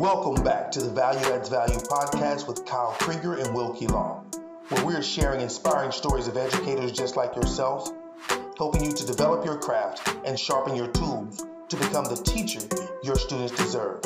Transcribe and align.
Welcome 0.00 0.42
back 0.42 0.70
to 0.70 0.80
the 0.80 0.88
Value 0.88 1.26
Adds 1.26 1.50
Value 1.50 1.76
podcast 1.76 2.48
with 2.48 2.64
Kyle 2.64 2.96
Krieger 3.00 3.34
and 3.34 3.54
Wilkie 3.54 3.86
Long, 3.86 4.24
where 4.70 4.82
we're 4.82 5.02
sharing 5.02 5.42
inspiring 5.42 5.92
stories 5.92 6.26
of 6.26 6.38
educators 6.38 6.90
just 6.90 7.16
like 7.16 7.36
yourself, 7.36 7.90
helping 8.56 8.82
you 8.82 8.92
to 8.92 9.06
develop 9.06 9.44
your 9.44 9.58
craft 9.58 10.16
and 10.24 10.40
sharpen 10.40 10.74
your 10.74 10.88
tools 10.88 11.44
to 11.68 11.76
become 11.76 12.04
the 12.04 12.16
teacher 12.16 12.60
your 13.02 13.16
students 13.16 13.54
deserve. 13.54 14.00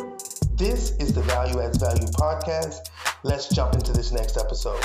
This 0.56 0.96
is 0.96 1.12
the 1.12 1.22
Value 1.22 1.60
Adds 1.60 1.78
Value 1.78 2.08
podcast. 2.08 2.90
Let's 3.22 3.48
jump 3.48 3.74
into 3.74 3.92
this 3.92 4.10
next 4.10 4.36
episode. 4.36 4.82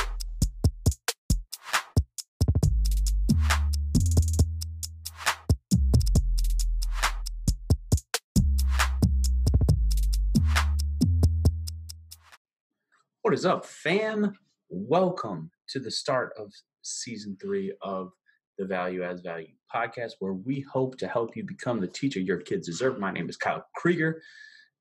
What 13.30 13.38
is 13.38 13.46
up, 13.46 13.64
fam? 13.64 14.34
Welcome 14.70 15.52
to 15.70 15.80
the 15.80 15.92
start 15.92 16.34
of 16.36 16.52
season 16.82 17.38
three 17.40 17.72
of 17.84 18.12
the 18.58 18.66
Value 18.66 19.04
Adds 19.04 19.22
Value 19.22 19.54
podcast, 19.72 20.14
where 20.18 20.34
we 20.34 20.62
hope 20.62 20.98
to 20.98 21.08
help 21.08 21.38
you 21.38 21.44
become 21.44 21.80
the 21.80 21.86
teacher 21.86 22.20
your 22.20 22.40
kids 22.40 22.66
deserve. 22.66 22.98
My 22.98 23.12
name 23.12 23.30
is 23.30 23.38
Kyle 23.38 23.64
Krieger, 23.76 24.24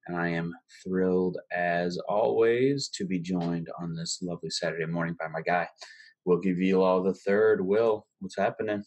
and 0.06 0.16
I 0.16 0.28
am 0.28 0.54
thrilled, 0.82 1.36
as 1.52 1.98
always, 2.08 2.88
to 2.94 3.04
be 3.04 3.18
joined 3.18 3.68
on 3.78 3.94
this 3.94 4.20
lovely 4.22 4.48
Saturday 4.48 4.86
morning 4.86 5.14
by 5.20 5.28
my 5.28 5.42
guy, 5.42 5.68
Will 6.24 6.40
give 6.40 6.58
you 6.58 6.80
all 6.80 7.02
the 7.02 7.12
third. 7.12 7.60
Will, 7.60 8.06
what's 8.20 8.38
happening? 8.38 8.82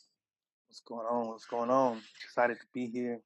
What's 0.70 0.82
going 0.88 1.06
on? 1.06 1.28
What's 1.28 1.46
going 1.46 1.70
on? 1.70 2.02
Excited 2.24 2.60
to 2.60 2.66
be 2.74 2.88
here. 2.88 3.20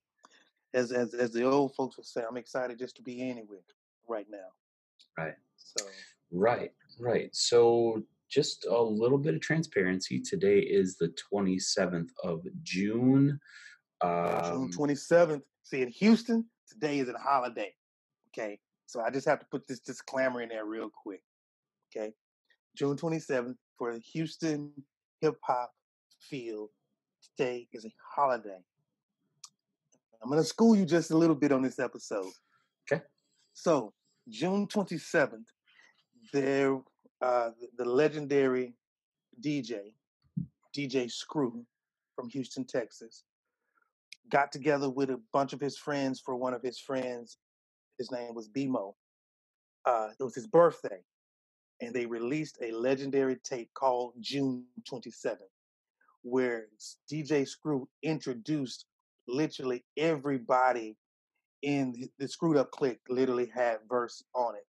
As 0.73 0.91
as 0.91 1.13
as 1.13 1.31
the 1.31 1.45
old 1.49 1.75
folks 1.75 1.95
would 1.95 2.05
say, 2.05 2.23
I'm 2.29 2.35
excited 2.35 2.77
just 2.77 2.97
to 2.97 3.03
be 3.03 3.21
anywhere 3.21 3.63
right 4.09 4.27
now. 4.29 4.49
Right. 5.17 5.35
So 5.55 5.85
Right, 6.31 6.71
right. 6.99 7.29
So, 7.33 8.03
just 8.29 8.65
a 8.65 8.81
little 8.81 9.17
bit 9.17 9.35
of 9.35 9.41
transparency. 9.41 10.19
Today 10.19 10.59
is 10.59 10.97
the 10.97 11.13
27th 11.31 12.09
of 12.23 12.45
June. 12.63 13.39
June 14.01 14.11
Um, 14.11 14.71
27th. 14.71 15.43
See, 15.63 15.81
in 15.81 15.89
Houston, 15.89 16.45
today 16.67 16.99
is 16.99 17.09
a 17.09 17.17
holiday. 17.17 17.73
Okay. 18.29 18.59
So 18.87 19.01
I 19.01 19.09
just 19.09 19.27
have 19.27 19.39
to 19.39 19.45
put 19.51 19.67
this 19.67 19.79
disclaimer 19.79 20.41
in 20.41 20.49
there 20.49 20.65
real 20.65 20.89
quick. 20.89 21.21
Okay. 21.95 22.13
June 22.75 22.97
27th 22.97 23.55
for 23.77 23.93
the 23.93 23.99
Houston 23.99 24.71
hip 25.21 25.35
hop 25.43 25.71
field. 26.19 26.69
Today 27.37 27.67
is 27.73 27.85
a 27.85 27.91
holiday. 28.15 28.59
I'm 30.21 30.29
going 30.29 30.41
to 30.41 30.47
school 30.47 30.75
you 30.75 30.85
just 30.85 31.11
a 31.11 31.17
little 31.17 31.35
bit 31.35 31.51
on 31.51 31.61
this 31.61 31.79
episode. 31.79 32.31
Okay. 32.91 33.01
So, 33.53 33.93
June 34.29 34.67
27th, 34.67 35.45
there, 36.35 36.79
uh, 37.21 37.51
the, 37.59 37.85
legendary 37.85 38.75
DJ, 39.41 39.93
DJ 40.77 41.11
Screw 41.11 41.65
from 42.15 42.29
Houston, 42.29 42.65
Texas, 42.65 43.23
got 44.29 44.51
together 44.51 44.89
with 44.89 45.09
a 45.11 45.21
bunch 45.33 45.53
of 45.53 45.61
his 45.61 45.77
friends 45.77 46.21
for 46.21 46.35
one 46.35 46.53
of 46.53 46.63
his 46.63 46.79
friends. 46.79 47.37
His 47.99 48.11
name 48.11 48.35
was 48.35 48.49
BMO. 48.49 48.93
Uh, 49.85 50.09
it 50.19 50.23
was 50.23 50.35
his 50.35 50.47
birthday, 50.47 50.99
and 51.81 51.93
they 51.95 52.05
released 52.07 52.59
a 52.63 52.71
legendary 52.71 53.37
tape 53.43 53.69
called 53.75 54.13
June 54.21 54.65
27th, 54.91 55.37
where 56.23 56.67
DJ 57.11 57.47
Screw 57.47 57.87
introduced 58.03 58.85
literally 59.27 59.85
everybody 59.97 60.97
in 61.63 61.93
the- 61.93 62.11
the 62.19 62.27
Screwed 62.27 62.57
Up 62.57 62.71
Click. 62.71 63.01
Literally 63.09 63.47
had 63.47 63.79
verse 63.89 64.23
on 64.35 64.55
it. 64.55 64.67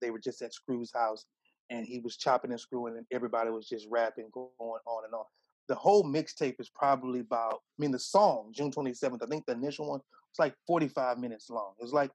They 0.00 0.10
were 0.10 0.18
just 0.18 0.42
at 0.42 0.54
Screw's 0.54 0.92
house, 0.92 1.24
and 1.70 1.86
he 1.86 2.00
was 2.00 2.16
chopping 2.16 2.50
and 2.50 2.60
screwing, 2.60 2.96
and 2.96 3.06
everybody 3.12 3.50
was 3.50 3.68
just 3.68 3.86
rapping, 3.90 4.30
going 4.32 4.48
on 4.58 5.04
and 5.04 5.14
on 5.14 5.24
the 5.68 5.74
whole 5.74 6.02
mixtape 6.02 6.56
is 6.58 6.70
probably 6.70 7.20
about, 7.20 7.54
I 7.54 7.82
mean, 7.82 7.92
the 7.92 7.98
song, 7.98 8.52
June 8.54 8.72
27th, 8.72 9.22
I 9.22 9.26
think 9.26 9.44
the 9.46 9.52
initial 9.52 9.88
one 9.88 10.00
was 10.00 10.38
like 10.38 10.54
45 10.66 11.18
minutes 11.18 11.50
long. 11.50 11.74
It 11.78 11.82
was 11.82 11.92
like, 11.92 12.10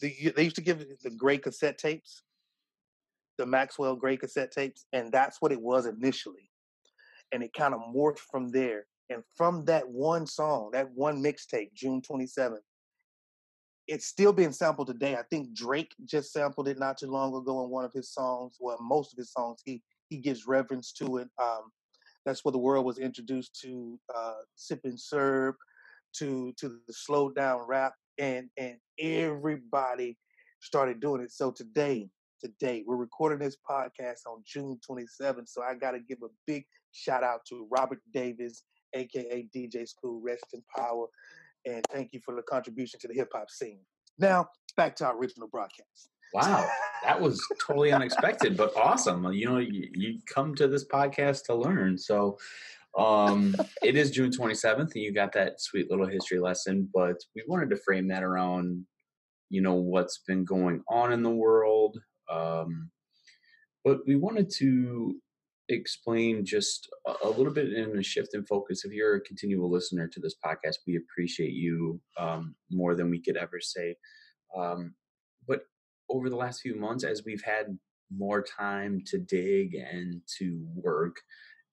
the, 0.00 0.32
they 0.36 0.44
used 0.44 0.56
to 0.56 0.62
give 0.62 0.84
the 1.02 1.10
gray 1.10 1.38
cassette 1.38 1.78
tapes, 1.78 2.22
the 3.38 3.46
Maxwell 3.46 3.96
gray 3.96 4.18
cassette 4.18 4.52
tapes, 4.52 4.84
and 4.92 5.10
that's 5.10 5.40
what 5.40 5.50
it 5.50 5.60
was 5.60 5.86
initially. 5.86 6.50
And 7.32 7.42
it 7.42 7.52
kind 7.54 7.74
of 7.74 7.80
morphed 7.80 8.18
from 8.18 8.50
there. 8.50 8.86
And 9.08 9.22
from 9.34 9.64
that 9.64 9.88
one 9.88 10.26
song, 10.26 10.70
that 10.72 10.90
one 10.92 11.22
mixtape, 11.22 11.72
June 11.74 12.02
27th, 12.02 12.58
it's 13.90 14.06
still 14.06 14.32
being 14.32 14.52
sampled 14.52 14.86
today. 14.86 15.16
I 15.16 15.24
think 15.30 15.52
Drake 15.52 15.92
just 16.04 16.32
sampled 16.32 16.68
it 16.68 16.78
not 16.78 16.96
too 16.96 17.10
long 17.10 17.34
ago 17.34 17.64
in 17.64 17.70
one 17.70 17.84
of 17.84 17.92
his 17.92 18.14
songs. 18.14 18.56
Well, 18.60 18.78
most 18.80 19.12
of 19.12 19.18
his 19.18 19.32
songs, 19.32 19.60
he 19.64 19.82
he 20.08 20.18
gives 20.18 20.46
reverence 20.46 20.92
to 20.92 21.18
it. 21.18 21.28
Um, 21.42 21.72
that's 22.24 22.44
where 22.44 22.52
the 22.52 22.58
world 22.58 22.86
was 22.86 22.98
introduced 22.98 23.60
to 23.62 23.98
uh, 24.14 24.42
sipping 24.54 24.96
syrup, 24.96 25.56
to 26.18 26.52
to 26.58 26.68
the 26.68 26.92
slow 26.92 27.30
down 27.30 27.66
rap, 27.66 27.94
and 28.16 28.48
and 28.56 28.76
everybody 29.00 30.16
started 30.60 31.00
doing 31.00 31.22
it. 31.22 31.32
So 31.32 31.50
today, 31.50 32.08
today 32.40 32.84
we're 32.86 32.94
recording 32.94 33.40
this 33.40 33.56
podcast 33.68 34.20
on 34.28 34.44
June 34.46 34.78
27th. 34.88 35.48
So 35.48 35.62
I 35.62 35.74
got 35.74 35.92
to 35.92 35.98
give 35.98 36.18
a 36.22 36.28
big 36.46 36.64
shout 36.92 37.24
out 37.24 37.40
to 37.48 37.66
Robert 37.72 38.00
Davis, 38.14 38.62
aka 38.94 39.48
DJ 39.52 39.88
Screw, 39.88 40.22
rest 40.24 40.46
in 40.52 40.62
power, 40.76 41.06
and 41.66 41.84
thank 41.92 42.12
you 42.12 42.20
for 42.24 42.34
the 42.34 42.42
contribution 42.42 43.00
to 43.00 43.08
the 43.08 43.14
hip 43.14 43.30
hop 43.34 43.50
scene. 43.50 43.80
Now 44.18 44.48
back 44.76 44.96
to 44.96 45.06
our 45.06 45.16
original 45.16 45.48
broadcast. 45.48 46.10
wow, 46.34 46.68
that 47.04 47.20
was 47.20 47.42
totally 47.66 47.92
unexpected, 47.92 48.56
but 48.56 48.76
awesome. 48.76 49.32
You 49.32 49.46
know, 49.46 49.58
you, 49.58 49.88
you 49.94 50.18
come 50.32 50.54
to 50.56 50.68
this 50.68 50.86
podcast 50.86 51.44
to 51.46 51.54
learn. 51.54 51.98
So, 51.98 52.38
um, 52.98 53.54
it 53.82 53.96
is 53.96 54.10
June 54.10 54.30
27th, 54.30 54.94
and 54.94 55.02
you 55.02 55.12
got 55.12 55.32
that 55.32 55.60
sweet 55.60 55.90
little 55.90 56.06
history 56.06 56.38
lesson, 56.38 56.88
but 56.92 57.16
we 57.34 57.42
wanted 57.46 57.70
to 57.70 57.76
frame 57.76 58.08
that 58.08 58.22
around, 58.22 58.84
you 59.48 59.60
know, 59.60 59.74
what's 59.74 60.20
been 60.26 60.44
going 60.44 60.82
on 60.88 61.12
in 61.12 61.22
the 61.22 61.30
world. 61.30 61.98
Um, 62.30 62.90
but 63.84 64.00
we 64.06 64.16
wanted 64.16 64.50
to 64.58 65.16
explain 65.74 66.44
just 66.44 66.88
a, 67.24 67.28
little 67.28 67.52
bit 67.52 67.72
in 67.72 67.96
a 67.98 68.02
shift 68.02 68.34
in 68.34 68.44
focus. 68.44 68.84
If 68.84 68.92
you're 68.92 69.16
a 69.16 69.20
continual 69.20 69.70
listener 69.70 70.08
to 70.08 70.20
this 70.20 70.34
podcast, 70.44 70.76
we 70.86 70.96
appreciate 70.96 71.52
you 71.52 72.00
um, 72.18 72.54
more 72.70 72.94
than 72.94 73.10
we 73.10 73.22
could 73.22 73.36
ever 73.36 73.60
say. 73.60 73.96
Um, 74.56 74.94
but 75.46 75.62
over 76.08 76.28
the 76.28 76.36
last 76.36 76.60
few 76.60 76.76
months, 76.76 77.04
as 77.04 77.24
we've 77.24 77.42
had 77.42 77.78
more 78.14 78.42
time 78.42 79.02
to 79.06 79.18
dig 79.18 79.74
and 79.74 80.20
to 80.38 80.66
work 80.74 81.16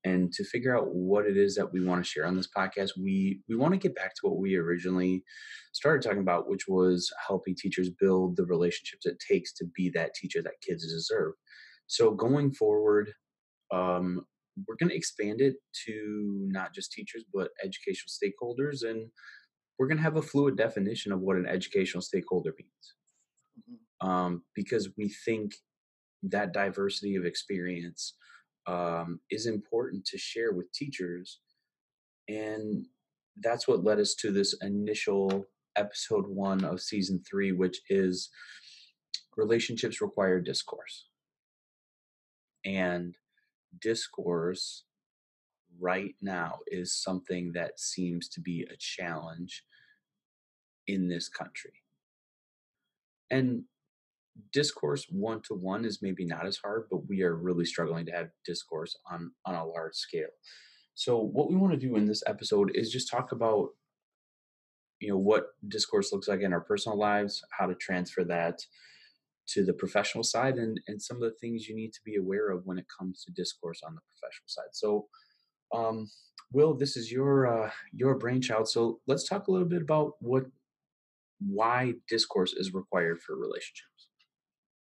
and 0.03 0.31
to 0.31 0.43
figure 0.43 0.77
out 0.77 0.93
what 0.93 1.25
it 1.25 1.35
is 1.35 1.55
that 1.55 1.73
we 1.73 1.83
want 1.83 2.03
to 2.03 2.09
share 2.09 2.25
on 2.25 2.35
this 2.35 2.49
podcast, 2.55 2.91
we 2.97 3.41
we 3.49 3.55
want 3.55 3.73
to 3.73 3.79
get 3.79 3.95
back 3.95 4.13
to 4.15 4.27
what 4.27 4.37
we 4.37 4.55
originally 4.55 5.23
started 5.73 6.01
talking 6.01 6.21
about, 6.21 6.47
which 6.47 6.67
was 6.67 7.11
helping 7.25 7.55
teachers 7.55 7.89
build 7.99 8.37
the 8.37 8.45
relationships 8.45 9.05
it 9.05 9.17
takes 9.27 9.53
to 9.53 9.65
be 9.75 9.89
that 9.89 10.13
teacher 10.13 10.41
that 10.41 10.61
kids 10.65 10.83
deserve. 10.83 11.33
So 11.87 12.11
going 12.11 12.51
forward, 12.51 13.11
um, 13.71 14.25
we're 14.67 14.75
going 14.75 14.89
to 14.89 14.95
expand 14.95 15.41
it 15.41 15.55
to 15.85 16.47
not 16.49 16.73
just 16.73 16.91
teachers 16.91 17.23
but 17.33 17.51
educational 17.63 18.09
stakeholders, 18.09 18.83
and 18.89 19.09
we're 19.77 19.87
going 19.87 19.97
to 19.97 20.03
have 20.03 20.17
a 20.17 20.21
fluid 20.21 20.57
definition 20.57 21.11
of 21.11 21.19
what 21.21 21.37
an 21.37 21.45
educational 21.45 22.01
stakeholder 22.01 22.53
means 22.57 22.95
Mhm. 23.69 24.07
um, 24.07 24.45
because 24.55 24.89
we 24.97 25.09
think 25.09 25.53
that 26.23 26.53
diversity 26.53 27.15
of 27.15 27.25
experience 27.25 28.15
um, 28.65 29.21
is 29.29 29.45
important 29.45 30.05
to 30.05 30.17
share 30.17 30.51
with 30.51 30.71
teachers. 30.73 31.39
And 32.27 32.85
that's 33.37 33.67
what 33.67 33.83
led 33.83 33.99
us 33.99 34.13
to 34.15 34.31
this 34.31 34.53
initial 34.61 35.45
episode 35.77 36.27
one 36.27 36.65
of 36.65 36.81
season 36.81 37.23
three, 37.23 37.51
which 37.53 37.79
is 37.89 38.29
relationships 39.37 40.01
require 40.01 40.41
discourse. 40.41 41.07
And 42.65 43.15
discourse 43.81 44.83
right 45.79 46.15
now 46.21 46.59
is 46.67 46.93
something 46.93 47.51
that 47.53 47.79
seems 47.79 48.27
to 48.29 48.41
be 48.41 48.65
a 48.71 48.75
challenge 48.77 49.63
in 50.87 51.07
this 51.07 51.29
country. 51.29 51.73
And 53.29 53.63
discourse 54.53 55.05
one 55.09 55.41
to 55.47 55.53
one 55.53 55.85
is 55.85 56.01
maybe 56.01 56.25
not 56.25 56.45
as 56.45 56.57
hard, 56.57 56.85
but 56.89 57.07
we 57.07 57.23
are 57.23 57.35
really 57.35 57.65
struggling 57.65 58.05
to 58.05 58.11
have 58.11 58.29
discourse 58.45 58.95
on 59.11 59.31
on 59.45 59.55
a 59.55 59.65
large 59.65 59.95
scale. 59.95 60.29
So 60.95 61.19
what 61.19 61.49
we 61.49 61.55
want 61.55 61.73
to 61.73 61.87
do 61.87 61.95
in 61.95 62.05
this 62.05 62.23
episode 62.25 62.71
is 62.73 62.91
just 62.91 63.09
talk 63.09 63.31
about 63.31 63.69
you 64.99 65.09
know 65.09 65.17
what 65.17 65.47
discourse 65.67 66.11
looks 66.11 66.27
like 66.27 66.41
in 66.41 66.53
our 66.53 66.61
personal 66.61 66.97
lives, 66.97 67.43
how 67.51 67.67
to 67.67 67.75
transfer 67.75 68.23
that 68.25 68.59
to 69.47 69.63
the 69.63 69.73
professional 69.73 70.23
side 70.23 70.55
and 70.55 70.79
and 70.87 71.01
some 71.01 71.17
of 71.17 71.23
the 71.23 71.37
things 71.41 71.67
you 71.67 71.75
need 71.75 71.93
to 71.93 72.01
be 72.05 72.15
aware 72.15 72.49
of 72.49 72.65
when 72.65 72.77
it 72.77 72.85
comes 72.97 73.23
to 73.23 73.31
discourse 73.31 73.81
on 73.85 73.95
the 73.95 74.01
professional 74.01 74.47
side. 74.47 74.71
So 74.73 75.07
um 75.73 76.09
Will, 76.53 76.73
this 76.73 76.95
is 76.95 77.11
your 77.11 77.47
uh 77.47 77.71
your 77.91 78.15
brainchild. 78.15 78.69
So 78.69 78.99
let's 79.07 79.27
talk 79.27 79.47
a 79.47 79.51
little 79.51 79.67
bit 79.67 79.81
about 79.81 80.13
what 80.19 80.45
why 81.39 81.93
discourse 82.07 82.53
is 82.53 82.73
required 82.73 83.21
for 83.21 83.35
relationships. 83.35 84.07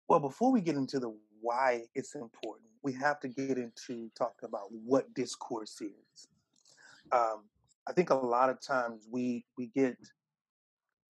Well, 0.08 0.20
before 0.20 0.52
we 0.52 0.62
get 0.62 0.76
into 0.76 1.00
the 1.00 1.16
why 1.40 1.84
it's 1.96 2.16
important, 2.16 2.68
we 2.84 2.94
have 2.94 3.20
to 3.22 3.28
get 3.28 3.58
into 3.58 4.10
talking 4.18 4.48
about 4.48 4.68
what 4.72 5.14
discourse 5.14 5.80
is. 5.82 6.28
Um, 7.12 7.44
I 7.88 7.94
think 7.94 8.10
a 8.10 8.16
lot 8.16 8.50
of 8.50 8.62
times 8.62 9.08
we 9.10 9.46
we 9.58 9.68
get 9.68 9.98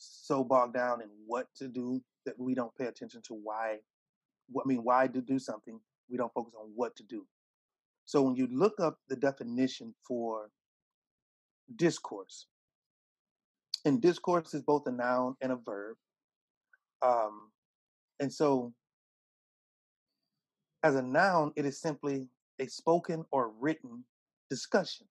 so 0.01 0.43
bogged 0.43 0.73
down 0.73 1.01
in 1.01 1.09
what 1.25 1.47
to 1.57 1.67
do 1.67 2.01
that 2.25 2.39
we 2.39 2.55
don't 2.55 2.75
pay 2.75 2.85
attention 2.85 3.21
to 3.23 3.33
why. 3.33 3.77
I 4.55 4.67
mean, 4.67 4.83
why 4.83 5.07
to 5.07 5.21
do 5.21 5.39
something? 5.39 5.79
We 6.09 6.17
don't 6.17 6.33
focus 6.33 6.53
on 6.59 6.71
what 6.75 6.95
to 6.97 7.03
do. 7.03 7.25
So 8.05 8.21
when 8.21 8.35
you 8.35 8.47
look 8.51 8.79
up 8.79 8.97
the 9.07 9.15
definition 9.15 9.93
for 10.07 10.49
discourse, 11.75 12.47
and 13.85 14.01
discourse 14.01 14.53
is 14.53 14.61
both 14.61 14.85
a 14.87 14.91
noun 14.91 15.35
and 15.41 15.51
a 15.51 15.55
verb. 15.55 15.97
Um, 17.01 17.51
and 18.19 18.31
so, 18.31 18.73
as 20.83 20.95
a 20.95 21.01
noun, 21.01 21.51
it 21.55 21.65
is 21.65 21.79
simply 21.79 22.27
a 22.59 22.67
spoken 22.67 23.25
or 23.31 23.51
written 23.59 24.03
discussion. 24.49 25.07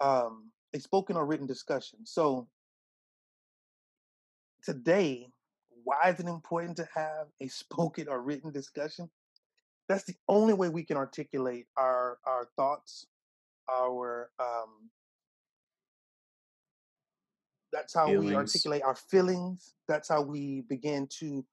Um, 0.00 0.50
a 0.74 0.80
spoken 0.80 1.16
or 1.16 1.24
written 1.24 1.46
discussion. 1.46 2.00
So, 2.04 2.48
today, 4.62 5.28
why 5.84 6.10
is 6.10 6.20
it 6.20 6.26
important 6.26 6.76
to 6.78 6.88
have 6.94 7.28
a 7.40 7.48
spoken 7.48 8.08
or 8.08 8.20
written 8.20 8.50
discussion? 8.50 9.08
That's 9.88 10.04
the 10.04 10.16
only 10.28 10.54
way 10.54 10.68
we 10.68 10.82
can 10.82 10.96
articulate 10.96 11.66
our 11.76 12.18
our 12.26 12.48
thoughts, 12.56 13.06
our 13.70 14.30
um, 14.38 14.90
that's 17.74 17.92
how 17.92 18.06
Feelings. 18.06 18.30
we 18.30 18.34
articulate 18.36 18.82
our 18.82 18.94
feelings. 18.94 19.74
That's 19.88 20.08
how 20.08 20.22
we 20.22 20.62
begin 20.68 21.08
to. 21.18 21.44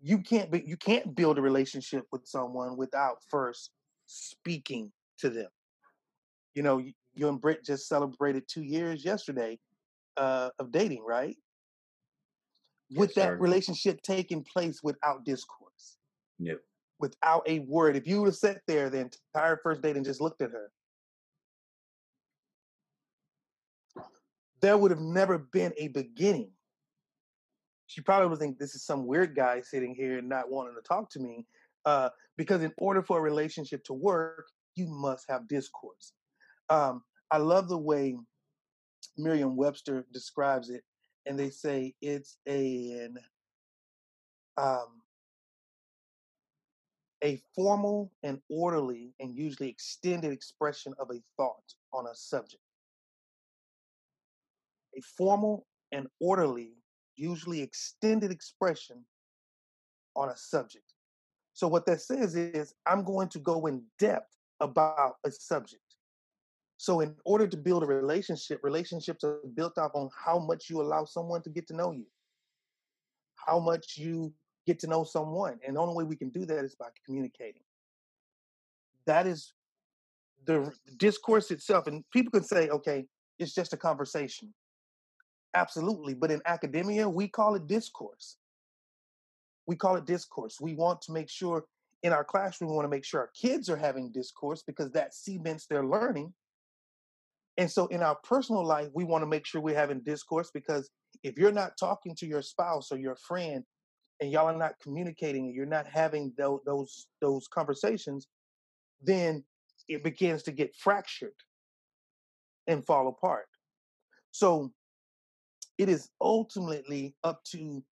You 0.00 0.18
can't 0.18 0.50
be, 0.50 0.64
you 0.66 0.76
can't 0.76 1.14
build 1.14 1.38
a 1.38 1.40
relationship 1.40 2.04
with 2.10 2.26
someone 2.26 2.76
without 2.76 3.18
first 3.30 3.70
speaking 4.06 4.90
to 5.18 5.30
them. 5.30 5.48
You 6.54 6.64
know, 6.64 6.82
you, 7.14 7.28
and 7.28 7.40
Britt 7.40 7.64
just 7.64 7.88
celebrated 7.88 8.44
two 8.48 8.62
years 8.62 9.04
yesterday 9.04 9.58
uh, 10.16 10.50
of 10.58 10.72
dating, 10.72 11.04
right? 11.06 11.36
With 12.94 13.10
Yes, 13.10 13.14
that 13.16 13.28
sir. 13.32 13.36
relationship 13.36 14.02
taking 14.02 14.44
place 14.44 14.82
without 14.82 15.24
discourse, 15.24 15.96
No. 16.38 16.56
without 16.98 17.42
a 17.46 17.60
word. 17.60 17.96
If 17.96 18.06
you 18.06 18.20
would 18.20 18.26
have 18.26 18.36
sat 18.36 18.60
there 18.66 18.90
the 18.90 19.00
entire 19.34 19.58
first 19.62 19.82
date 19.82 19.96
and 19.96 20.04
just 20.04 20.20
looked 20.20 20.42
at 20.42 20.50
her, 20.50 20.70
there 24.60 24.76
would 24.76 24.90
have 24.90 25.00
never 25.00 25.38
been 25.38 25.72
a 25.76 25.88
beginning. 25.88 26.50
She 27.86 28.00
probably 28.00 28.28
would 28.28 28.38
think 28.38 28.58
this 28.58 28.74
is 28.74 28.84
some 28.84 29.06
weird 29.06 29.34
guy 29.34 29.60
sitting 29.60 29.94
here 29.94 30.18
and 30.18 30.28
not 30.28 30.50
wanting 30.50 30.74
to 30.76 30.82
talk 30.82 31.10
to 31.10 31.20
me. 31.20 31.46
Uh, 31.84 32.10
because 32.36 32.62
in 32.62 32.72
order 32.78 33.02
for 33.02 33.18
a 33.18 33.22
relationship 33.22 33.82
to 33.84 33.92
work, 33.92 34.46
you 34.76 34.86
must 34.86 35.26
have 35.28 35.48
discourse. 35.48 36.12
Um, 36.70 37.02
I 37.30 37.38
love 37.38 37.68
the 37.68 37.78
way 37.78 38.16
Merriam 39.16 39.56
Webster 39.56 40.06
describes 40.12 40.70
it, 40.70 40.82
and 41.26 41.38
they 41.38 41.50
say 41.50 41.94
it's 42.00 42.36
an 42.46 43.18
um, 44.56 45.02
a 47.22 47.40
formal 47.54 48.12
and 48.22 48.40
orderly 48.50 49.14
and 49.20 49.34
usually 49.36 49.68
extended 49.68 50.32
expression 50.32 50.92
of 50.98 51.10
a 51.10 51.20
thought 51.36 51.74
on 51.92 52.06
a 52.06 52.14
subject. 52.14 52.62
A 54.96 55.00
formal 55.16 55.66
and 55.92 56.06
orderly, 56.20 56.72
usually 57.16 57.62
extended 57.62 58.30
expression 58.30 59.04
on 60.16 60.30
a 60.30 60.36
subject. 60.36 60.84
So, 61.54 61.68
what 61.68 61.86
that 61.86 62.00
says 62.00 62.34
is, 62.34 62.74
I'm 62.86 63.04
going 63.04 63.28
to 63.28 63.38
go 63.38 63.66
in 63.66 63.82
depth 63.98 64.36
about 64.60 65.14
a 65.24 65.30
subject. 65.30 65.82
So, 66.82 66.98
in 66.98 67.14
order 67.24 67.46
to 67.46 67.56
build 67.56 67.84
a 67.84 67.86
relationship, 67.86 68.58
relationships 68.64 69.22
are 69.22 69.38
built 69.54 69.78
off 69.78 69.92
on 69.94 70.10
how 70.12 70.40
much 70.40 70.68
you 70.68 70.82
allow 70.82 71.04
someone 71.04 71.40
to 71.42 71.48
get 71.48 71.68
to 71.68 71.76
know 71.76 71.92
you, 71.92 72.06
how 73.36 73.60
much 73.60 73.96
you 73.96 74.32
get 74.66 74.80
to 74.80 74.88
know 74.88 75.04
someone. 75.04 75.60
And 75.64 75.76
the 75.76 75.80
only 75.80 75.94
way 75.94 76.02
we 76.02 76.16
can 76.16 76.30
do 76.30 76.44
that 76.44 76.64
is 76.64 76.74
by 76.74 76.88
communicating. 77.06 77.62
That 79.06 79.28
is 79.28 79.52
the 80.44 80.72
discourse 80.96 81.52
itself. 81.52 81.86
And 81.86 82.02
people 82.10 82.32
can 82.32 82.42
say, 82.42 82.68
okay, 82.68 83.06
it's 83.38 83.54
just 83.54 83.72
a 83.72 83.76
conversation. 83.76 84.52
Absolutely. 85.54 86.14
But 86.14 86.32
in 86.32 86.42
academia, 86.46 87.08
we 87.08 87.28
call 87.28 87.54
it 87.54 87.68
discourse. 87.68 88.38
We 89.68 89.76
call 89.76 89.94
it 89.94 90.04
discourse. 90.04 90.60
We 90.60 90.74
want 90.74 91.00
to 91.02 91.12
make 91.12 91.30
sure 91.30 91.64
in 92.02 92.12
our 92.12 92.24
classroom, 92.24 92.70
we 92.70 92.74
want 92.74 92.86
to 92.86 92.90
make 92.96 93.04
sure 93.04 93.20
our 93.20 93.30
kids 93.40 93.70
are 93.70 93.76
having 93.76 94.10
discourse 94.10 94.64
because 94.66 94.90
that 94.90 95.14
cements 95.14 95.66
their 95.66 95.86
learning. 95.86 96.34
And 97.58 97.70
so 97.70 97.86
in 97.88 98.02
our 98.02 98.16
personal 98.24 98.64
life, 98.64 98.88
we 98.94 99.04
want 99.04 99.22
to 99.22 99.26
make 99.26 99.46
sure 99.46 99.60
we're 99.60 99.74
having 99.74 100.00
discourse 100.00 100.50
because 100.52 100.90
if 101.22 101.36
you're 101.38 101.52
not 101.52 101.72
talking 101.78 102.14
to 102.16 102.26
your 102.26 102.42
spouse 102.42 102.90
or 102.90 102.98
your 102.98 103.16
friend 103.16 103.64
and 104.20 104.30
y'all 104.30 104.46
are 104.46 104.56
not 104.56 104.74
communicating 104.82 105.46
and 105.46 105.54
you're 105.54 105.66
not 105.66 105.86
having 105.86 106.32
those 106.38 106.60
those, 106.64 107.06
those 107.20 107.46
conversations, 107.48 108.28
then 109.02 109.44
it 109.88 110.02
begins 110.02 110.42
to 110.44 110.52
get 110.52 110.74
fractured 110.74 111.34
and 112.66 112.84
fall 112.86 113.08
apart. 113.08 113.46
So 114.30 114.72
it 115.76 115.88
is 115.88 116.08
ultimately 116.20 117.14
up 117.24 117.42
to 117.50 117.82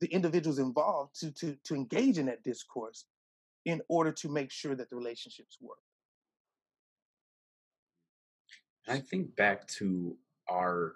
the 0.00 0.08
individuals 0.08 0.58
involved 0.58 1.18
to 1.20 1.32
to 1.32 1.56
to 1.64 1.74
engage 1.74 2.18
in 2.18 2.26
that 2.26 2.42
discourse 2.42 3.06
in 3.64 3.80
order 3.88 4.12
to 4.12 4.28
make 4.28 4.50
sure 4.50 4.74
that 4.74 4.90
the 4.90 4.96
relationships 4.96 5.56
work. 5.60 5.78
I 8.88 8.98
think 8.98 9.36
back 9.36 9.66
to 9.78 10.16
our 10.50 10.94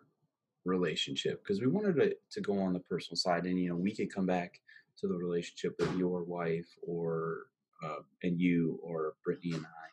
relationship 0.64 1.42
because 1.42 1.60
we 1.60 1.68
wanted 1.68 1.96
to, 1.96 2.16
to 2.32 2.40
go 2.40 2.58
on 2.58 2.72
the 2.72 2.80
personal 2.80 3.16
side 3.16 3.44
and 3.46 3.58
you 3.58 3.68
know 3.68 3.76
we 3.76 3.94
could 3.94 4.12
come 4.12 4.26
back 4.26 4.60
to 4.98 5.06
the 5.06 5.14
relationship 5.14 5.74
with 5.78 5.94
your 5.96 6.24
wife 6.24 6.66
or 6.82 7.42
uh, 7.84 8.00
and 8.22 8.40
you 8.40 8.80
or 8.82 9.14
Brittany 9.24 9.54
and 9.54 9.64
I. 9.64 9.88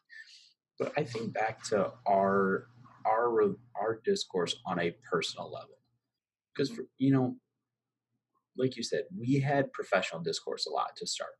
But 0.80 0.94
I 0.98 1.04
think 1.04 1.34
back 1.34 1.64
to 1.66 1.92
our 2.08 2.68
our 3.06 3.56
our 3.76 4.02
discourse 4.04 4.56
on 4.66 4.80
a 4.80 4.96
personal 5.10 5.52
level. 5.52 5.78
Because 6.56 6.80
you 6.98 7.12
know 7.12 7.36
like 8.58 8.78
you 8.78 8.84
said 8.84 9.04
we 9.18 9.40
had 9.40 9.74
professional 9.74 10.22
discourse 10.22 10.66
a 10.66 10.72
lot 10.72 10.96
to 10.98 11.08
start. 11.08 11.34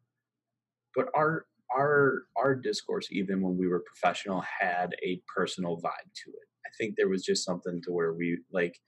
But 0.96 1.08
our 1.16 1.46
our 1.76 2.24
our 2.38 2.56
discourse 2.56 3.08
even 3.12 3.42
when 3.42 3.58
we 3.58 3.68
were 3.68 3.84
professional 3.86 4.42
had 4.42 4.96
a 5.04 5.22
personal 5.36 5.78
vibe 5.78 6.12
to 6.24 6.32
it. 6.32 6.48
I 6.66 6.70
think 6.78 6.96
there 6.96 7.10
was 7.10 7.24
just 7.24 7.46
something 7.46 7.82
to 7.84 7.92
where 7.92 8.14
we 8.14 8.40
like 8.52 8.80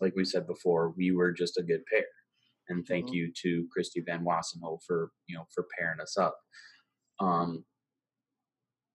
like 0.00 0.14
we 0.16 0.24
said 0.24 0.46
before 0.46 0.90
we 0.96 1.12
were 1.12 1.32
just 1.32 1.58
a 1.58 1.62
good 1.62 1.84
pair. 1.86 2.06
And 2.68 2.86
thank 2.86 3.06
Mhm. 3.06 3.12
you 3.12 3.32
to 3.42 3.68
christy 3.72 4.00
van 4.02 4.24
wassenhoe 4.24 4.78
for 4.86 5.12
you 5.28 5.36
know 5.36 5.46
for 5.54 5.66
pairing 5.78 6.00
us 6.00 6.16
up. 6.18 6.38
Um 7.20 7.64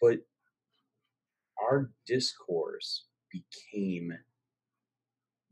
but 0.02 0.20
our 1.62 1.92
discourse 2.06 3.06
became 3.32 4.14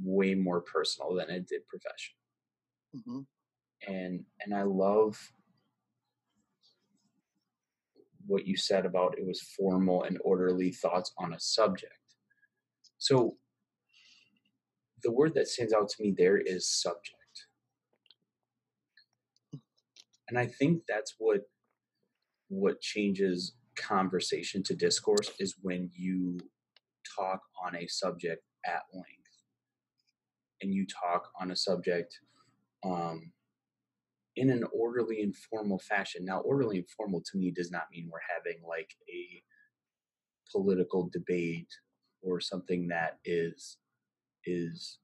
way 0.02 0.36
more 0.36 0.62
personal 0.62 1.14
than 1.16 1.30
it 1.30 1.48
did 1.48 1.66
professional 1.68 2.18
hmm 2.94 3.22
and 3.88 4.24
and 4.42 4.54
i 4.54 4.64
love 4.64 5.18
what 8.28 8.48
you 8.48 8.58
said 8.58 8.86
about 8.86 9.18
it 9.18 9.26
was 9.26 9.42
formal 9.42 10.04
and 10.04 10.18
orderly 10.24 10.72
thoughts 10.72 11.14
on 11.18 11.34
a 11.34 11.40
subject. 11.40 11.94
So 12.98 13.38
the 15.04 15.12
word 15.12 15.36
that 15.36 15.48
stands 15.48 15.74
out 15.74 15.90
to 15.90 16.04
me 16.04 16.14
there 16.18 16.38
is 16.38 16.68
subject. 16.70 17.16
And 20.28 20.40
I 20.40 20.48
think 20.48 20.84
that's 20.88 21.16
what 21.20 21.42
what 22.50 22.80
changes 22.82 23.54
conversation 23.76 24.64
to 24.64 24.76
discourse 24.76 25.32
is 25.40 25.56
when 25.62 25.90
you 25.94 26.40
talk 27.18 27.42
on 27.64 27.76
a 27.76 27.88
subject 27.88 28.44
at 28.66 28.82
length 28.94 29.10
and 30.62 30.74
you 30.74 30.86
talk 30.86 31.30
on 31.40 31.52
a 31.52 31.56
subject 31.56 32.18
um, 32.84 33.32
in 34.36 34.50
an 34.50 34.66
orderly 34.74 35.22
and 35.22 35.36
formal 35.36 35.80
fashion. 35.80 36.26
Now, 36.26 36.42
orderly 36.42 36.78
and 36.78 36.90
formal 36.90 37.22
to 37.22 37.38
me 37.38 37.52
does 37.52 37.72
not 37.72 37.84
mean 37.92 38.10
we're 38.12 38.20
having 38.36 38.62
like 38.68 38.90
a 39.10 39.44
political 40.52 41.10
debate 41.12 41.70
or 42.22 42.40
something 42.40 42.88
that 42.88 43.20
is 43.26 43.78
is 44.46 45.00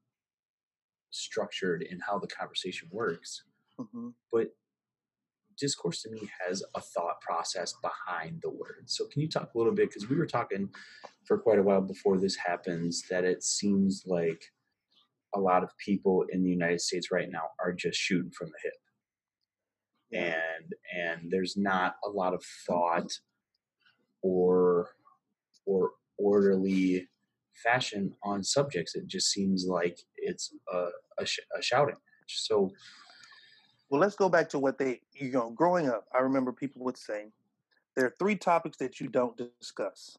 structured 1.10 1.82
in 1.82 1.98
how 2.00 2.18
the 2.18 2.28
conversation 2.28 2.88
works. 2.90 3.44
hmm 3.78 4.10
But 4.30 4.48
discourse 5.58 6.02
to 6.02 6.10
me 6.10 6.30
has 6.46 6.62
a 6.74 6.80
thought 6.80 7.20
process 7.20 7.74
behind 7.82 8.40
the 8.42 8.50
words. 8.50 8.96
So, 8.96 9.06
can 9.06 9.22
you 9.22 9.28
talk 9.28 9.50
a 9.54 9.58
little 9.58 9.74
bit? 9.74 9.90
Because 9.90 10.08
we 10.08 10.16
were 10.16 10.26
talking 10.26 10.70
for 11.26 11.38
quite 11.38 11.58
a 11.58 11.62
while 11.62 11.82
before 11.82 12.18
this 12.18 12.36
happens 12.36 13.02
that 13.10 13.24
it 13.24 13.42
seems 13.42 14.04
like 14.06 14.42
a 15.34 15.40
lot 15.40 15.62
of 15.62 15.70
people 15.78 16.24
in 16.30 16.42
the 16.42 16.50
United 16.50 16.80
States 16.80 17.10
right 17.10 17.28
now 17.30 17.44
are 17.62 17.72
just 17.72 17.98
shooting 17.98 18.30
from 18.36 18.48
the 18.48 18.58
hip. 18.62 18.72
And 20.12 20.74
and 20.94 21.30
there's 21.30 21.56
not 21.56 21.96
a 22.04 22.08
lot 22.08 22.34
of 22.34 22.44
thought 22.66 23.10
or 24.22 24.90
or 25.66 25.92
orderly 26.18 27.08
fashion 27.62 28.14
on 28.22 28.42
subjects. 28.42 28.94
It 28.94 29.06
just 29.06 29.30
seems 29.30 29.66
like 29.66 29.98
it's 30.16 30.52
a, 30.72 30.88
a, 31.18 31.26
sh- 31.26 31.40
a 31.56 31.62
shouting 31.62 31.94
match. 31.94 32.40
So, 32.40 32.70
well, 33.88 34.00
let's 34.00 34.16
go 34.16 34.28
back 34.28 34.48
to 34.50 34.58
what 34.58 34.78
they, 34.78 35.00
you 35.12 35.30
know, 35.30 35.50
growing 35.50 35.88
up, 35.88 36.06
I 36.14 36.18
remember 36.18 36.52
people 36.52 36.82
would 36.84 36.96
say, 36.96 37.26
there 37.94 38.06
are 38.06 38.14
three 38.18 38.36
topics 38.36 38.78
that 38.78 39.00
you 39.00 39.08
don't 39.08 39.36
discuss 39.36 40.16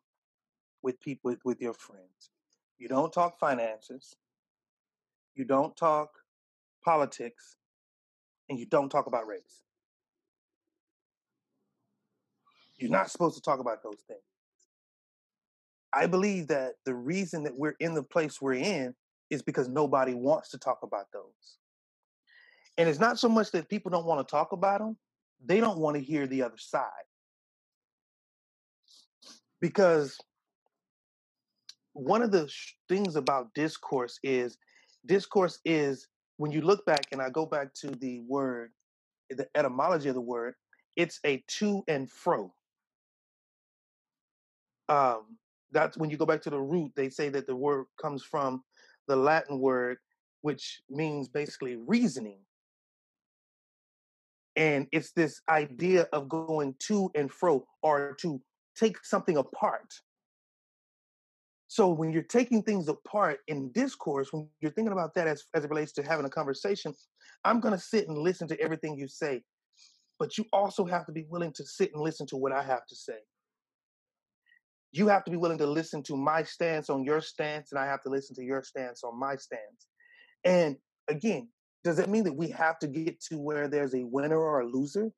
with 0.84 1.00
people, 1.00 1.32
with, 1.32 1.40
with 1.44 1.62
your 1.62 1.74
friends. 1.74 2.30
You 2.78 2.88
don't 2.88 3.12
talk 3.12 3.40
finances, 3.40 4.16
you 5.36 5.46
don't 5.46 5.76
talk 5.76 6.12
politics, 6.84 7.56
and 8.50 8.60
you 8.60 8.66
don't 8.66 8.90
talk 8.90 9.08
about 9.08 9.26
race. 9.26 9.63
You're 12.78 12.92
not 12.92 13.12
supposed 13.12 13.36
to 13.36 13.42
talk 13.42 13.60
about 13.60 13.84
those 13.84 14.02
things. 14.08 14.20
I 15.94 16.08
believe 16.08 16.48
that 16.48 16.74
the 16.86 16.96
reason 16.96 17.44
that 17.44 17.56
we're 17.56 17.76
in 17.80 17.94
the 17.94 18.04
place 18.04 18.42
we're 18.42 18.54
in 18.54 18.96
is 19.30 19.42
because 19.42 19.68
nobody 19.68 20.14
wants 20.14 20.50
to 20.50 20.58
talk 20.58 20.80
about 20.82 21.06
those. 21.14 21.58
And 22.78 22.90
it's 22.90 23.00
not 23.00 23.20
so 23.20 23.30
much 23.30 23.52
that 23.52 23.70
people 23.70 23.92
don't 23.92 24.06
want 24.06 24.26
to 24.28 24.32
talk 24.32 24.52
about 24.52 24.80
them, 24.80 24.98
they 25.46 25.60
don't 25.60 25.78
want 25.78 25.96
to 25.96 26.02
hear 26.02 26.26
the 26.26 26.42
other 26.42 26.58
side. 26.58 26.90
Because 29.62 30.18
one 31.94 32.22
of 32.22 32.32
the 32.32 32.48
sh- 32.48 32.74
things 32.90 33.16
about 33.16 33.54
discourse 33.54 34.20
is 34.24 34.58
discourse 35.06 35.60
is 35.64 36.08
when 36.38 36.52
you 36.52 36.62
look 36.62 36.86
back 36.86 37.06
and 37.12 37.22
I 37.22 37.30
go 37.30 37.46
back 37.46 37.74
to 37.76 37.88
the 37.92 38.22
word, 38.28 38.72
the 39.30 39.48
etymology 39.56 40.10
of 40.10 40.16
the 40.16 40.22
word, 40.22 40.56
it's 40.96 41.20
a 41.26 41.44
to 41.48 41.84
and 41.88 42.10
fro. 42.10 42.54
Um, 44.90 45.38
that's 45.72 45.98
when 45.98 46.10
you 46.10 46.18
go 46.18 46.26
back 46.26 46.42
to 46.44 46.50
the 46.50 46.60
root, 46.60 46.92
they 46.96 47.10
say 47.10 47.30
that 47.30 47.48
the 47.48 47.56
word 47.56 47.86
comes 48.02 48.24
from 48.24 48.64
the 49.08 49.16
Latin 49.16 49.60
word, 49.60 49.98
which 50.42 50.82
means 50.90 51.28
basically 51.28 51.76
reasoning. 51.76 52.40
And 54.56 54.88
it's 54.92 55.12
this 55.12 55.42
idea 55.50 56.08
of 56.14 56.30
going 56.30 56.76
to 56.88 57.10
and 57.16 57.32
fro 57.32 57.66
or 57.82 58.16
to 58.22 58.40
take 58.78 59.04
something 59.04 59.38
apart. 59.38 59.94
So 61.68 61.90
when 61.90 62.12
you're 62.12 62.22
taking 62.22 62.62
things 62.62 62.88
apart 62.88 63.40
in 63.48 63.72
discourse, 63.72 64.32
when 64.32 64.48
you're 64.62 64.72
thinking 64.72 64.92
about 64.92 65.16
that 65.16 65.28
as, 65.28 65.46
as 65.56 65.64
it 65.64 65.72
relates 65.72 65.92
to 65.94 66.04
having 66.04 66.26
a 66.26 66.30
conversation, 66.30 66.94
I'm 67.44 67.60
going 67.60 67.74
to 67.74 67.80
sit 67.80 68.08
and 68.08 68.16
listen 68.16 68.48
to 68.50 68.60
everything 68.62 68.96
you 68.96 69.08
say. 69.08 69.42
But 70.20 70.38
you 70.38 70.46
also 70.54 70.86
have 70.86 71.08
to 71.08 71.12
be 71.12 71.26
willing 71.28 71.52
to 71.54 71.66
sit 71.66 71.92
and 71.94 72.04
listen 72.04 72.28
to 72.28 72.38
what 72.38 72.52
I 72.52 72.62
have 72.62 72.86
to 72.86 72.96
say 72.96 73.18
you 74.94 75.08
have 75.08 75.26
to 75.26 75.32
be 75.32 75.38
willing 75.38 75.58
to 75.58 75.66
listen 75.66 76.04
to 76.04 76.16
my 76.16 76.44
stance 76.44 76.90
on 76.90 77.04
your 77.04 77.20
stance, 77.20 77.72
and 77.72 77.80
I 77.80 77.86
have 77.88 78.04
to 78.04 78.10
listen 78.10 78.36
to 78.36 78.44
your 78.44 78.64
stance 78.64 79.04
on 79.04 79.20
my 79.20 79.36
stance. 79.36 79.88
And 80.46 80.78
again, 81.08 81.50
does 81.84 81.98
that 81.98 82.10
mean 82.10 82.24
that 82.26 82.36
we 82.36 82.50
have 82.50 82.78
to 82.80 82.88
get 82.88 83.20
to 83.30 83.40
where 83.40 83.68
there's 83.68 83.96
a 83.96 84.04
winner 84.04 84.38
or 84.38 84.62
a 84.62 84.68
loser? 84.68 85.12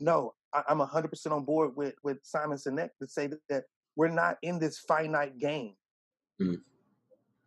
No, 0.00 0.34
I, 0.52 0.62
am 0.70 0.78
100% 0.78 1.30
on 1.30 1.44
board 1.44 1.76
with, 1.76 1.94
with 2.02 2.18
Simon 2.22 2.56
Sinek 2.56 2.88
to 3.00 3.06
say 3.06 3.26
that, 3.26 3.38
that 3.50 3.64
we're 3.96 4.08
not 4.08 4.38
in 4.42 4.58
this 4.58 4.78
finite 4.78 5.38
game. 5.38 5.74
Mm. 6.40 6.60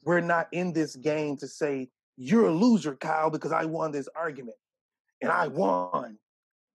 We're 0.05 0.21
not 0.21 0.47
in 0.51 0.71
this 0.71 0.95
game 0.95 1.35
to 1.37 1.47
say, 1.47 1.89
you're 2.15 2.47
a 2.47 2.53
loser, 2.53 2.95
Kyle, 2.95 3.31
because 3.31 3.51
I 3.51 3.65
won 3.65 3.91
this 3.91 4.07
argument 4.15 4.57
and 5.21 5.31
I 5.31 5.47
won. 5.47 6.17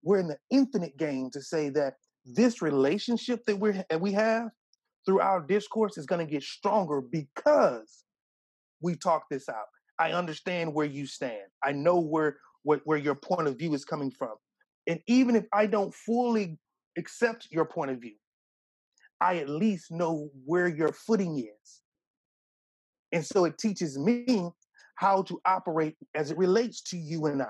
We're 0.02 0.18
in 0.18 0.28
the 0.28 0.38
infinite 0.50 0.96
game 0.96 1.30
to 1.30 1.40
say 1.40 1.68
that 1.70 1.94
this 2.24 2.60
relationship 2.60 3.44
that 3.46 3.56
we're, 3.56 3.84
we 4.00 4.12
have 4.12 4.50
through 5.04 5.20
our 5.20 5.40
discourse 5.40 5.98
is 5.98 6.06
going 6.06 6.24
to 6.24 6.30
get 6.30 6.42
stronger 6.42 7.00
because 7.00 8.04
we 8.80 8.96
talk 8.96 9.24
this 9.30 9.48
out. 9.48 9.66
I 9.98 10.12
understand 10.12 10.74
where 10.74 10.86
you 10.86 11.06
stand. 11.06 11.48
I 11.62 11.72
know 11.72 12.00
where, 12.00 12.38
where 12.62 12.80
where 12.84 12.98
your 12.98 13.14
point 13.14 13.48
of 13.48 13.58
view 13.58 13.74
is 13.74 13.84
coming 13.84 14.10
from. 14.10 14.34
And 14.86 15.00
even 15.06 15.36
if 15.36 15.44
I 15.52 15.66
don't 15.66 15.94
fully 15.94 16.58
accept 16.98 17.48
your 17.50 17.64
point 17.64 17.90
of 17.90 18.00
view, 18.00 18.16
I 19.20 19.36
at 19.36 19.48
least 19.48 19.90
know 19.90 20.30
where 20.44 20.68
your 20.68 20.92
footing 20.92 21.38
is. 21.38 21.80
And 23.12 23.24
so 23.24 23.44
it 23.44 23.58
teaches 23.58 23.98
me 23.98 24.50
how 24.96 25.22
to 25.22 25.40
operate 25.46 25.96
as 26.14 26.30
it 26.30 26.38
relates 26.38 26.82
to 26.82 26.96
you 26.96 27.26
and 27.26 27.42
I. 27.42 27.46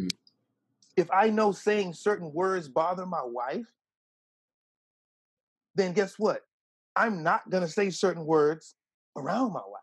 Mm. 0.00 0.10
If 0.96 1.10
I 1.12 1.30
know 1.30 1.52
saying 1.52 1.94
certain 1.94 2.32
words 2.32 2.68
bother 2.68 3.06
my 3.06 3.22
wife, 3.24 3.66
then 5.78 5.92
guess 5.92 6.14
what? 6.18 6.42
I'm 6.96 7.22
not 7.22 7.48
going 7.48 7.62
to 7.62 7.68
say 7.68 7.90
certain 7.90 8.24
words 8.24 8.74
around 9.16 9.52
my 9.52 9.60
wife. 9.60 9.82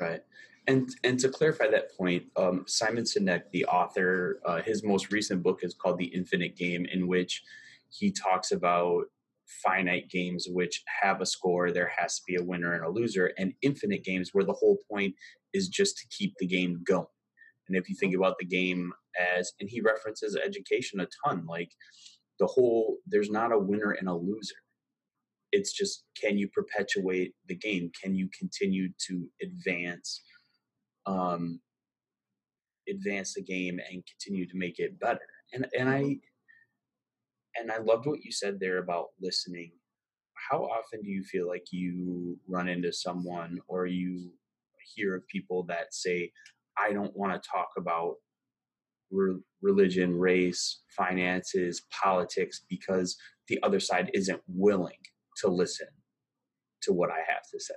Right. 0.00 0.20
And 0.66 0.88
and 1.04 1.18
to 1.20 1.28
clarify 1.28 1.68
that 1.68 1.96
point, 1.96 2.24
um, 2.36 2.64
Simon 2.66 3.04
Sinek, 3.04 3.42
the 3.52 3.66
author, 3.66 4.40
uh, 4.46 4.62
his 4.62 4.82
most 4.82 5.12
recent 5.12 5.42
book 5.42 5.60
is 5.62 5.74
called 5.74 5.98
The 5.98 6.06
Infinite 6.06 6.56
Game, 6.56 6.86
in 6.86 7.06
which 7.06 7.42
he 7.90 8.10
talks 8.10 8.50
about 8.50 9.04
finite 9.62 10.08
games 10.08 10.48
which 10.50 10.82
have 11.02 11.20
a 11.20 11.26
score. 11.26 11.70
There 11.70 11.92
has 11.98 12.16
to 12.16 12.22
be 12.26 12.36
a 12.36 12.42
winner 12.42 12.74
and 12.74 12.84
a 12.84 12.88
loser, 12.88 13.32
and 13.38 13.52
infinite 13.60 14.04
games 14.04 14.30
where 14.32 14.44
the 14.44 14.54
whole 14.54 14.78
point 14.90 15.14
is 15.52 15.68
just 15.68 15.98
to 15.98 16.08
keep 16.08 16.34
the 16.38 16.46
game 16.46 16.82
going. 16.84 17.06
And 17.68 17.76
if 17.76 17.88
you 17.88 17.94
think 17.94 18.12
mm-hmm. 18.12 18.22
about 18.22 18.38
the 18.38 18.46
game 18.46 18.92
as, 19.36 19.52
and 19.60 19.68
he 19.68 19.80
references 19.80 20.36
education 20.36 21.00
a 21.00 21.08
ton, 21.24 21.44
like 21.46 21.70
the 22.40 22.46
whole, 22.46 22.98
there's 23.06 23.30
not 23.30 23.52
a 23.52 23.58
winner 23.58 23.92
and 23.92 24.08
a 24.08 24.14
loser 24.14 24.56
it's 25.54 25.72
just 25.72 26.04
can 26.20 26.36
you 26.36 26.48
perpetuate 26.48 27.32
the 27.48 27.54
game? 27.54 27.90
Can 28.02 28.14
you 28.14 28.28
continue 28.36 28.88
to 29.06 29.26
advance 29.40 30.22
um 31.06 31.60
advance 32.88 33.34
the 33.34 33.42
game 33.42 33.78
and 33.90 34.02
continue 34.06 34.46
to 34.46 34.56
make 34.56 34.78
it 34.78 34.98
better? 34.98 35.20
And 35.52 35.66
and 35.78 35.88
i 35.88 36.16
and 37.56 37.70
i 37.70 37.78
loved 37.78 38.06
what 38.06 38.24
you 38.24 38.32
said 38.32 38.58
there 38.58 38.78
about 38.78 39.06
listening. 39.20 39.70
How 40.50 40.64
often 40.64 41.00
do 41.02 41.10
you 41.10 41.22
feel 41.22 41.46
like 41.46 41.66
you 41.70 42.36
run 42.48 42.68
into 42.68 42.92
someone 42.92 43.60
or 43.68 43.86
you 43.86 44.30
hear 44.94 45.14
of 45.14 45.26
people 45.28 45.62
that 45.62 45.94
say 45.94 46.30
i 46.78 46.92
don't 46.92 47.16
want 47.16 47.32
to 47.32 47.48
talk 47.48 47.68
about 47.78 48.16
re- 49.10 49.40
religion 49.62 50.14
race 50.18 50.82
finances 50.94 51.82
politics 52.02 52.64
because 52.68 53.16
the 53.48 53.58
other 53.62 53.80
side 53.80 54.10
isn't 54.12 54.42
willing 54.46 54.98
to 55.36 55.48
listen 55.48 55.88
to 56.82 56.92
what 56.92 57.10
I 57.10 57.18
have 57.28 57.48
to 57.52 57.60
say? 57.60 57.74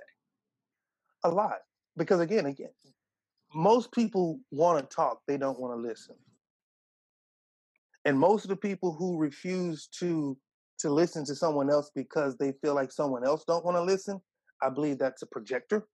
A 1.24 1.30
lot. 1.30 1.58
Because 1.96 2.20
again, 2.20 2.46
again, 2.46 2.70
most 3.54 3.92
people 3.92 4.40
want 4.50 4.78
to 4.78 4.94
talk, 4.94 5.20
they 5.26 5.36
don't 5.36 5.58
want 5.58 5.74
to 5.74 5.80
listen. 5.80 6.14
And 8.04 8.18
most 8.18 8.44
of 8.44 8.48
the 8.48 8.56
people 8.56 8.92
who 8.92 9.18
refuse 9.18 9.88
to 9.98 10.36
to 10.78 10.90
listen 10.90 11.24
to 11.24 11.34
someone 11.34 11.70
else 11.70 11.90
because 11.94 12.36
they 12.36 12.52
feel 12.62 12.74
like 12.74 12.92
someone 12.92 13.26
else 13.26 13.44
don't 13.44 13.64
want 13.64 13.76
to 13.76 13.82
listen, 13.82 14.20
I 14.62 14.70
believe 14.70 14.98
that's 14.98 15.22
a 15.22 15.26
projector. 15.26 15.88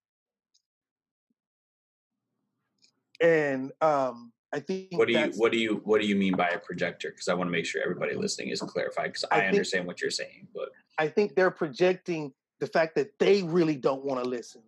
And 3.20 3.72
um, 3.80 4.32
I 4.52 4.60
think 4.60 4.88
what 4.92 5.08
do 5.08 5.14
you 5.14 5.32
what 5.36 5.52
do 5.52 5.58
you 5.58 5.80
what 5.84 6.00
do 6.00 6.06
you 6.06 6.16
mean 6.16 6.36
by 6.36 6.48
a 6.48 6.58
projector? 6.58 7.10
Because 7.10 7.28
I 7.28 7.34
want 7.34 7.48
to 7.48 7.52
make 7.52 7.66
sure 7.66 7.82
everybody 7.82 8.14
listening 8.14 8.48
is 8.48 8.60
clarified. 8.60 9.06
Because 9.06 9.24
I, 9.30 9.36
I 9.36 9.40
think, 9.40 9.48
understand 9.48 9.86
what 9.86 10.00
you're 10.00 10.10
saying, 10.10 10.48
but 10.54 10.68
I 10.98 11.08
think 11.08 11.34
they're 11.34 11.50
projecting 11.50 12.32
the 12.60 12.66
fact 12.66 12.94
that 12.94 13.18
they 13.18 13.42
really 13.42 13.76
don't 13.76 14.04
want 14.04 14.22
to 14.22 14.28
listen 14.28 14.62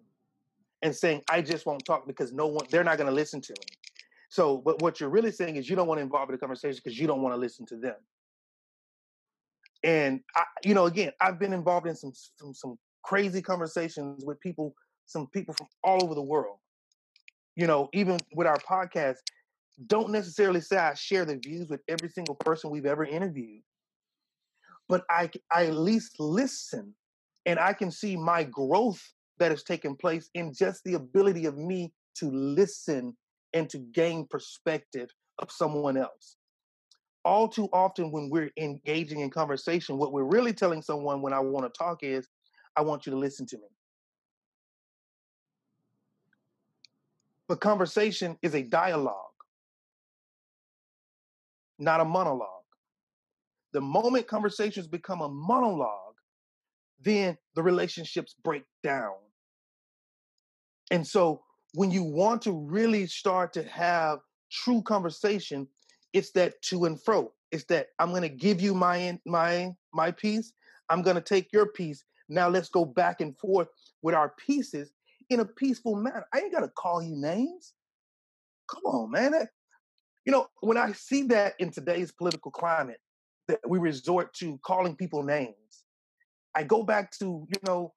and 0.83 0.95
saying, 0.95 1.23
I 1.31 1.41
just 1.41 1.67
won't 1.67 1.85
talk 1.85 2.07
because 2.07 2.33
no 2.33 2.47
one, 2.47 2.67
they're 2.71 2.85
not 2.85 2.99
going 2.99 3.09
to 3.09 3.15
listen 3.15 3.41
to 3.43 3.53
me. 3.53 3.77
So, 4.29 4.59
but 4.59 4.83
what 4.83 5.01
you're 5.01 5.09
really 5.09 5.33
saying 5.33 5.57
is 5.57 5.71
you 5.71 5.77
don't 5.77 5.87
want 5.87 5.99
to 5.99 6.03
involve 6.03 6.29
in 6.29 6.35
the 6.35 6.39
conversation 6.39 6.81
because 6.83 6.99
you 6.99 7.07
don't 7.07 7.23
want 7.23 7.35
to 7.35 7.39
listen 7.39 7.65
to 7.67 7.77
them. 7.77 7.97
And 9.85 10.21
I, 10.35 10.43
you 10.65 10.75
know, 10.75 10.87
again, 10.87 11.13
I've 11.21 11.39
been 11.39 11.53
involved 11.53 11.87
in 11.87 11.95
some, 11.95 12.13
some 12.15 12.53
some 12.53 12.79
crazy 13.03 13.41
conversations 13.41 14.25
with 14.25 14.41
people, 14.41 14.75
some 15.07 15.29
people 15.29 15.55
from 15.55 15.69
all 15.85 16.03
over 16.03 16.15
the 16.15 16.23
world. 16.23 16.59
You 17.55 17.67
know, 17.67 17.89
even 17.93 18.19
with 18.35 18.47
our 18.47 18.59
podcast, 18.59 19.19
don't 19.87 20.11
necessarily 20.11 20.61
say 20.61 20.77
I 20.77 20.95
share 20.95 21.25
the 21.25 21.37
views 21.37 21.69
with 21.69 21.81
every 21.89 22.09
single 22.09 22.35
person 22.35 22.71
we've 22.71 22.87
ever 22.87 23.05
interviewed 23.05 23.63
but 24.89 25.05
I, 25.11 25.31
I 25.53 25.67
at 25.67 25.75
least 25.77 26.19
listen 26.19 26.95
and 27.45 27.59
I 27.59 27.73
can 27.73 27.91
see 27.91 28.17
my 28.17 28.45
growth 28.45 29.03
that 29.39 29.51
has 29.51 29.63
taken 29.63 29.97
place 29.97 30.31
in 30.35 30.53
just 30.53 30.83
the 30.85 30.95
ability 30.95 31.47
of 31.47 31.57
me 31.57 31.93
to 32.17 32.31
listen 32.31 33.17
and 33.53 33.69
to 33.71 33.79
gain 33.79 34.27
perspective 34.29 35.11
of 35.39 35.51
someone 35.51 35.97
else. 35.97 36.37
All 37.25 37.49
too 37.49 37.69
often, 37.73 38.13
when 38.13 38.31
we're 38.31 38.51
engaging 38.57 39.21
in 39.21 39.31
conversation, 39.31 39.99
what 39.99 40.13
we're 40.13 40.25
really 40.25 40.53
telling 40.53 40.81
someone 40.83 41.23
when 41.23 41.33
I 41.33 41.41
want 41.41 41.73
to 41.73 41.77
talk 41.77 42.03
is, 42.03 42.29
I 42.77 42.83
want 42.83 43.07
you 43.07 43.13
to 43.13 43.19
listen 43.19 43.47
to 43.47 43.57
me. 43.57 43.69
But 47.49 47.61
conversation 47.61 48.39
is 48.43 48.55
a 48.55 48.63
dialogue. 48.63 49.27
not 51.79 52.01
a 52.01 52.05
monologue. 52.05 52.56
The 53.77 53.83
moment 53.83 54.27
conversations 54.27 54.87
become 54.87 55.21
a 55.21 55.29
monologue, 55.29 56.15
then 56.99 57.37
the 57.55 57.63
relationships 57.63 58.35
break 58.43 58.63
down. 58.83 59.13
And 60.91 61.07
so 61.07 61.43
when 61.75 61.91
you 61.91 62.03
want 62.03 62.41
to 62.43 62.53
really 62.53 63.07
start 63.07 63.53
to 63.53 63.63
have 63.65 64.21
true 64.51 64.81
conversation, 64.81 65.69
it's 66.15 66.31
that 66.31 66.55
to 66.63 66.87
and 66.87 66.99
fro. 66.99 67.35
It's 67.53 67.65
that 67.65 67.89
I'm 67.99 68.13
going 68.13 68.23
to 68.23 68.31
give 68.31 68.63
you 68.63 68.75
my 68.75 69.21
my 69.27 69.75
my 69.93 70.11
piece. 70.11 70.55
I'm 70.89 71.03
going 71.03 71.17
to 71.17 71.21
take 71.21 71.53
your 71.53 71.67
piece. 71.67 72.03
Now 72.31 72.49
let's 72.49 72.71
go 72.71 72.87
back 72.87 73.21
and 73.21 73.39
forth 73.39 73.69
with 74.01 74.15
our 74.15 74.33
pieces 74.39 74.91
in 75.29 75.41
a 75.41 75.45
peaceful 75.45 75.97
manner. 75.97 76.25
I 76.33 76.39
ain't 76.39 76.53
got 76.55 76.61
to 76.61 76.69
call 76.69 77.03
you 77.03 77.15
names. 77.15 77.75
Come 78.71 78.87
on, 78.87 79.11
man. 79.11 79.35
You 80.25 80.33
know, 80.33 80.47
when 80.63 80.79
I 80.79 80.93
see 80.93 81.25
that 81.25 81.57
in 81.59 81.71
today's 81.71 82.11
political 82.11 82.51
climate, 82.51 83.01
that 83.49 83.61
we 83.69 83.79
resort 83.79 84.35
to 84.35 84.59
calling 84.65 84.97
people 84.97 85.23
names, 85.23 85.85
I 86.55 86.63
go 86.63 86.83
back 86.83 87.11
to, 87.19 87.47
you 87.49 87.61
know, 87.67 87.93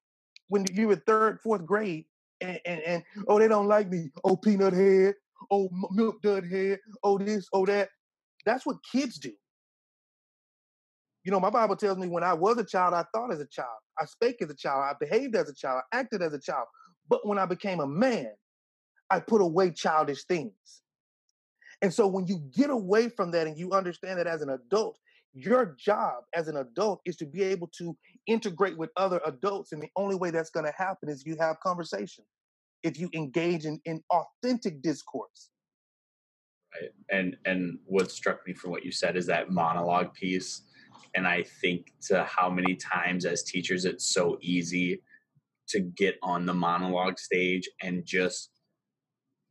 when 0.47 0.65
you 0.73 0.87
were 0.87 0.95
third, 0.95 1.39
fourth 1.41 1.65
grade, 1.65 2.05
and, 2.41 2.59
and, 2.65 2.81
and 2.81 3.03
oh, 3.27 3.39
they 3.39 3.47
don't 3.47 3.67
like 3.67 3.89
me. 3.89 4.09
Oh, 4.23 4.35
peanut 4.35 4.73
head. 4.73 5.15
Oh, 5.51 5.69
milk 5.91 6.21
dud 6.21 6.45
head. 6.45 6.79
Oh, 7.03 7.17
this, 7.17 7.47
oh, 7.53 7.65
that. 7.65 7.89
That's 8.45 8.65
what 8.65 8.77
kids 8.91 9.17
do. 9.17 9.31
You 11.23 11.31
know, 11.31 11.39
my 11.39 11.49
Bible 11.49 11.75
tells 11.75 11.97
me 11.97 12.07
when 12.07 12.23
I 12.23 12.33
was 12.33 12.57
a 12.57 12.63
child, 12.63 12.93
I 12.93 13.03
thought 13.13 13.33
as 13.33 13.41
a 13.41 13.47
child. 13.47 13.67
I 13.99 14.05
spake 14.05 14.41
as 14.41 14.49
a 14.49 14.55
child. 14.55 14.83
I 14.83 14.93
behaved 14.99 15.35
as 15.35 15.49
a 15.49 15.53
child. 15.53 15.81
I 15.91 15.99
acted 15.99 16.21
as 16.21 16.33
a 16.33 16.39
child. 16.39 16.65
But 17.09 17.27
when 17.27 17.37
I 17.37 17.45
became 17.45 17.81
a 17.81 17.87
man, 17.87 18.31
I 19.09 19.19
put 19.19 19.41
away 19.41 19.71
childish 19.71 20.23
things. 20.23 20.81
And 21.81 21.93
so 21.93 22.07
when 22.07 22.27
you 22.27 22.39
get 22.55 22.69
away 22.69 23.09
from 23.09 23.31
that 23.31 23.47
and 23.47 23.57
you 23.57 23.71
understand 23.71 24.19
that 24.19 24.27
as 24.27 24.41
an 24.41 24.49
adult, 24.49 24.97
your 25.33 25.75
job 25.77 26.23
as 26.33 26.47
an 26.47 26.57
adult 26.57 27.01
is 27.05 27.15
to 27.17 27.25
be 27.25 27.43
able 27.43 27.67
to 27.77 27.95
integrate 28.27 28.77
with 28.77 28.89
other 28.97 29.21
adults. 29.25 29.71
And 29.71 29.81
the 29.81 29.89
only 29.95 30.15
way 30.15 30.31
that's 30.31 30.49
going 30.49 30.65
to 30.65 30.73
happen 30.77 31.09
is 31.09 31.23
you 31.25 31.37
have 31.39 31.59
conversation, 31.59 32.23
if 32.83 32.99
you 32.99 33.09
engage 33.13 33.65
in, 33.65 33.79
in 33.85 34.01
authentic 34.11 34.81
discourse. 34.81 35.51
Right. 36.73 36.91
And 37.11 37.35
and 37.45 37.79
what 37.85 38.11
struck 38.11 38.45
me 38.45 38.53
from 38.53 38.71
what 38.71 38.85
you 38.85 38.91
said 38.91 39.17
is 39.17 39.25
that 39.25 39.49
monologue 39.49 40.13
piece. 40.13 40.61
And 41.15 41.27
I 41.27 41.43
think 41.61 41.93
to 42.07 42.23
how 42.25 42.49
many 42.49 42.75
times 42.75 43.25
as 43.25 43.43
teachers 43.43 43.85
it's 43.85 44.13
so 44.13 44.37
easy 44.41 45.01
to 45.69 45.79
get 45.79 46.17
on 46.21 46.45
the 46.45 46.53
monologue 46.53 47.17
stage 47.17 47.67
and 47.81 48.05
just 48.05 48.51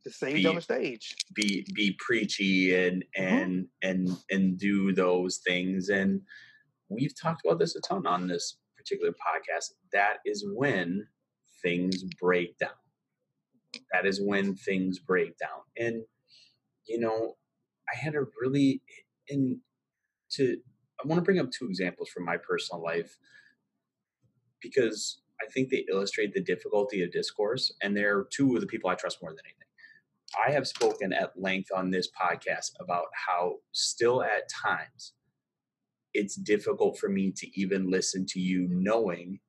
the 0.03 0.11
same 0.11 0.35
be, 0.35 0.45
on 0.45 0.55
the 0.55 0.61
stage 0.61 1.15
be 1.33 1.65
be 1.73 1.95
preachy 1.99 2.75
and 2.75 3.03
mm-hmm. 3.17 3.23
and 3.23 3.65
mm-hmm. 3.83 3.89
and 3.89 4.17
and 4.29 4.57
do 4.57 4.93
those 4.93 5.37
things 5.37 5.89
and 5.89 6.21
we've 6.89 7.19
talked 7.19 7.45
about 7.45 7.59
this 7.59 7.75
a 7.75 7.81
ton 7.81 8.05
on 8.07 8.27
this 8.27 8.57
particular 8.77 9.11
podcast 9.11 9.73
that 9.91 10.17
is 10.25 10.45
when 10.53 11.05
things 11.61 12.03
break 12.19 12.57
down 12.57 12.69
that 13.91 14.05
is 14.05 14.21
when 14.21 14.55
things 14.55 14.99
break 14.99 15.37
down 15.37 15.61
and 15.77 16.03
you 16.87 16.99
know 16.99 17.35
i 17.93 17.97
had 17.97 18.15
a 18.15 18.23
really 18.41 18.81
in 19.27 19.59
to 20.29 20.57
i 21.03 21.07
want 21.07 21.19
to 21.19 21.23
bring 21.23 21.39
up 21.39 21.51
two 21.51 21.65
examples 21.65 22.09
from 22.09 22.25
my 22.25 22.37
personal 22.37 22.81
life 22.81 23.17
because 24.61 25.21
i 25.41 25.51
think 25.51 25.69
they 25.69 25.85
illustrate 25.91 26.33
the 26.33 26.41
difficulty 26.41 27.03
of 27.03 27.11
discourse 27.11 27.73
and 27.83 27.95
they're 27.95 28.25
two 28.31 28.55
of 28.55 28.61
the 28.61 28.67
people 28.67 28.89
i 28.89 28.95
trust 28.95 29.21
more 29.21 29.31
than 29.31 29.39
anything 29.45 29.68
I 30.47 30.51
have 30.51 30.67
spoken 30.67 31.13
at 31.13 31.39
length 31.39 31.69
on 31.75 31.89
this 31.89 32.09
podcast 32.09 32.71
about 32.79 33.05
how 33.27 33.55
still 33.71 34.21
at 34.23 34.49
times 34.49 35.13
it's 36.13 36.35
difficult 36.35 36.97
for 36.97 37.09
me 37.09 37.31
to 37.37 37.47
even 37.59 37.89
listen 37.89 38.25
to 38.29 38.39
you 38.39 38.67
knowing 38.69 39.39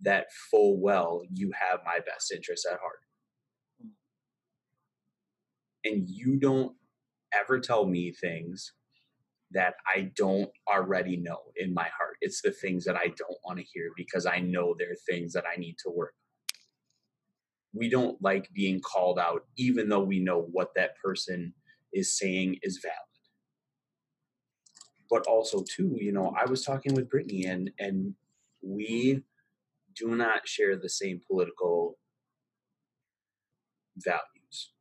that 0.00 0.26
full 0.50 0.80
well 0.80 1.22
you 1.32 1.52
have 1.52 1.80
my 1.84 1.98
best 2.06 2.32
interest 2.32 2.66
at 2.70 2.78
heart. 2.78 3.00
Hmm. 3.80 3.88
And 5.84 6.08
you 6.08 6.38
don't 6.38 6.74
ever 7.32 7.60
tell 7.60 7.86
me 7.86 8.12
things 8.12 8.72
that 9.52 9.74
I 9.86 10.12
don't 10.16 10.50
already 10.72 11.16
know 11.16 11.38
in 11.56 11.74
my 11.74 11.88
heart. 11.96 12.16
It's 12.20 12.40
the 12.40 12.52
things 12.52 12.84
that 12.84 12.96
I 12.96 13.06
don't 13.06 13.38
want 13.44 13.58
to 13.58 13.64
hear 13.64 13.90
because 13.96 14.24
I 14.24 14.38
know 14.38 14.74
they're 14.78 14.96
things 15.08 15.32
that 15.32 15.44
I 15.52 15.58
need 15.58 15.76
to 15.84 15.90
work 15.90 16.14
we 17.72 17.88
don't 17.88 18.20
like 18.20 18.52
being 18.52 18.80
called 18.80 19.18
out, 19.18 19.44
even 19.56 19.88
though 19.88 20.02
we 20.02 20.18
know 20.18 20.48
what 20.52 20.74
that 20.74 20.96
person 21.02 21.54
is 21.92 22.18
saying 22.18 22.58
is 22.62 22.80
valid. 22.82 22.96
But 25.08 25.26
also, 25.26 25.64
too, 25.68 25.96
you 26.00 26.12
know, 26.12 26.34
I 26.40 26.48
was 26.48 26.64
talking 26.64 26.94
with 26.94 27.10
Brittany, 27.10 27.44
and 27.44 27.70
and 27.78 28.14
we 28.62 29.24
do 29.96 30.14
not 30.14 30.46
share 30.46 30.76
the 30.76 30.88
same 30.88 31.20
political 31.28 31.98
values. 33.96 34.72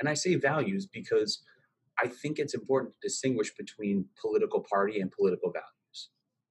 And 0.00 0.08
I 0.08 0.14
say 0.14 0.34
values 0.34 0.86
because 0.86 1.42
I 2.02 2.08
think 2.08 2.38
it's 2.38 2.54
important 2.54 2.94
to 2.94 3.08
distinguish 3.08 3.52
between 3.56 4.06
political 4.20 4.64
party 4.68 5.00
and 5.00 5.12
political 5.12 5.52
values. 5.52 6.08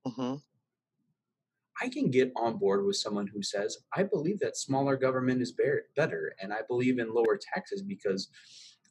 Mm-hmm. 0.08 0.36
I 1.82 1.90
can 1.90 2.10
get 2.12 2.32
on 2.36 2.58
board 2.58 2.86
with 2.86 2.98
someone 2.98 3.28
who 3.28 3.42
says, 3.42 3.78
I 3.96 4.04
believe 4.04 4.40
that 4.40 4.58
smaller 4.58 4.98
government 4.98 5.42
is 5.42 5.54
better, 5.96 6.34
and 6.42 6.54
I 6.54 6.60
believe 6.68 7.00
in 7.00 7.14
lower 7.14 7.40
taxes 7.54 7.82
because 7.82 8.30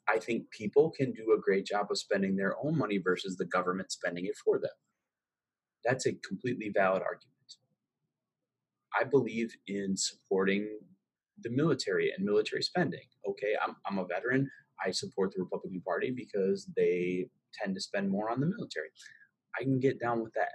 I 0.08 0.18
think 0.18 0.50
people 0.50 0.90
can 0.90 1.12
do 1.12 1.34
a 1.36 1.40
great 1.40 1.66
job 1.66 1.88
of 1.90 1.98
spending 1.98 2.34
their 2.36 2.56
own 2.64 2.76
money 2.78 2.98
versus 2.98 3.36
the 3.36 3.44
government 3.44 3.92
spending 3.92 4.26
it 4.26 4.36
for 4.36 4.58
them. 4.58 4.70
That's 5.84 6.06
a 6.06 6.14
completely 6.26 6.70
valid 6.74 7.02
argument. 7.02 7.34
I 8.98 9.04
believe 9.04 9.54
in 9.66 9.96
supporting 9.96 10.66
the 11.42 11.50
military 11.50 12.12
and 12.16 12.24
military 12.24 12.62
spending. 12.62 13.04
Okay, 13.28 13.54
I'm, 13.62 13.76
I'm 13.86 13.98
a 13.98 14.06
veteran. 14.06 14.50
I 14.84 14.90
support 14.90 15.32
the 15.34 15.42
Republican 15.42 15.82
Party 15.82 16.10
because 16.10 16.66
they 16.76 17.28
tend 17.52 17.74
to 17.74 17.80
spend 17.80 18.10
more 18.10 18.30
on 18.30 18.40
the 18.40 18.46
military. 18.46 18.88
I 19.58 19.62
can 19.62 19.78
get 19.78 20.00
down 20.00 20.22
with 20.22 20.32
that 20.34 20.52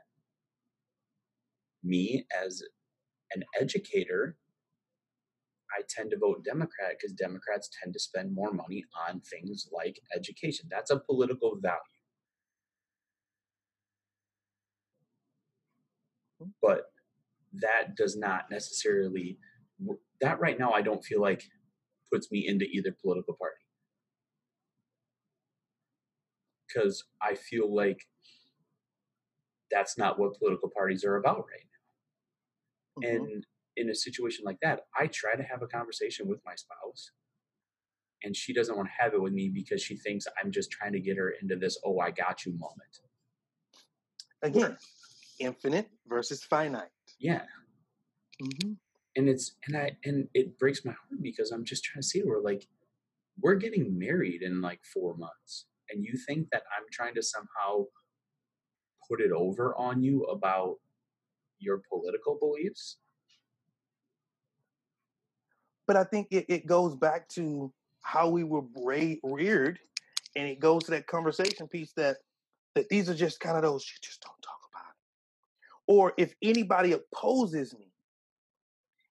me 1.84 2.26
as 2.44 2.64
an 3.36 3.44
educator, 3.60 4.38
I 5.72 5.82
tend 5.90 6.12
to 6.12 6.18
vote 6.18 6.44
Democrat 6.46 6.96
because 7.00 7.14
Democrats 7.14 7.70
tend 7.82 7.94
to 7.94 8.00
spend 8.00 8.34
more 8.34 8.52
money 8.52 8.86
on 9.10 9.22
things 9.22 9.68
like 9.72 10.00
education. 10.16 10.68
That's 10.70 10.92
a 10.92 11.00
political 11.00 11.58
value. 11.60 11.80
But 16.62 16.92
that 17.54 17.96
does 17.96 18.16
not 18.16 18.46
necessarily, 18.52 19.38
that 20.22 20.40
right 20.40 20.60
now, 20.60 20.72
I 20.72 20.82
don't 20.82 21.04
feel 21.04 21.22
like 21.22 21.44
puts 22.12 22.32
me 22.32 22.48
into 22.48 22.66
either 22.66 22.96
political 23.02 23.36
party. 23.36 23.56
Because 26.68 27.04
I 27.22 27.36
feel 27.36 27.74
like 27.74 28.02
that's 29.72 29.98
not 29.98 30.20
what 30.20 30.38
political 30.38 30.70
parties 30.70 31.04
are 31.04 31.16
about 31.16 31.46
right 31.52 31.66
Mm-hmm. 33.02 33.16
And 33.16 33.46
in 33.78 33.90
a 33.90 33.96
situation 33.96 34.46
like 34.46 34.60
that, 34.62 34.82
I 35.00 35.08
try 35.08 35.36
to 35.36 35.44
have 35.44 35.62
a 35.62 35.68
conversation 35.68 36.28
with 36.28 36.40
my 36.46 36.56
spouse. 36.56 37.12
And 38.24 38.36
she 38.36 38.54
doesn't 38.54 38.76
want 38.76 38.88
to 38.88 39.04
have 39.04 39.14
it 39.14 39.22
with 39.22 39.34
me 39.34 39.50
because 39.50 39.82
she 39.82 39.98
thinks 39.98 40.26
I'm 40.42 40.52
just 40.52 40.72
trying 40.72 40.94
to 40.94 41.00
get 41.00 41.18
her 41.18 41.34
into 41.42 41.56
this, 41.56 41.78
oh, 41.84 42.00
I 42.00 42.12
got 42.12 42.46
you 42.46 42.54
moment. 42.54 43.00
Again, 44.42 44.78
infinite 45.40 45.90
versus 46.08 46.44
finite. 46.44 46.90
Yeah. 47.20 47.42
Mm-hmm. 48.42 48.74
And 49.16 49.30
it's, 49.30 49.56
and 49.68 49.78
I, 49.78 49.92
and 50.06 50.28
it 50.34 50.58
breaks 50.58 50.86
my 50.86 50.92
heart 50.92 51.22
because 51.22 51.52
I'm 51.52 51.66
just 51.66 51.84
trying 51.84 52.02
to 52.02 52.08
see 52.08 52.22
her 52.22 52.40
like, 52.42 52.66
we're 53.42 53.56
getting 53.56 53.98
married 53.98 54.42
in 54.42 54.62
like 54.62 54.80
four 54.94 55.16
months. 55.18 55.66
And 55.90 56.04
you 56.04 56.14
think 56.28 56.48
that 56.52 56.64
I'm 56.78 56.86
trying 56.92 57.16
to 57.16 57.24
somehow 57.24 57.86
put 59.10 59.22
it 59.22 59.32
over 59.32 59.76
on 59.76 60.02
you 60.02 60.24
about 60.24 60.78
your 61.64 61.82
political 61.90 62.38
beliefs. 62.40 62.98
But 65.88 65.98
I 65.98 66.04
think 66.04 66.28
it, 66.32 66.46
it 66.48 66.66
goes 66.66 66.96
back 66.96 67.28
to 67.30 67.72
how 68.02 68.30
we 68.30 68.44
were 68.44 68.64
reared, 69.24 69.80
and 70.36 70.48
it 70.48 70.60
goes 70.60 70.84
to 70.86 70.92
that 70.92 71.08
conversation 71.08 71.68
piece 71.68 71.94
that 71.94 72.18
that 72.76 72.90
these 72.90 73.10
are 73.10 73.16
just 73.16 73.40
kind 73.40 73.56
of 73.56 73.64
those 73.64 73.86
you 73.90 73.98
just 74.02 74.22
don't 74.22 74.42
talk 74.42 74.60
about 74.72 74.90
it. 74.90 74.96
Or 75.88 76.14
if 76.18 76.34
anybody 76.42 76.94
opposes 76.94 77.74
me, 77.78 77.94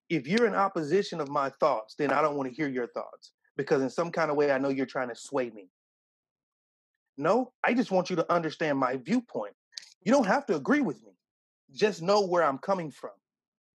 if 0.09 0.27
you're 0.27 0.47
in 0.47 0.55
opposition 0.55 1.21
of 1.21 1.29
my 1.29 1.51
thoughts, 1.61 1.95
then 1.97 2.13
I 2.13 2.21
don't 2.23 2.37
want 2.37 2.49
to 2.49 2.55
hear 2.55 2.69
your 2.69 2.89
thoughts 2.89 3.33
because 3.57 3.83
in 3.83 3.91
some 3.91 4.11
kind 4.11 4.31
of 4.31 4.37
way 4.37 4.51
I 4.51 4.59
know 4.59 4.69
you're 4.69 4.87
trying 4.87 5.09
to 5.09 5.15
sway 5.15 5.51
me. 5.51 5.69
No, 7.17 7.53
I 7.63 7.75
just 7.75 7.91
want 7.91 8.11
you 8.11 8.17
to 8.17 8.33
understand 8.33 8.79
my 8.79 8.97
viewpoint. 8.97 9.55
You 10.03 10.13
don't 10.13 10.27
have 10.27 10.47
to 10.47 10.57
agree 10.57 10.81
with 10.81 11.03
me 11.05 11.12
just 11.75 12.03
know 12.03 12.27
where 12.27 12.45
I'm 12.45 12.59
coming 12.59 12.91
from. 12.91 13.11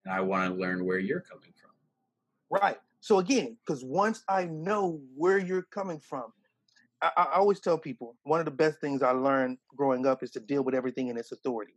And 0.04 0.14
I 0.14 0.20
want 0.20 0.52
to 0.52 0.58
learn 0.58 0.84
where 0.84 0.98
you're 0.98 1.20
coming 1.20 1.52
from. 1.60 1.70
Right. 2.50 2.78
So 3.00 3.18
again, 3.18 3.56
because 3.64 3.84
once 3.84 4.22
I 4.28 4.44
know 4.44 5.00
where 5.16 5.38
you're 5.38 5.66
coming 5.70 6.00
from, 6.00 6.32
I, 7.00 7.10
I 7.16 7.24
always 7.36 7.60
tell 7.60 7.78
people 7.78 8.16
one 8.24 8.40
of 8.40 8.44
the 8.44 8.50
best 8.50 8.80
things 8.80 9.02
I 9.02 9.10
learned 9.10 9.58
growing 9.76 10.06
up 10.06 10.22
is 10.22 10.30
to 10.32 10.40
deal 10.40 10.62
with 10.62 10.74
everything 10.74 11.08
in 11.08 11.16
its 11.16 11.32
authority. 11.32 11.74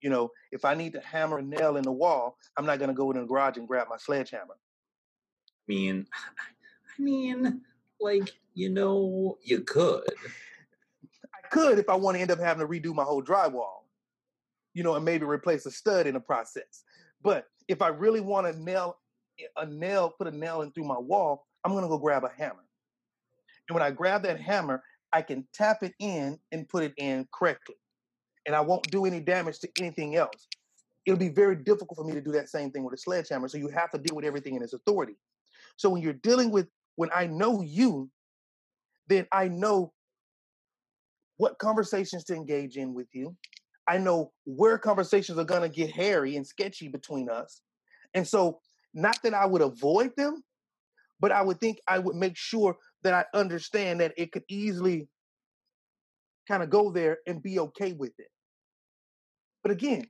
You 0.00 0.10
know, 0.10 0.30
if 0.52 0.64
I 0.64 0.74
need 0.74 0.92
to 0.92 1.00
hammer 1.00 1.38
a 1.38 1.42
nail 1.42 1.76
in 1.76 1.82
the 1.82 1.92
wall, 1.92 2.36
I'm 2.56 2.66
not 2.66 2.78
going 2.78 2.88
to 2.88 2.94
go 2.94 3.10
in 3.10 3.18
the 3.18 3.24
garage 3.24 3.56
and 3.56 3.66
grab 3.66 3.88
my 3.88 3.96
sledgehammer. 3.96 4.54
I 4.54 5.72
mean, 5.72 6.06
I 6.98 7.02
mean, 7.02 7.62
like 8.00 8.32
you 8.54 8.68
know, 8.68 9.38
you 9.42 9.60
could. 9.60 10.04
I 11.34 11.48
could 11.48 11.78
if 11.78 11.88
I 11.88 11.94
want 11.94 12.16
to 12.16 12.20
end 12.20 12.30
up 12.30 12.38
having 12.38 12.66
to 12.66 12.68
redo 12.68 12.94
my 12.94 13.02
whole 13.02 13.22
drywall, 13.22 13.83
you 14.74 14.82
know, 14.82 14.94
and 14.94 15.04
maybe 15.04 15.24
replace 15.24 15.64
a 15.66 15.70
stud 15.70 16.06
in 16.06 16.14
the 16.14 16.20
process. 16.20 16.84
But 17.22 17.46
if 17.68 17.80
I 17.80 17.88
really 17.88 18.20
want 18.20 18.52
to 18.52 18.60
nail 18.60 18.96
eh, 19.40 19.44
a 19.56 19.66
nail, 19.66 20.12
put 20.18 20.26
a 20.26 20.36
nail 20.36 20.62
in 20.62 20.72
through 20.72 20.84
my 20.84 20.98
wall, 20.98 21.46
I'm 21.64 21.72
to 21.72 21.88
go 21.88 21.98
grab 21.98 22.24
a 22.24 22.30
hammer. 22.36 22.64
And 23.68 23.74
when 23.74 23.82
I 23.82 23.90
grab 23.90 24.22
that 24.24 24.40
hammer, 24.40 24.82
I 25.12 25.22
can 25.22 25.46
tap 25.54 25.82
it 25.82 25.94
in 25.98 26.38
and 26.52 26.68
put 26.68 26.82
it 26.84 26.92
in 26.98 27.26
correctly. 27.32 27.76
And 28.46 28.54
I 28.54 28.60
won't 28.60 28.90
do 28.90 29.06
any 29.06 29.20
damage 29.20 29.60
to 29.60 29.68
anything 29.80 30.16
else. 30.16 30.48
It'll 31.06 31.18
be 31.18 31.30
very 31.30 31.56
difficult 31.56 31.96
for 31.96 32.04
me 32.04 32.12
to 32.12 32.20
do 32.20 32.32
that 32.32 32.48
same 32.48 32.70
thing 32.70 32.84
with 32.84 32.94
a 32.94 32.98
sledgehammer. 32.98 33.48
So 33.48 33.58
you 33.58 33.68
have 33.68 33.90
to 33.92 33.98
deal 33.98 34.16
with 34.16 34.24
everything 34.24 34.56
in 34.56 34.62
its 34.62 34.72
authority. 34.72 35.16
So 35.76 35.88
when 35.88 36.02
you're 36.02 36.14
dealing 36.14 36.50
with, 36.50 36.68
when 36.96 37.10
I 37.14 37.26
know 37.26 37.62
you, 37.62 38.10
then 39.08 39.26
I 39.32 39.48
know 39.48 39.92
what 41.36 41.58
conversations 41.58 42.24
to 42.24 42.34
engage 42.34 42.76
in 42.76 42.94
with 42.94 43.08
you. 43.12 43.36
I 43.86 43.98
know 43.98 44.32
where 44.44 44.78
conversations 44.78 45.38
are 45.38 45.44
to 45.44 45.68
get 45.68 45.90
hairy 45.90 46.36
and 46.36 46.46
sketchy 46.46 46.88
between 46.88 47.28
us. 47.28 47.60
And 48.14 48.26
so, 48.26 48.60
not 48.94 49.18
that 49.22 49.34
I 49.34 49.44
would 49.44 49.62
avoid 49.62 50.12
them, 50.16 50.42
but 51.20 51.32
I 51.32 51.42
would 51.42 51.60
think 51.60 51.78
I 51.88 51.98
would 51.98 52.16
make 52.16 52.36
sure 52.36 52.76
that 53.02 53.12
I 53.12 53.24
understand 53.36 54.00
that 54.00 54.14
it 54.16 54.32
could 54.32 54.44
easily 54.48 55.08
kind 56.46 56.62
of 56.62 56.70
go 56.70 56.90
there 56.90 57.18
and 57.26 57.42
be 57.42 57.58
okay 57.58 57.92
with 57.92 58.12
it. 58.18 58.28
But 59.62 59.72
again, 59.72 60.04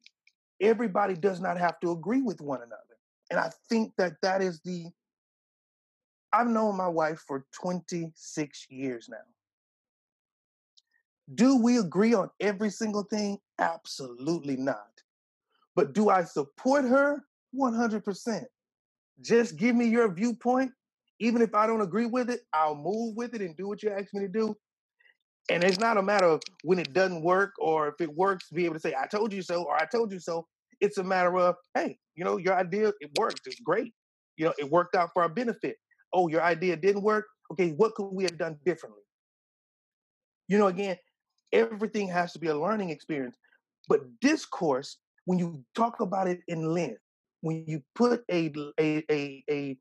everybody 0.60 1.14
does 1.14 1.40
not 1.40 1.58
have 1.58 1.78
to 1.80 1.92
agree 1.92 2.22
with 2.22 2.40
one 2.40 2.60
another. 2.60 2.80
And 3.30 3.40
I 3.40 3.50
think 3.68 3.92
that 3.96 4.14
that 4.22 4.42
is 4.42 4.60
the, 4.64 4.87
I've 6.32 6.48
known 6.48 6.76
my 6.76 6.88
wife 6.88 7.22
for 7.26 7.46
26 7.52 8.66
years 8.68 9.08
now. 9.08 9.16
Do 11.32 11.56
we 11.56 11.78
agree 11.78 12.12
on 12.12 12.30
every 12.40 12.70
single 12.70 13.04
thing? 13.04 13.38
Absolutely 13.58 14.56
not. 14.56 14.88
But 15.74 15.94
do 15.94 16.10
I 16.10 16.24
support 16.24 16.84
her? 16.84 17.24
100%. 17.58 18.44
Just 19.20 19.56
give 19.56 19.74
me 19.74 19.87
your 19.87 20.12
viewpoint. 20.12 20.72
Even 21.20 21.40
if 21.40 21.54
I 21.54 21.66
don't 21.66 21.80
agree 21.80 22.06
with 22.06 22.28
it, 22.28 22.40
I'll 22.52 22.74
move 22.74 23.16
with 23.16 23.34
it 23.34 23.40
and 23.40 23.56
do 23.56 23.68
what 23.68 23.82
you 23.82 23.90
ask 23.90 24.12
me 24.12 24.20
to 24.20 24.28
do. 24.28 24.56
And 25.50 25.62
it's 25.62 25.78
not 25.78 25.96
a 25.96 26.02
matter 26.02 26.26
of 26.26 26.42
when 26.62 26.78
it 26.78 26.92
doesn't 26.92 27.22
work 27.22 27.52
or 27.58 27.88
if 27.88 28.00
it 28.00 28.14
works, 28.14 28.48
be 28.52 28.64
able 28.64 28.74
to 28.74 28.80
say, 28.80 28.94
I 28.98 29.06
told 29.06 29.32
you 29.32 29.42
so 29.42 29.62
or 29.64 29.76
I 29.76 29.84
told 29.87 30.12
you 30.12 30.18
so. 30.18 30.46
It's 30.80 30.98
a 30.98 31.04
matter 31.04 31.37
of, 31.38 31.54
hey, 31.74 31.98
you 32.16 32.24
know, 32.24 32.37
your 32.37 32.54
idea, 32.54 32.92
it 33.00 33.10
worked. 33.18 33.42
It's 33.46 33.60
great. 33.60 33.92
You 34.37 34.46
know, 34.46 34.54
it 34.58 34.68
worked 34.70 34.96
out 34.96 35.10
for 35.14 35.22
our 35.22 35.28
benefit. 35.28 35.76
Oh, 36.12 36.28
your 36.28 36.42
idea 36.42 36.76
didn't 36.76 37.02
work. 37.02 37.26
Okay, 37.52 37.70
what 37.70 37.94
could 37.94 38.08
we 38.08 38.24
have 38.24 38.38
done 38.38 38.58
differently? 38.64 39.02
You 40.48 40.58
know, 40.58 40.66
again, 40.66 40.96
everything 41.54 42.08
has 42.08 42.32
to 42.34 42.38
be 42.38 42.48
a 42.48 42.58
learning 42.58 42.90
experience. 42.90 43.38
But 43.88 44.00
discourse, 44.20 44.98
when 45.24 45.38
you 45.38 45.64
talk 45.74 46.00
about 46.00 46.28
it 46.28 46.40
in 46.48 46.74
length, 46.74 47.00
when 47.40 47.64
you 47.66 47.82
put 47.94 48.22
a 48.30 48.52
a 48.78 49.04
a, 49.10 49.44
a 49.50 49.78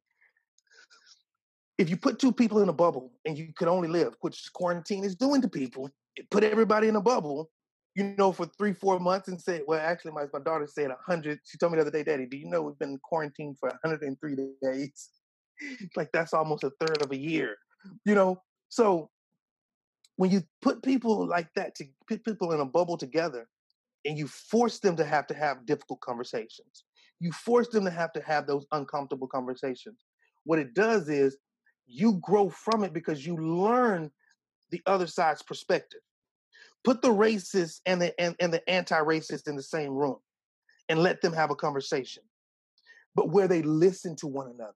if 1.77 1.89
you 1.89 1.97
put 1.97 2.19
two 2.19 2.31
people 2.31 2.61
in 2.61 2.69
a 2.69 2.73
bubble 2.73 3.11
and 3.25 3.37
you 3.37 3.51
could 3.55 3.67
only 3.67 3.87
live, 3.87 4.15
which 4.21 4.51
quarantine 4.53 5.03
is 5.03 5.15
doing 5.15 5.41
to 5.41 5.49
people, 5.49 5.89
put 6.29 6.43
everybody 6.43 6.87
in 6.87 6.95
a 6.95 7.01
bubble, 7.01 7.49
you 7.95 8.15
know, 8.17 8.31
for 8.31 8.45
three, 8.57 8.73
four 8.73 8.99
months 8.99 9.27
and 9.27 9.41
say, 9.41 9.61
well, 9.67 9.79
actually, 9.79 10.11
my, 10.11 10.25
my 10.31 10.39
daughter 10.39 10.67
said 10.67 10.89
100. 10.89 11.39
She 11.45 11.57
told 11.57 11.71
me 11.71 11.77
the 11.77 11.81
other 11.81 11.91
day, 11.91 12.03
Daddy, 12.03 12.25
do 12.25 12.37
you 12.37 12.47
know 12.47 12.61
we've 12.61 12.77
been 12.79 12.99
quarantined 13.03 13.57
for 13.59 13.69
103 13.69 14.37
days? 14.61 15.09
like, 15.95 16.09
that's 16.11 16.33
almost 16.33 16.63
a 16.63 16.71
third 16.79 17.01
of 17.01 17.11
a 17.11 17.17
year, 17.17 17.55
you 18.05 18.15
know? 18.15 18.41
So 18.69 19.09
when 20.15 20.31
you 20.31 20.43
put 20.61 20.83
people 20.83 21.27
like 21.27 21.49
that, 21.55 21.75
to 21.75 21.85
put 22.07 22.23
people 22.23 22.51
in 22.51 22.59
a 22.59 22.65
bubble 22.65 22.97
together 22.97 23.47
and 24.05 24.17
you 24.17 24.27
force 24.27 24.79
them 24.79 24.95
to 24.97 25.05
have 25.05 25.27
to 25.27 25.33
have 25.33 25.65
difficult 25.65 26.01
conversations, 26.01 26.83
you 27.19 27.31
force 27.31 27.69
them 27.69 27.85
to 27.85 27.91
have 27.91 28.13
to 28.13 28.21
have 28.21 28.45
those 28.45 28.65
uncomfortable 28.71 29.27
conversations. 29.27 30.05
What 30.43 30.59
it 30.59 30.73
does 30.73 31.09
is 31.09 31.37
you 31.87 32.19
grow 32.21 32.49
from 32.49 32.83
it 32.83 32.93
because 32.93 33.25
you 33.25 33.37
learn 33.37 34.11
the 34.71 34.81
other 34.85 35.07
side's 35.07 35.41
perspective. 35.41 36.01
Put 36.83 37.01
the 37.01 37.09
racist 37.09 37.79
and 37.85 38.01
the 38.01 38.19
and, 38.19 38.35
and 38.39 38.53
the 38.53 38.67
anti-racist 38.69 39.47
in 39.47 39.55
the 39.55 39.63
same 39.63 39.91
room 39.91 40.17
and 40.89 40.99
let 40.99 41.21
them 41.21 41.33
have 41.33 41.49
a 41.49 41.55
conversation. 41.55 42.23
But 43.15 43.29
where 43.29 43.47
they 43.47 43.61
listen 43.61 44.15
to 44.17 44.27
one 44.27 44.47
another. 44.47 44.73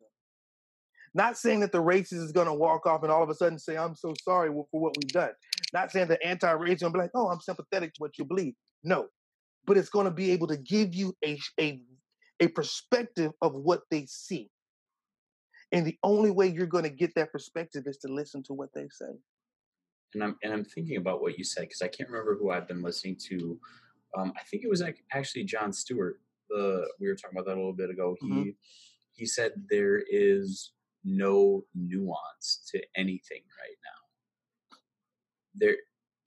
Not 1.13 1.37
saying 1.37 1.61
that 1.61 1.71
the 1.71 1.81
racist 1.81 2.23
is 2.23 2.31
going 2.31 2.47
to 2.47 2.53
walk 2.53 2.85
off 2.85 3.03
and 3.03 3.11
all 3.11 3.23
of 3.23 3.29
a 3.29 3.35
sudden 3.35 3.57
say, 3.57 3.77
I'm 3.77 3.95
so 3.95 4.13
sorry 4.23 4.49
for 4.49 4.81
what 4.81 4.95
we've 4.97 5.11
done. 5.11 5.31
Not 5.73 5.91
saying 5.91 6.07
the 6.07 6.23
anti-racist 6.25 6.83
will 6.83 6.91
be 6.91 6.99
like, 6.99 7.11
oh, 7.15 7.29
I'm 7.29 7.39
sympathetic 7.39 7.93
to 7.95 7.99
what 7.99 8.17
you 8.17 8.25
believe. 8.25 8.53
No. 8.83 9.07
But 9.65 9.77
it's 9.77 9.89
going 9.89 10.05
to 10.05 10.11
be 10.11 10.31
able 10.31 10.47
to 10.47 10.57
give 10.57 10.93
you 10.93 11.15
a, 11.23 11.39
a, 11.59 11.81
a 12.39 12.47
perspective 12.49 13.31
of 13.41 13.53
what 13.55 13.81
they 13.91 14.05
see. 14.07 14.49
And 15.71 15.85
the 15.85 15.97
only 16.03 16.31
way 16.31 16.47
you're 16.47 16.65
going 16.65 16.85
to 16.85 16.89
get 16.89 17.13
that 17.15 17.31
perspective 17.31 17.83
is 17.87 17.97
to 17.97 18.07
listen 18.07 18.43
to 18.43 18.53
what 18.53 18.69
they 18.73 18.87
say. 18.89 19.11
And 20.13 20.23
I'm 20.23 20.37
and 20.41 20.53
I'm 20.53 20.63
thinking 20.63 20.97
about 20.97 21.21
what 21.21 21.37
you 21.37 21.43
said 21.43 21.63
because 21.63 21.81
I 21.81 21.89
can't 21.89 22.09
remember 22.09 22.37
who 22.39 22.51
I've 22.51 22.67
been 22.67 22.81
listening 22.81 23.17
to. 23.27 23.59
Um, 24.17 24.31
I 24.37 24.43
think 24.49 24.63
it 24.63 24.69
was 24.69 24.81
actually 25.11 25.43
Jon 25.43 25.73
Stewart. 25.73 26.21
The 26.49 26.87
we 26.99 27.07
were 27.07 27.15
talking 27.15 27.37
about 27.37 27.45
that 27.47 27.55
a 27.55 27.59
little 27.59 27.73
bit 27.73 27.89
ago. 27.89 28.15
He 28.21 28.27
mm-hmm. 28.27 28.49
he 29.15 29.25
said 29.25 29.51
there 29.69 30.01
is 30.09 30.71
no 31.07 31.63
nuance 31.75 32.61
to 32.71 32.81
anything 32.95 33.43
right 33.61 33.77
now. 33.83 34.77
There 35.55 35.77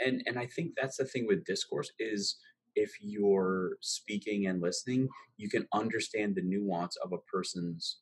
and 0.00 0.22
and 0.26 0.38
I 0.38 0.46
think 0.46 0.72
that's 0.76 0.96
the 0.96 1.04
thing 1.04 1.26
with 1.26 1.44
discourse 1.44 1.92
is 1.98 2.36
if 2.74 2.92
you're 3.00 3.76
speaking 3.80 4.46
and 4.46 4.62
listening, 4.62 5.08
you 5.36 5.48
can 5.50 5.66
understand 5.72 6.34
the 6.34 6.42
nuance 6.42 6.96
of 7.04 7.12
a 7.12 7.18
person's 7.32 7.98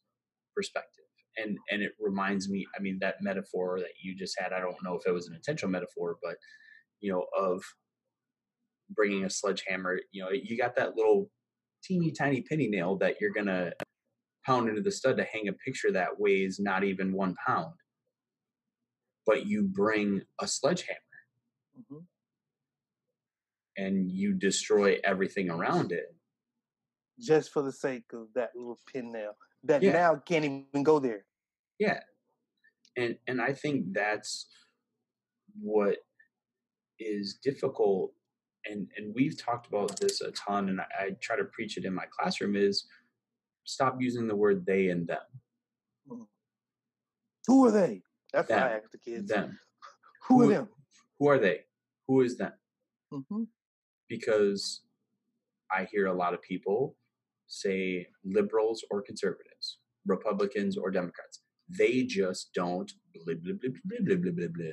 perspective 0.54 1.04
and 1.38 1.58
and 1.70 1.82
it 1.82 1.92
reminds 1.98 2.48
me 2.48 2.66
i 2.76 2.82
mean 2.82 2.98
that 3.00 3.16
metaphor 3.20 3.78
that 3.78 3.92
you 4.02 4.14
just 4.16 4.38
had 4.38 4.52
i 4.52 4.60
don't 4.60 4.76
know 4.82 4.94
if 4.94 5.06
it 5.06 5.12
was 5.12 5.28
an 5.28 5.34
intentional 5.34 5.70
metaphor 5.70 6.16
but 6.22 6.36
you 7.00 7.10
know 7.10 7.24
of 7.38 7.62
bringing 8.90 9.24
a 9.24 9.30
sledgehammer 9.30 10.00
you 10.10 10.22
know 10.22 10.30
you 10.30 10.56
got 10.58 10.74
that 10.76 10.96
little 10.96 11.30
teeny 11.82 12.10
tiny 12.10 12.42
penny 12.42 12.68
nail 12.68 12.96
that 12.96 13.16
you're 13.20 13.32
gonna 13.32 13.72
pound 14.48 14.68
into 14.68 14.80
the 14.80 14.90
stud 14.90 15.18
to 15.18 15.24
hang 15.24 15.48
a 15.48 15.52
picture 15.52 15.92
that 15.92 16.18
weighs 16.18 16.58
not 16.58 16.82
even 16.82 17.12
one 17.12 17.34
pound. 17.46 17.74
But 19.26 19.46
you 19.46 19.62
bring 19.62 20.22
a 20.40 20.46
sledgehammer. 20.48 20.98
Mm-hmm. 21.78 22.02
and 23.76 24.10
you 24.10 24.34
destroy 24.34 24.98
everything 25.04 25.48
around 25.48 25.92
it. 25.92 26.06
Just 27.20 27.52
for 27.52 27.62
the 27.62 27.70
sake 27.70 28.06
of 28.12 28.26
that 28.34 28.50
little 28.56 28.80
pin 28.92 29.12
nail 29.12 29.36
that 29.62 29.80
yeah. 29.80 29.92
now 29.92 30.16
can't 30.16 30.44
even 30.44 30.82
go 30.82 30.98
there. 30.98 31.24
Yeah. 31.78 32.00
And 32.96 33.16
and 33.28 33.40
i 33.40 33.52
think 33.52 33.92
that's 33.92 34.48
what 35.60 35.98
is 36.98 37.38
difficult 37.42 38.12
and 38.68 38.88
and 38.96 39.14
we've 39.14 39.40
talked 39.40 39.68
about 39.68 39.98
this 40.00 40.20
a 40.20 40.32
ton 40.32 40.68
and 40.68 40.80
I, 40.80 40.86
I, 41.00 41.10
try 41.20 41.36
to 41.36 41.44
preach 41.44 41.76
it 41.76 41.84
in 41.84 41.94
my 41.94 42.06
classroom 42.10 42.56
is 42.56 42.86
stop 43.68 43.96
using 44.00 44.26
the 44.26 44.36
word 44.36 44.64
they 44.66 44.88
and 44.88 45.06
them 45.06 45.18
mm. 46.10 46.26
who 47.46 47.66
are 47.66 47.70
they 47.70 48.02
that's 48.32 48.48
them. 48.48 48.60
what 48.60 48.70
i 48.70 48.76
ask 48.76 48.90
the 48.90 48.98
kids 48.98 49.30
them 49.30 49.58
who, 50.26 50.42
who 50.42 50.44
are 50.44 50.54
them 50.54 50.68
who 51.18 51.28
are 51.28 51.38
they 51.38 51.60
who 52.06 52.20
is 52.20 52.36
them 52.36 52.52
mm-hmm. 53.12 53.42
because 54.08 54.82
i 55.70 55.84
hear 55.90 56.06
a 56.06 56.14
lot 56.14 56.34
of 56.34 56.42
people 56.42 56.96
say 57.46 58.06
liberals 58.24 58.84
or 58.90 59.02
conservatives 59.02 59.78
republicans 60.06 60.76
or 60.76 60.90
democrats 60.90 61.40
they 61.68 62.02
just 62.04 62.52
don't 62.54 62.92
blah, 63.14 63.34
blah, 63.34 63.52
blah, 63.60 63.70
blah, 63.84 63.98
blah, 64.00 64.16
blah, 64.16 64.32
blah, 64.32 64.48
blah. 64.54 64.72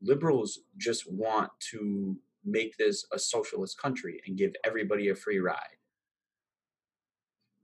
Liberals 0.00 0.60
just 0.76 1.10
want 1.10 1.50
to 1.70 2.16
make 2.44 2.76
this 2.76 3.04
a 3.12 3.18
socialist 3.18 3.80
country 3.80 4.20
and 4.26 4.38
give 4.38 4.52
everybody 4.64 5.08
a 5.08 5.14
free 5.14 5.38
ride. 5.38 5.77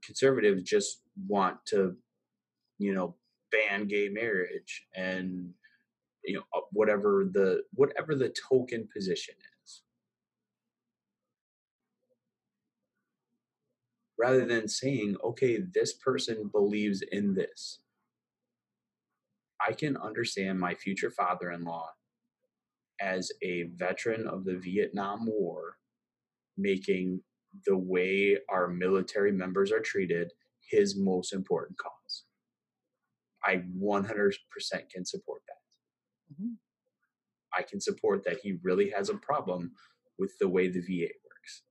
Conservatives 0.05 0.63
just 0.63 1.01
want 1.27 1.57
to, 1.67 1.95
you 2.77 2.93
know, 2.93 3.15
ban 3.51 3.87
gay 3.87 4.09
marriage 4.09 4.85
and 4.95 5.49
you 6.23 6.33
know 6.33 6.43
uh, 6.55 6.61
whatever 6.71 7.29
the 7.31 7.63
whatever 7.73 8.15
the 8.15 8.33
token 8.49 8.87
position 8.93 9.35
is. 9.39 9.55
rather 14.17 14.45
than 14.45 14.67
saying, 14.67 15.15
okay, 15.23 15.59
this 15.73 15.93
person 15.93 16.49
believes 16.51 17.01
in 17.11 17.33
this. 17.33 17.79
I 19.65 19.73
can 19.73 19.97
understand 19.97 20.59
my 20.59 20.73
future 20.73 21.11
father 21.11 21.51
in 21.51 21.63
law 21.63 21.89
as 23.01 23.31
a 23.41 23.63
veteran 23.75 24.27
of 24.27 24.45
the 24.45 24.57
Vietnam 24.57 25.25
War 25.25 25.77
making 26.57 27.21
the 27.65 27.77
way 27.77 28.37
our 28.49 28.67
military 28.67 29.31
members 29.31 29.71
are 29.71 29.79
treated 29.79 30.33
his 30.69 30.97
most 30.97 31.33
important 31.33 31.77
cause. 31.77 32.23
I 33.43 33.63
100% 33.79 34.33
can 34.91 35.05
support 35.05 35.41
that. 35.47 36.33
Mm-hmm. 36.33 36.53
I 37.57 37.61
can 37.61 37.79
support 37.79 38.23
that 38.25 38.39
he 38.41 38.57
really 38.63 38.89
has 38.89 39.09
a 39.09 39.15
problem 39.15 39.71
with 40.17 40.37
the 40.39 40.47
way 40.47 40.67
the 40.67 40.81
VA 40.81 41.11
works. 41.23 41.61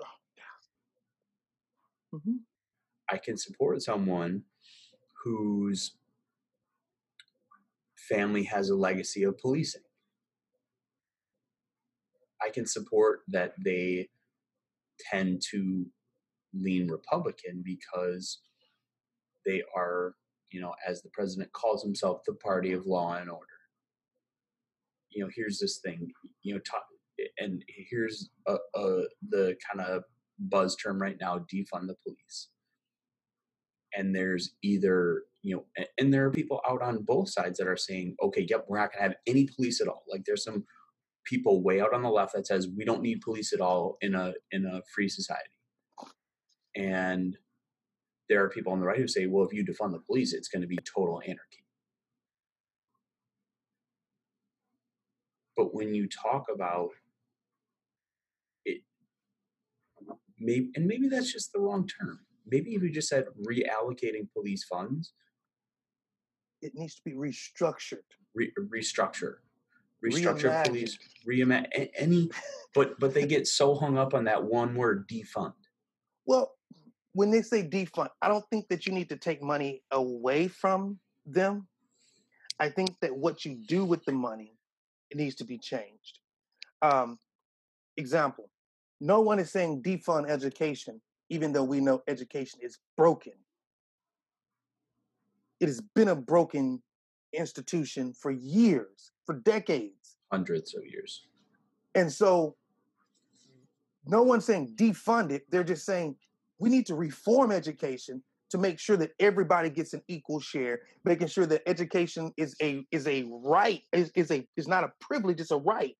Oh, 0.00 0.04
yeah. 0.36 2.18
mm-hmm. 2.18 2.36
I 3.10 3.16
can 3.16 3.36
support 3.36 3.82
someone 3.82 4.42
whose 5.24 5.92
family 7.96 8.44
has 8.44 8.68
a 8.68 8.76
legacy 8.76 9.22
of 9.24 9.38
policing. 9.38 9.82
I 12.44 12.50
can 12.50 12.66
support 12.66 13.20
that 13.28 13.54
they 13.62 14.10
tend 15.10 15.42
to 15.50 15.86
lean 16.54 16.88
Republican 16.88 17.62
because 17.64 18.40
they 19.44 19.62
are, 19.76 20.14
you 20.50 20.60
know, 20.60 20.74
as 20.86 21.02
the 21.02 21.10
president 21.10 21.52
calls 21.52 21.82
himself, 21.82 22.22
the 22.26 22.34
party 22.34 22.72
of 22.72 22.86
law 22.86 23.16
and 23.16 23.30
order. 23.30 23.46
You 25.10 25.24
know, 25.24 25.30
here's 25.34 25.58
this 25.58 25.78
thing, 25.78 26.10
you 26.42 26.54
know, 26.54 26.60
and 27.38 27.64
here's 27.68 28.30
a, 28.48 28.56
a, 28.74 29.02
the 29.30 29.56
kind 29.70 29.86
of 29.86 30.02
buzz 30.38 30.76
term 30.76 31.00
right 31.00 31.16
now 31.20 31.38
defund 31.52 31.86
the 31.86 31.96
police. 32.02 32.48
And 33.96 34.14
there's 34.14 34.54
either, 34.62 35.22
you 35.42 35.56
know, 35.56 35.84
and 35.98 36.12
there 36.12 36.26
are 36.26 36.30
people 36.30 36.60
out 36.68 36.82
on 36.82 37.04
both 37.04 37.28
sides 37.28 37.58
that 37.58 37.68
are 37.68 37.76
saying, 37.76 38.16
okay, 38.22 38.44
yep, 38.48 38.64
we're 38.68 38.78
not 38.78 38.92
going 38.92 39.04
to 39.04 39.08
have 39.10 39.16
any 39.28 39.46
police 39.46 39.80
at 39.80 39.86
all. 39.86 40.02
Like 40.10 40.24
there's 40.24 40.42
some 40.42 40.64
people 41.24 41.62
way 41.62 41.80
out 41.80 41.94
on 41.94 42.02
the 42.02 42.10
left 42.10 42.34
that 42.34 42.46
says 42.46 42.68
we 42.76 42.84
don't 42.84 43.02
need 43.02 43.20
police 43.20 43.52
at 43.52 43.60
all 43.60 43.96
in 44.00 44.14
a 44.14 44.34
in 44.50 44.66
a 44.66 44.82
free 44.94 45.08
society. 45.08 45.50
And 46.76 47.36
there 48.28 48.42
are 48.42 48.48
people 48.48 48.72
on 48.72 48.80
the 48.80 48.86
right 48.86 48.98
who 48.98 49.06
say, 49.06 49.26
well, 49.26 49.44
if 49.46 49.52
you 49.52 49.64
defund 49.64 49.92
the 49.92 50.00
police, 50.00 50.32
it's 50.32 50.48
going 50.48 50.62
to 50.62 50.68
be 50.68 50.78
total 50.78 51.20
anarchy. 51.24 51.64
But 55.56 55.74
when 55.74 55.94
you 55.94 56.08
talk 56.08 56.46
about 56.52 56.90
it, 58.64 58.82
maybe, 60.40 60.70
and 60.74 60.86
maybe 60.86 61.08
that's 61.08 61.32
just 61.32 61.52
the 61.52 61.60
wrong 61.60 61.86
term. 61.86 62.20
Maybe 62.46 62.74
if 62.74 62.82
you 62.82 62.90
just 62.90 63.08
said 63.08 63.26
reallocating 63.46 64.28
police 64.32 64.64
funds, 64.64 65.12
it 66.60 66.72
needs 66.74 66.96
to 66.96 67.02
be 67.04 67.12
restructured. 67.12 68.02
Re- 68.34 68.52
restructure 68.58 69.36
restructure 70.04 70.64
police, 70.64 70.98
reimagine 71.28 71.90
any, 71.96 72.30
but 72.74 72.98
but 73.00 73.14
they 73.14 73.26
get 73.26 73.46
so 73.46 73.74
hung 73.74 73.98
up 73.98 74.14
on 74.14 74.24
that 74.24 74.42
one 74.42 74.74
word 74.74 75.08
defund. 75.08 75.54
Well, 76.26 76.52
when 77.12 77.30
they 77.30 77.42
say 77.42 77.62
defund, 77.62 78.08
I 78.20 78.28
don't 78.28 78.44
think 78.50 78.68
that 78.68 78.86
you 78.86 78.92
need 78.92 79.08
to 79.08 79.16
take 79.16 79.42
money 79.42 79.82
away 79.90 80.48
from 80.48 80.98
them. 81.26 81.68
I 82.60 82.68
think 82.68 82.94
that 83.00 83.14
what 83.16 83.44
you 83.44 83.56
do 83.66 83.84
with 83.84 84.04
the 84.04 84.12
money 84.12 84.56
it 85.10 85.16
needs 85.16 85.34
to 85.36 85.44
be 85.44 85.58
changed. 85.58 86.18
Um, 86.82 87.18
example: 87.96 88.50
No 89.00 89.20
one 89.20 89.38
is 89.38 89.50
saying 89.50 89.82
defund 89.82 90.28
education, 90.28 91.00
even 91.30 91.52
though 91.52 91.64
we 91.64 91.80
know 91.80 92.02
education 92.08 92.60
is 92.62 92.78
broken. 92.96 93.32
It 95.60 95.68
has 95.68 95.80
been 95.94 96.08
a 96.08 96.16
broken 96.16 96.82
institution 97.36 98.12
for 98.12 98.30
years, 98.30 99.12
for 99.26 99.36
decades, 99.40 100.16
hundreds 100.30 100.74
of 100.74 100.84
years. 100.84 101.26
And 101.94 102.12
so 102.12 102.56
no 104.06 104.22
one's 104.22 104.44
saying 104.44 104.74
defund 104.76 105.30
it. 105.30 105.50
They're 105.50 105.64
just 105.64 105.86
saying 105.86 106.16
we 106.58 106.68
need 106.68 106.86
to 106.86 106.94
reform 106.94 107.52
education 107.52 108.22
to 108.50 108.58
make 108.58 108.78
sure 108.78 108.96
that 108.96 109.12
everybody 109.18 109.70
gets 109.70 109.94
an 109.94 110.02
equal 110.06 110.40
share, 110.40 110.80
making 111.04 111.26
sure 111.26 111.46
that 111.46 111.62
education 111.66 112.32
is 112.36 112.54
a 112.62 112.86
is 112.92 113.06
a 113.08 113.24
right, 113.44 113.82
is, 113.92 114.10
is 114.14 114.30
a 114.30 114.46
is 114.56 114.68
not 114.68 114.84
a 114.84 114.92
privilege, 115.00 115.40
it's 115.40 115.50
a 115.50 115.56
right. 115.56 115.96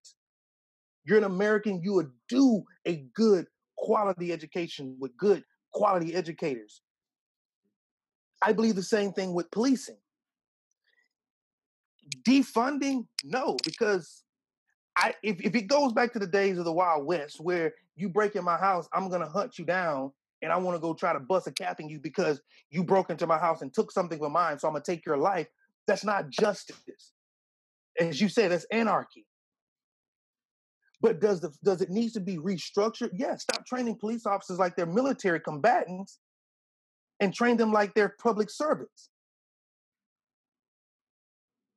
You're 1.05 1.19
an 1.19 1.25
American, 1.25 1.83
you 1.83 1.95
would 1.95 2.11
do 2.29 2.63
a 2.87 3.07
good 3.15 3.47
quality 3.77 4.33
education 4.33 4.97
with 4.99 5.17
good 5.17 5.43
quality 5.73 6.15
educators. 6.15 6.83
I 8.41 8.53
believe 8.53 8.77
the 8.77 8.83
same 8.83 9.13
thing 9.13 9.35
with 9.35 9.51
policing 9.51 9.97
defunding? 12.27 13.07
No 13.25 13.57
because 13.65 14.25
i 14.97 15.15
if, 15.23 15.41
if 15.41 15.55
it 15.55 15.67
goes 15.67 15.93
back 15.93 16.13
to 16.13 16.19
the 16.19 16.27
days 16.27 16.59
of 16.59 16.65
the 16.65 16.73
wild 16.73 17.05
west 17.05 17.41
where 17.41 17.73
you 17.97 18.09
break 18.09 18.37
in 18.37 18.45
my 18.45 18.57
house 18.57 18.89
i'm 18.93 19.09
gonna 19.11 19.29
hunt 19.29 19.59
you 19.59 19.65
down 19.65 20.11
and 20.43 20.53
i 20.53 20.57
want 20.57 20.77
to 20.77 20.81
go 20.81 20.95
try 20.95 21.13
to 21.13 21.21
bust 21.21 21.47
a 21.47 21.53
cap 21.53 21.81
in 21.81 21.89
you 21.89 21.99
because 21.99 22.41
you 22.71 22.85
broke 22.85 23.11
into 23.11 23.27
my 23.27 23.39
house 23.39 23.63
and 23.63 23.73
took 23.73 23.91
something 23.91 24.19
from 24.19 24.33
mine 24.33 24.59
so 24.59 24.69
i'm 24.69 24.75
gonna 24.75 24.85
take 24.85 25.05
your 25.07 25.17
life. 25.17 25.49
That's 25.87 26.05
not 26.05 26.31
justice. 26.31 27.13
As 28.01 28.21
you 28.21 28.29
said 28.29 28.51
that's 28.51 28.67
anarchy. 28.73 29.27
But 31.01 31.21
does 31.21 31.41
the 31.41 31.53
does 31.63 31.83
it 31.83 31.91
need 31.91 32.13
to 32.15 32.21
be 32.21 32.37
restructured? 32.39 33.11
Yes 33.13 33.19
yeah, 33.19 33.37
stop 33.37 33.67
training 33.67 33.99
police 33.99 34.27
officers 34.27 34.59
like 34.59 34.77
they're 34.77 34.87
military 34.87 35.41
combatants 35.41 36.19
and 37.21 37.35
train 37.35 37.57
them 37.57 37.73
like 37.73 37.95
they're 37.95 38.15
public 38.23 38.51
servants 38.51 39.11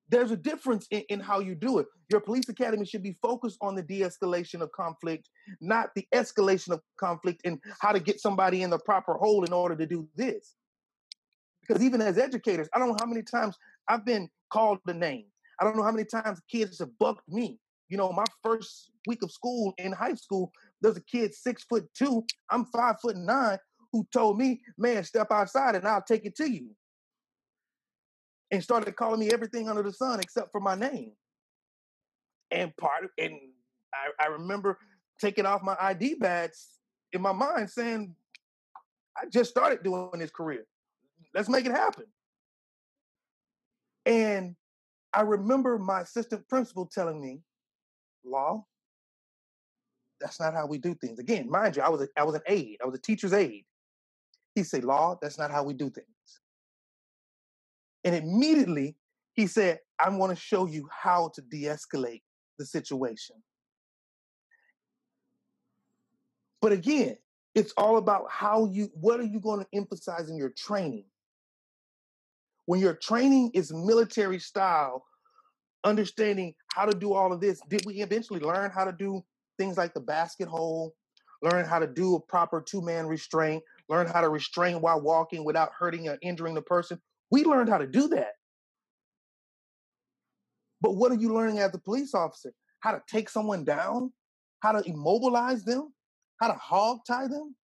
there's 0.09 0.31
a 0.31 0.37
difference 0.37 0.87
in, 0.91 1.03
in, 1.09 1.19
how 1.19 1.39
you 1.39 1.55
do 1.55 1.79
it. 1.79 1.87
Your 2.09 2.21
police 2.21 2.47
academy 2.49 2.85
should 2.85 3.03
be 3.03 3.17
focused 3.21 3.57
on 3.61 3.75
the 3.75 3.81
de-escalation 3.81 4.61
of 4.61 4.71
conflict, 4.71 5.29
not 5.59 5.89
the 5.95 6.07
escalation 6.13 6.69
of 6.69 6.81
conflict 6.97 7.41
and 7.43 7.59
how 7.81 7.91
to 7.91 7.99
get 7.99 8.19
somebody 8.19 8.63
in 8.63 8.69
the 8.69 8.79
proper 8.79 9.15
hole 9.15 9.43
in 9.43 9.51
order 9.51 9.75
to 9.75 9.85
do 9.85 10.07
this. 10.15 10.55
Because 11.61 11.83
even 11.83 12.01
as 12.01 12.17
educators, 12.17 12.69
I 12.73 12.79
don't 12.79 12.89
know 12.89 12.97
how 12.99 13.07
many 13.07 13.23
times 13.23 13.57
I've 13.87 14.05
been 14.05 14.29
called 14.51 14.79
the 14.85 14.93
name. 14.93 15.25
I 15.59 15.65
don't 15.65 15.75
know 15.75 15.83
how 15.83 15.91
many 15.91 16.05
times 16.05 16.39
kids 16.49 16.79
have 16.79 16.97
bucked 16.99 17.27
me. 17.27 17.59
You 17.89 17.97
know, 17.97 18.11
my 18.11 18.25
first 18.43 18.91
week 19.07 19.23
of 19.23 19.31
school 19.31 19.73
in 19.77 19.91
high 19.91 20.13
school, 20.13 20.51
there's 20.81 20.97
a 20.97 21.01
kid 21.01 21.33
six 21.33 21.63
foot 21.63 21.87
two, 21.93 22.25
I'm 22.49 22.65
five 22.65 22.99
foot 23.01 23.17
nine, 23.17 23.57
who 23.91 24.05
told 24.13 24.37
me, 24.37 24.61
man, 24.77 25.03
step 25.03 25.31
outside 25.31 25.75
and 25.75 25.87
I'll 25.87 26.01
take 26.01 26.25
it 26.25 26.35
to 26.37 26.49
you 26.49 26.75
and 28.51 28.63
started 28.63 28.95
calling 28.95 29.19
me 29.19 29.29
everything 29.31 29.69
under 29.69 29.83
the 29.83 29.93
sun 29.93 30.19
except 30.19 30.51
for 30.51 30.61
my 30.61 30.75
name. 30.75 31.11
And 32.51 32.75
part 32.77 33.05
of, 33.05 33.09
and 33.17 33.33
I, 33.93 34.25
I 34.25 34.27
remember 34.27 34.77
taking 35.19 35.45
off 35.45 35.61
my 35.63 35.75
ID 35.79 36.15
badge 36.15 36.51
in 37.13 37.21
my 37.21 37.33
mind 37.33 37.69
saying, 37.69 38.15
I 39.17 39.25
just 39.29 39.49
started 39.49 39.83
doing 39.83 40.09
this 40.19 40.31
career. 40.31 40.65
Let's 41.33 41.49
make 41.49 41.65
it 41.65 41.71
happen. 41.71 42.05
And 44.05 44.55
I 45.13 45.21
remember 45.21 45.77
my 45.77 46.01
assistant 46.01 46.47
principal 46.47 46.85
telling 46.85 47.19
me, 47.21 47.41
Law, 48.23 48.65
that's 50.19 50.39
not 50.39 50.53
how 50.53 50.65
we 50.65 50.77
do 50.77 50.95
things. 50.95 51.19
Again, 51.19 51.49
mind 51.49 51.75
you, 51.75 51.81
I 51.81 51.89
was 51.89 52.01
a, 52.01 52.07
I 52.17 52.23
was 52.23 52.35
an 52.35 52.41
aide. 52.47 52.77
I 52.81 52.85
was 52.85 52.95
a 52.95 53.01
teacher's 53.01 53.33
aide. 53.33 53.65
He 54.55 54.63
said, 54.63 54.83
Law, 54.83 55.17
that's 55.21 55.37
not 55.37 55.51
how 55.51 55.63
we 55.63 55.73
do 55.73 55.89
things. 55.89 56.07
And 58.07 58.15
immediately 58.15 58.95
he 59.33 59.47
said, 59.47 59.79
I 59.99 60.09
want 60.11 60.33
to 60.33 60.41
show 60.41 60.65
you 60.65 60.87
how 60.89 61.29
to 61.35 61.41
de 61.41 61.63
escalate 61.63 62.21
the 62.57 62.65
situation. 62.65 63.35
But 66.61 66.71
again, 66.71 67.17
it's 67.53 67.73
all 67.75 67.97
about 67.97 68.27
how 68.31 68.69
you, 68.71 68.89
what 68.93 69.19
are 69.19 69.25
you 69.25 69.41
going 69.41 69.59
to 69.59 69.67
emphasize 69.73 70.29
in 70.29 70.37
your 70.37 70.53
training? 70.57 71.03
When 72.65 72.79
your 72.79 72.93
training 72.93 73.51
is 73.53 73.73
military 73.73 74.39
style, 74.39 75.03
understanding 75.83 76.53
how 76.73 76.85
to 76.85 76.97
do 76.97 77.11
all 77.11 77.33
of 77.33 77.41
this, 77.41 77.59
did 77.67 77.85
we 77.85 77.95
eventually 77.95 78.39
learn 78.39 78.71
how 78.71 78.85
to 78.85 78.93
do 78.93 79.21
things 79.57 79.75
like 79.75 79.93
the 79.93 79.99
basket 79.99 80.47
hold, 80.47 80.93
learn 81.43 81.65
how 81.65 81.79
to 81.79 81.87
do 81.87 82.15
a 82.15 82.21
proper 82.21 82.61
two 82.61 82.81
man 82.81 83.05
restraint, 83.05 83.61
learn 83.89 84.07
how 84.07 84.21
to 84.21 84.29
restrain 84.29 84.79
while 84.79 85.01
walking 85.01 85.43
without 85.43 85.73
hurting 85.77 86.07
or 86.07 86.17
injuring 86.21 86.53
the 86.53 86.61
person? 86.61 87.01
We 87.31 87.43
learned 87.43 87.69
how 87.69 87.77
to 87.77 87.87
do 87.87 88.07
that. 88.09 88.33
But 90.81 90.95
what 90.95 91.11
are 91.11 91.15
you 91.15 91.33
learning 91.33 91.59
as 91.59 91.73
a 91.73 91.79
police 91.79 92.13
officer? 92.13 92.53
How 92.79 92.91
to 92.91 93.01
take 93.09 93.29
someone 93.29 93.63
down, 93.63 94.13
how 94.61 94.71
to 94.73 94.87
immobilize 94.87 95.63
them, 95.63 95.93
how 96.39 96.47
to 96.47 96.53
hog 96.53 96.99
tie 97.07 97.27
them. 97.27 97.55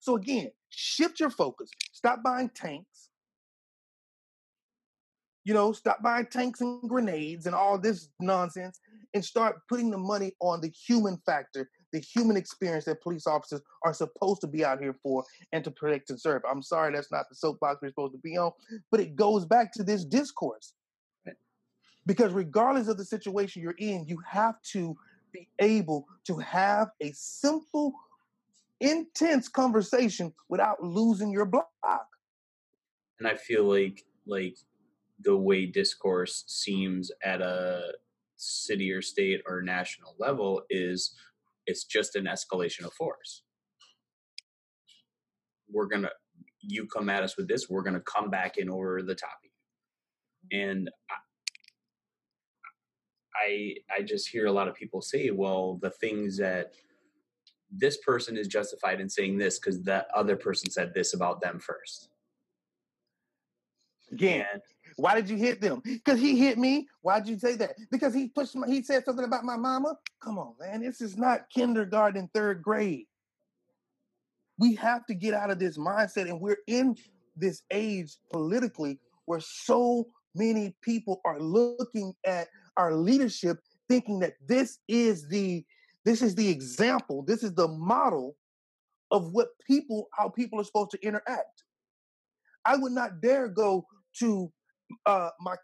So 0.00 0.16
again, 0.16 0.50
shift 0.70 1.20
your 1.20 1.30
focus. 1.30 1.70
Stop 1.92 2.22
buying 2.22 2.50
tanks. 2.50 3.10
You 5.44 5.54
know, 5.54 5.72
stop 5.72 6.02
buying 6.02 6.26
tanks 6.26 6.60
and 6.60 6.88
grenades 6.88 7.46
and 7.46 7.54
all 7.54 7.78
this 7.78 8.08
nonsense 8.20 8.80
and 9.14 9.24
start 9.24 9.56
putting 9.68 9.90
the 9.90 9.98
money 9.98 10.32
on 10.40 10.60
the 10.60 10.68
human 10.68 11.18
factor 11.24 11.70
the 11.92 12.00
human 12.00 12.36
experience 12.36 12.84
that 12.84 13.02
police 13.02 13.26
officers 13.26 13.60
are 13.84 13.94
supposed 13.94 14.40
to 14.42 14.46
be 14.46 14.64
out 14.64 14.80
here 14.80 14.94
for 15.02 15.24
and 15.52 15.64
to 15.64 15.70
protect 15.70 16.10
and 16.10 16.20
serve. 16.20 16.42
I'm 16.50 16.62
sorry 16.62 16.92
that's 16.92 17.12
not 17.12 17.28
the 17.28 17.34
soapbox 17.34 17.80
we're 17.80 17.88
supposed 17.88 18.14
to 18.14 18.18
be 18.18 18.36
on, 18.36 18.52
but 18.90 19.00
it 19.00 19.16
goes 19.16 19.44
back 19.44 19.72
to 19.74 19.82
this 19.82 20.04
discourse. 20.04 20.74
Because 22.06 22.32
regardless 22.32 22.88
of 22.88 22.96
the 22.96 23.04
situation 23.04 23.62
you're 23.62 23.74
in, 23.78 24.06
you 24.06 24.18
have 24.26 24.60
to 24.72 24.96
be 25.32 25.48
able 25.58 26.06
to 26.26 26.38
have 26.38 26.88
a 27.00 27.12
simple, 27.12 27.92
intense 28.80 29.48
conversation 29.48 30.32
without 30.48 30.82
losing 30.82 31.30
your 31.30 31.44
block. 31.44 31.68
And 33.18 33.28
I 33.28 33.34
feel 33.34 33.64
like 33.64 34.04
like 34.26 34.56
the 35.20 35.36
way 35.36 35.66
discourse 35.66 36.44
seems 36.46 37.10
at 37.22 37.40
a 37.40 37.92
city 38.36 38.92
or 38.92 39.02
state 39.02 39.42
or 39.46 39.62
national 39.62 40.14
level 40.18 40.62
is 40.70 41.14
it's 41.68 41.84
just 41.84 42.16
an 42.16 42.24
escalation 42.24 42.84
of 42.84 42.92
force. 42.94 43.42
We're 45.70 45.86
gonna 45.86 46.10
you 46.60 46.86
come 46.86 47.08
at 47.10 47.22
us 47.22 47.36
with 47.36 47.46
this, 47.46 47.68
we're 47.68 47.82
gonna 47.82 48.00
come 48.00 48.30
back 48.30 48.56
in 48.56 48.70
over 48.70 49.02
the 49.02 49.14
top 49.14 49.38
of 49.44 49.50
you. 50.50 50.60
And 50.60 50.90
I 53.36 53.74
I 53.94 54.02
just 54.02 54.28
hear 54.28 54.46
a 54.46 54.52
lot 54.52 54.66
of 54.66 54.74
people 54.74 55.02
say, 55.02 55.30
well, 55.30 55.78
the 55.82 55.90
things 55.90 56.38
that 56.38 56.72
this 57.70 57.98
person 57.98 58.38
is 58.38 58.48
justified 58.48 58.98
in 58.98 59.10
saying 59.10 59.36
this 59.36 59.58
because 59.58 59.82
that 59.82 60.08
other 60.14 60.36
person 60.36 60.70
said 60.70 60.94
this 60.94 61.12
about 61.12 61.42
them 61.42 61.60
first. 61.60 62.08
Again, 64.10 64.46
and, 64.52 64.62
why 64.98 65.14
did 65.14 65.30
you 65.30 65.36
hit 65.36 65.60
them? 65.60 65.80
Because 65.84 66.18
he 66.18 66.36
hit 66.36 66.58
me. 66.58 66.88
Why'd 67.02 67.28
you 67.28 67.38
say 67.38 67.54
that? 67.54 67.76
Because 67.88 68.12
he 68.12 68.28
pushed 68.28 68.56
my, 68.56 68.66
he 68.66 68.82
said 68.82 69.04
something 69.04 69.24
about 69.24 69.44
my 69.44 69.56
mama. 69.56 69.96
Come 70.20 70.38
on, 70.38 70.54
man. 70.58 70.82
This 70.82 71.00
is 71.00 71.16
not 71.16 71.48
kindergarten, 71.54 72.28
third 72.34 72.62
grade. 72.62 73.06
We 74.58 74.74
have 74.74 75.06
to 75.06 75.14
get 75.14 75.34
out 75.34 75.52
of 75.52 75.60
this 75.60 75.78
mindset, 75.78 76.28
and 76.28 76.40
we're 76.40 76.58
in 76.66 76.96
this 77.36 77.62
age 77.70 78.16
politically 78.32 78.98
where 79.26 79.38
so 79.38 80.08
many 80.34 80.74
people 80.82 81.20
are 81.24 81.38
looking 81.38 82.12
at 82.26 82.48
our 82.76 82.92
leadership 82.92 83.58
thinking 83.88 84.18
that 84.18 84.34
this 84.48 84.78
is 84.88 85.28
the 85.28 85.64
this 86.04 86.22
is 86.22 86.34
the 86.34 86.48
example 86.48 87.22
this 87.22 87.42
is 87.42 87.54
the 87.54 87.68
model 87.68 88.36
of 89.10 89.32
what 89.32 89.48
people 89.66 90.08
how 90.12 90.28
people 90.28 90.60
are 90.60 90.64
supposed 90.64 90.90
to 90.90 91.02
interact 91.02 91.64
i 92.64 92.76
would 92.76 92.92
not 92.92 93.20
dare 93.20 93.48
go 93.48 93.86
to 94.14 94.52
uh, 95.06 95.30
my 95.40 95.54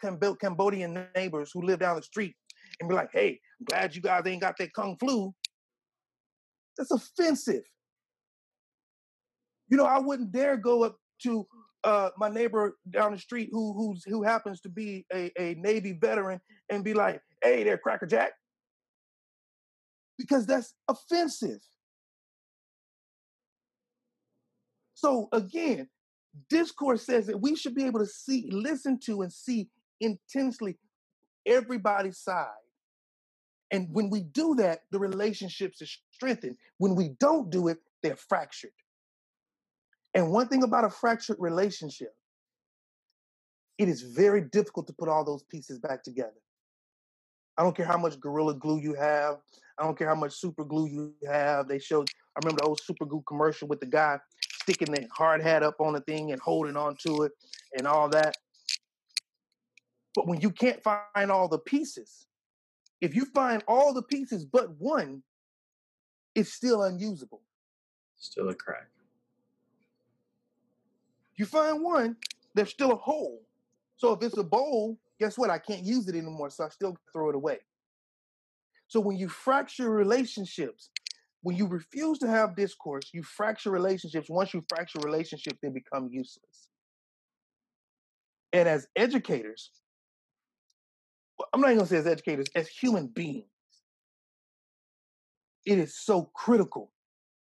cambodian 0.40 1.06
neighbors 1.14 1.50
who 1.52 1.62
live 1.62 1.80
down 1.80 1.96
the 1.96 2.02
street 2.02 2.34
and 2.80 2.88
be 2.88 2.94
like 2.94 3.08
hey 3.12 3.38
i'm 3.60 3.64
glad 3.66 3.94
you 3.94 4.02
guys 4.02 4.22
ain't 4.26 4.40
got 4.40 4.56
that 4.58 4.72
kung 4.72 4.96
flu. 4.98 5.34
That's 6.76 6.90
offensive. 6.90 7.62
You 9.68 9.76
know 9.76 9.86
i 9.86 9.98
wouldn't 9.98 10.32
dare 10.32 10.56
go 10.56 10.84
up 10.84 10.96
to 11.22 11.46
uh, 11.84 12.10
my 12.16 12.28
neighbor 12.28 12.76
down 12.90 13.12
the 13.12 13.18
street 13.18 13.50
who 13.52 13.74
who's 13.74 14.02
who 14.04 14.22
happens 14.22 14.60
to 14.62 14.68
be 14.68 15.06
a, 15.12 15.30
a 15.38 15.54
Navy 15.54 15.92
veteran 15.92 16.40
and 16.70 16.82
be 16.82 16.94
like, 16.94 17.20
"Hey, 17.42 17.62
there, 17.62 17.78
Cracker 17.78 18.06
Jack," 18.06 18.32
because 20.18 20.46
that's 20.46 20.74
offensive. 20.88 21.60
So 24.94 25.28
again, 25.32 25.88
discourse 26.48 27.04
says 27.06 27.26
that 27.26 27.40
we 27.40 27.56
should 27.56 27.74
be 27.74 27.84
able 27.84 28.00
to 28.00 28.06
see, 28.06 28.48
listen 28.50 28.98
to, 29.04 29.22
and 29.22 29.32
see 29.32 29.68
intensely 30.00 30.76
everybody's 31.46 32.18
side. 32.18 32.48
And 33.70 33.88
when 33.92 34.10
we 34.10 34.20
do 34.20 34.54
that, 34.56 34.80
the 34.90 34.98
relationships 34.98 35.82
are 35.82 35.86
strengthened. 36.12 36.56
When 36.78 36.94
we 36.94 37.10
don't 37.18 37.50
do 37.50 37.68
it, 37.68 37.78
they're 38.02 38.16
fractured. 38.16 38.70
And 40.14 40.30
one 40.30 40.48
thing 40.48 40.62
about 40.62 40.84
a 40.84 40.90
fractured 40.90 41.38
relationship, 41.40 42.14
it 43.78 43.88
is 43.88 44.02
very 44.02 44.42
difficult 44.42 44.86
to 44.86 44.92
put 44.92 45.08
all 45.08 45.24
those 45.24 45.42
pieces 45.42 45.78
back 45.78 46.04
together. 46.04 46.30
I 47.56 47.62
don't 47.62 47.76
care 47.76 47.86
how 47.86 47.98
much 47.98 48.20
gorilla 48.20 48.54
glue 48.54 48.80
you 48.80 48.94
have. 48.94 49.38
I 49.78 49.84
don't 49.84 49.98
care 49.98 50.08
how 50.08 50.14
much 50.14 50.34
super 50.34 50.64
glue 50.64 50.86
you 50.86 51.14
have. 51.28 51.66
They 51.66 51.78
showed, 51.78 52.08
I 52.36 52.40
remember 52.44 52.62
the 52.62 52.68
old 52.68 52.80
super 52.80 53.04
glue 53.04 53.24
commercial 53.26 53.66
with 53.66 53.80
the 53.80 53.86
guy 53.86 54.18
sticking 54.64 54.94
the 54.94 55.06
hard 55.12 55.42
hat 55.42 55.62
up 55.62 55.78
on 55.78 55.92
the 55.92 56.00
thing 56.00 56.32
and 56.32 56.40
holding 56.40 56.76
on 56.76 56.96
to 56.96 57.24
it 57.24 57.32
and 57.76 57.86
all 57.86 58.08
that. 58.08 58.34
But 60.14 60.26
when 60.26 60.40
you 60.40 60.50
can't 60.50 60.82
find 60.82 61.30
all 61.30 61.48
the 61.48 61.58
pieces, 61.58 62.26
if 63.02 63.14
you 63.14 63.26
find 63.26 63.62
all 63.68 63.92
the 63.92 64.02
pieces 64.02 64.46
but 64.46 64.70
one, 64.78 65.22
it's 66.34 66.52
still 66.52 66.84
unusable. 66.84 67.42
Still 68.16 68.48
a 68.48 68.54
crack. 68.54 68.88
You 71.36 71.44
find 71.44 71.82
one, 71.82 72.16
there's 72.54 72.70
still 72.70 72.92
a 72.92 72.96
hole. 72.96 73.42
So 73.96 74.12
if 74.12 74.22
it's 74.22 74.38
a 74.38 74.44
bowl, 74.44 74.98
guess 75.20 75.36
what? 75.36 75.50
I 75.50 75.58
can't 75.58 75.82
use 75.82 76.08
it 76.08 76.14
anymore, 76.14 76.48
so 76.48 76.64
I 76.64 76.70
still 76.70 76.96
throw 77.12 77.28
it 77.28 77.34
away. 77.34 77.58
So 78.88 78.98
when 78.98 79.18
you 79.18 79.28
fracture 79.28 79.90
relationships, 79.90 80.88
when 81.44 81.56
you 81.56 81.66
refuse 81.66 82.18
to 82.18 82.26
have 82.26 82.56
discourse, 82.56 83.10
you 83.12 83.22
fracture 83.22 83.70
relationships. 83.70 84.28
Once 84.30 84.54
you 84.54 84.64
fracture 84.68 84.98
relationships, 85.04 85.58
they 85.62 85.68
become 85.68 86.08
useless. 86.10 86.68
And 88.52 88.68
as 88.68 88.86
educators, 88.96 89.70
I'm 91.52 91.60
not 91.60 91.68
even 91.68 91.78
gonna 91.78 91.88
say 91.88 91.98
as 91.98 92.06
educators, 92.06 92.46
as 92.54 92.66
human 92.68 93.08
beings, 93.08 93.44
it 95.66 95.78
is 95.78 95.96
so 95.96 96.30
critical 96.34 96.90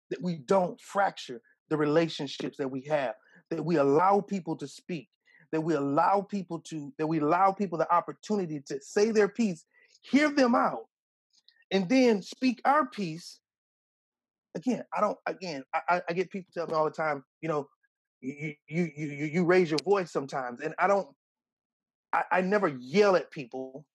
that 0.09 0.21
we 0.21 0.35
don't 0.35 0.79
fracture 0.81 1.41
the 1.69 1.77
relationships 1.77 2.57
that 2.57 2.69
we 2.69 2.81
have 2.81 3.15
that 3.49 3.63
we 3.63 3.77
allow 3.77 4.19
people 4.19 4.55
to 4.57 4.67
speak, 4.67 5.09
that 5.51 5.61
we 5.61 5.75
allow 5.75 6.21
people 6.21 6.59
to, 6.59 6.91
that 6.97 7.07
we 7.07 7.19
allow 7.19 7.51
people 7.51 7.77
the 7.77 7.93
opportunity 7.93 8.61
to 8.67 8.79
say 8.81 9.11
their 9.11 9.29
piece, 9.29 9.65
hear 10.01 10.29
them 10.29 10.55
out, 10.55 10.87
and 11.71 11.87
then 11.87 12.21
speak 12.21 12.61
our 12.65 12.85
piece. 12.85 13.39
Again, 14.55 14.83
I 14.95 15.01
don't. 15.01 15.17
Again, 15.25 15.63
I, 15.73 16.01
I 16.07 16.13
get 16.13 16.29
people 16.29 16.51
tell 16.53 16.67
me 16.67 16.73
all 16.73 16.85
the 16.85 16.91
time, 16.91 17.23
you 17.41 17.49
know, 17.49 17.67
you 18.21 18.53
you 18.67 18.91
you 18.95 19.07
you 19.07 19.45
raise 19.45 19.69
your 19.69 19.79
voice 19.83 20.11
sometimes, 20.11 20.61
and 20.61 20.75
I 20.77 20.87
don't. 20.87 21.07
I, 22.11 22.23
I 22.31 22.41
never 22.41 22.67
yell 22.67 23.15
at 23.15 23.31
people, 23.31 23.85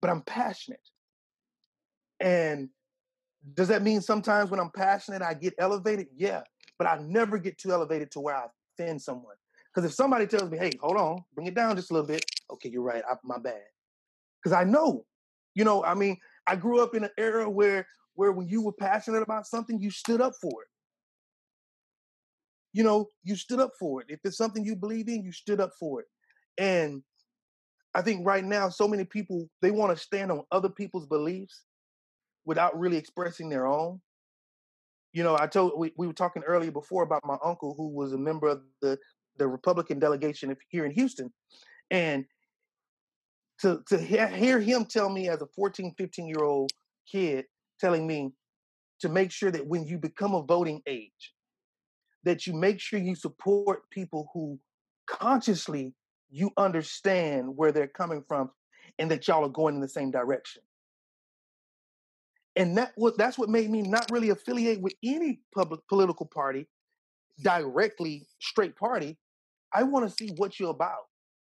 but 0.00 0.10
I'm 0.10 0.22
passionate. 0.22 0.80
And 2.20 2.68
does 3.54 3.68
that 3.68 3.82
mean 3.82 4.00
sometimes 4.00 4.50
when 4.50 4.60
I'm 4.60 4.70
passionate, 4.70 5.22
I 5.22 5.34
get 5.34 5.54
elevated? 5.58 6.08
Yeah 6.14 6.42
but 6.80 6.86
I 6.88 6.96
never 7.02 7.36
get 7.36 7.58
too 7.58 7.72
elevated 7.72 8.10
to 8.12 8.20
where 8.20 8.34
I 8.34 8.46
offend 8.72 9.02
someone. 9.02 9.34
Because 9.66 9.88
if 9.88 9.94
somebody 9.94 10.26
tells 10.26 10.50
me, 10.50 10.56
hey, 10.56 10.72
hold 10.80 10.96
on, 10.96 11.22
bring 11.34 11.46
it 11.46 11.54
down 11.54 11.76
just 11.76 11.90
a 11.90 11.92
little 11.92 12.06
bit, 12.06 12.24
okay, 12.50 12.70
you're 12.70 12.82
right, 12.82 13.02
I, 13.08 13.16
my 13.22 13.38
bad. 13.38 13.60
Because 14.42 14.56
I 14.56 14.64
know, 14.64 15.04
you 15.54 15.62
know, 15.62 15.84
I 15.84 15.92
mean, 15.92 16.16
I 16.46 16.56
grew 16.56 16.82
up 16.82 16.94
in 16.94 17.04
an 17.04 17.10
era 17.18 17.50
where 17.50 17.86
where 18.20 18.32
when 18.32 18.48
you 18.48 18.60
were 18.60 18.72
passionate 18.72 19.22
about 19.22 19.46
something, 19.46 19.80
you 19.80 19.90
stood 19.90 20.20
up 20.20 20.34
for 20.40 20.62
it. 20.62 20.68
You 22.74 22.84
know, 22.84 23.06
you 23.24 23.34
stood 23.34 23.60
up 23.60 23.72
for 23.78 24.02
it. 24.02 24.08
If 24.10 24.20
it's 24.24 24.36
something 24.36 24.62
you 24.62 24.76
believe 24.76 25.08
in, 25.08 25.24
you 25.24 25.32
stood 25.32 25.58
up 25.58 25.70
for 25.80 26.00
it. 26.00 26.06
And 26.58 27.02
I 27.94 28.02
think 28.02 28.26
right 28.26 28.44
now, 28.44 28.68
so 28.68 28.86
many 28.86 29.04
people 29.04 29.48
they 29.62 29.70
want 29.70 29.96
to 29.96 30.02
stand 30.02 30.30
on 30.30 30.42
other 30.52 30.68
people's 30.68 31.06
beliefs 31.06 31.62
without 32.44 32.78
really 32.78 32.98
expressing 32.98 33.48
their 33.48 33.66
own 33.66 34.02
you 35.12 35.22
know, 35.22 35.36
I 35.38 35.46
told 35.46 35.72
we, 35.76 35.92
we 35.96 36.06
were 36.06 36.12
talking 36.12 36.42
earlier 36.44 36.70
before 36.70 37.02
about 37.02 37.24
my 37.24 37.36
uncle 37.44 37.74
who 37.76 37.88
was 37.88 38.12
a 38.12 38.18
member 38.18 38.48
of 38.48 38.60
the 38.80 38.98
the 39.38 39.48
Republican 39.48 39.98
delegation 39.98 40.54
here 40.68 40.84
in 40.84 40.92
Houston, 40.92 41.32
and 41.90 42.24
to 43.62 43.82
to 43.88 43.98
hear 43.98 44.60
him 44.60 44.84
tell 44.84 45.08
me 45.08 45.28
as 45.28 45.42
a 45.42 45.46
14, 45.56 45.94
15 45.98 46.28
year 46.28 46.44
old 46.44 46.70
kid 47.10 47.46
telling 47.80 48.06
me 48.06 48.32
to 49.00 49.08
make 49.08 49.30
sure 49.30 49.50
that 49.50 49.66
when 49.66 49.86
you 49.86 49.98
become 49.98 50.34
a 50.34 50.42
voting 50.42 50.82
age, 50.86 51.34
that 52.24 52.46
you 52.46 52.52
make 52.52 52.80
sure 52.80 52.98
you 52.98 53.14
support 53.14 53.88
people 53.90 54.30
who 54.34 54.58
consciously 55.06 55.94
you 56.30 56.50
understand 56.56 57.56
where 57.56 57.72
they're 57.72 57.88
coming 57.88 58.22
from 58.28 58.50
and 58.98 59.10
that 59.10 59.26
y'all 59.26 59.44
are 59.44 59.48
going 59.48 59.74
in 59.74 59.80
the 59.80 59.88
same 59.88 60.10
direction. 60.10 60.62
And 62.56 62.76
that 62.76 62.92
what 62.96 63.16
that's 63.16 63.38
what 63.38 63.48
made 63.48 63.70
me 63.70 63.82
not 63.82 64.10
really 64.10 64.30
affiliate 64.30 64.80
with 64.80 64.94
any 65.02 65.40
public 65.54 65.80
political 65.88 66.26
party 66.26 66.66
directly 67.42 68.26
straight 68.38 68.76
party. 68.76 69.16
I 69.72 69.84
want 69.84 70.08
to 70.08 70.14
see 70.14 70.32
what 70.36 70.58
you're 70.58 70.70
about. 70.70 71.06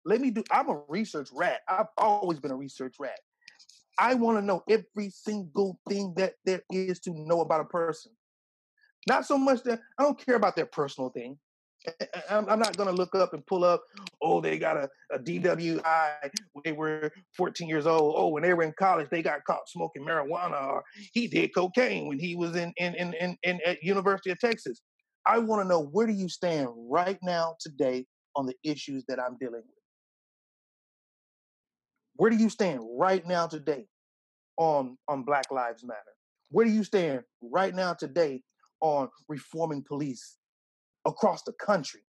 Let 0.06 0.22
me 0.22 0.30
do 0.30 0.44
i'm 0.52 0.70
a 0.70 0.82
research 0.88 1.30
rat. 1.34 1.62
I've 1.68 1.88
always 1.98 2.40
been 2.40 2.52
a 2.52 2.56
research 2.56 2.96
rat 3.00 3.20
i 4.00 4.14
want 4.14 4.38
to 4.38 4.46
know 4.46 4.64
every 4.70 5.10
single 5.10 5.80
thing 5.90 6.14
that 6.16 6.34
there 6.46 6.62
is 6.72 7.00
to 7.00 7.12
know 7.14 7.42
about 7.42 7.62
a 7.62 7.66
person 7.66 8.12
not 9.08 9.26
so 9.26 9.38
much 9.38 9.64
that 9.64 9.80
i 10.00 10.04
don't 10.04 10.24
care 10.24 10.36
about 10.36 10.56
their 10.56 10.66
personal 10.66 11.10
thing 11.10 11.38
I'm, 12.30 12.60
not 12.60 12.76
going 12.76 12.90
to 12.90 12.96
look 12.96 13.16
up 13.16 13.34
and 13.34 13.46
pull 13.46 13.64
up, 13.64 13.82
oh, 14.22 14.42
they 14.42 14.58
got 14.58 14.78
a, 14.78 14.90
a 15.12 15.20
DWI 15.20 16.12
when 16.54 16.62
they 16.66 16.72
were 16.74 17.12
14 17.38 17.68
years 17.68 17.88
old. 17.88 18.16
Oh, 18.18 18.28
when 18.30 18.44
they 18.44 18.54
were 18.54 18.64
in 18.64 18.74
college, 18.78 19.08
they 19.10 19.22
got 19.22 19.44
caught 19.46 19.68
smoking 19.68 20.06
marijuana, 20.06 20.62
or 20.68 20.84
he 21.14 21.28
did 21.28 21.54
cocaine 21.56 22.08
when 22.08 22.20
he 22.20 22.36
was 22.36 22.56
in, 22.56 22.74
in, 22.78 22.96
in, 22.96 23.14
in, 23.14 23.38
in 23.44 23.60
at 23.66 23.82
University 23.82 24.32
of 24.32 24.40
Texas. 24.40 24.82
I 25.26 25.38
want 25.38 25.64
to 25.64 25.68
know 25.68 25.84
where 25.84 26.08
do 26.08 26.14
you 26.14 26.28
stand 26.28 26.70
right 26.76 27.18
now 27.24 27.56
today 27.60 28.06
on 28.36 28.46
the 28.46 28.56
issues 28.64 29.06
that 29.08 29.20
I'm 29.20 29.38
dealing 29.40 29.62
with? 29.62 29.79
Where 32.20 32.30
do 32.30 32.36
you 32.36 32.50
stand 32.50 32.82
right 32.98 33.26
now 33.26 33.48
today 33.48 33.86
on, 34.58 34.98
on 35.08 35.24
Black 35.24 35.46
Lives 35.52 35.86
Matter? 35.86 36.00
Where 36.52 36.66
do 36.66 36.72
you 36.72 36.84
stand 36.84 37.22
right 37.42 37.74
now 37.74 37.94
today 37.94 38.42
on 38.82 39.08
reforming 39.30 39.86
police 39.88 40.36
across 41.08 41.44
the 41.44 41.54
country? 41.54 42.02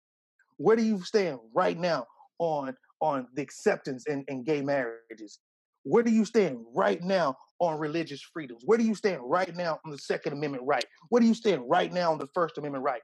Where 0.57 0.75
do 0.75 0.83
you 0.83 1.01
stand 1.05 1.39
right 1.55 1.79
now 1.79 2.07
on 2.41 2.75
on 3.01 3.29
the 3.37 3.43
acceptance 3.43 4.05
in, 4.09 4.25
in 4.27 4.43
gay 4.43 4.63
marriages? 4.63 5.39
Where 5.85 6.03
do 6.03 6.11
you 6.11 6.25
stand 6.25 6.59
right 6.75 7.01
now 7.01 7.37
on 7.61 7.79
religious 7.79 8.21
freedoms? 8.21 8.63
Where 8.65 8.79
do 8.79 8.85
you 8.85 8.97
stand 8.97 9.21
right 9.23 9.55
now 9.55 9.79
on 9.87 9.93
the 9.93 9.99
Second 9.99 10.33
Amendment 10.33 10.65
right? 10.67 10.85
Where 11.11 11.21
do 11.21 11.29
you 11.29 11.35
stand 11.35 11.63
right 11.69 11.93
now 11.93 12.11
on 12.11 12.19
the 12.19 12.29
First 12.35 12.59
Amendment 12.59 12.83
right? 12.83 13.03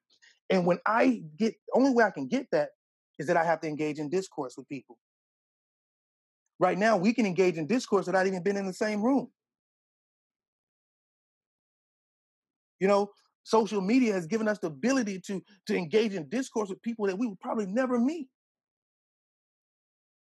And 0.50 0.66
when 0.66 0.80
I 0.84 1.22
get, 1.38 1.54
only 1.72 1.92
way 1.92 2.02
I 2.02 2.10
can 2.10 2.26
get 2.26 2.48
that 2.50 2.70
is 3.20 3.28
that 3.28 3.36
I 3.36 3.44
have 3.44 3.60
to 3.60 3.68
engage 3.68 4.00
in 4.00 4.10
discourse 4.10 4.54
with 4.56 4.68
people. 4.68 4.98
Right 6.58 6.78
now, 6.78 6.96
we 6.96 7.12
can 7.12 7.26
engage 7.26 7.56
in 7.56 7.66
discourse 7.66 8.06
without 8.06 8.26
even 8.26 8.42
being 8.42 8.56
in 8.56 8.66
the 8.66 8.72
same 8.72 9.02
room. 9.02 9.28
You 12.80 12.88
know, 12.88 13.10
social 13.42 13.80
media 13.80 14.12
has 14.12 14.26
given 14.26 14.48
us 14.48 14.58
the 14.58 14.68
ability 14.68 15.20
to, 15.26 15.42
to 15.66 15.76
engage 15.76 16.14
in 16.14 16.28
discourse 16.28 16.68
with 16.68 16.82
people 16.82 17.06
that 17.06 17.18
we 17.18 17.26
would 17.26 17.40
probably 17.40 17.66
never 17.66 17.98
meet 17.98 18.28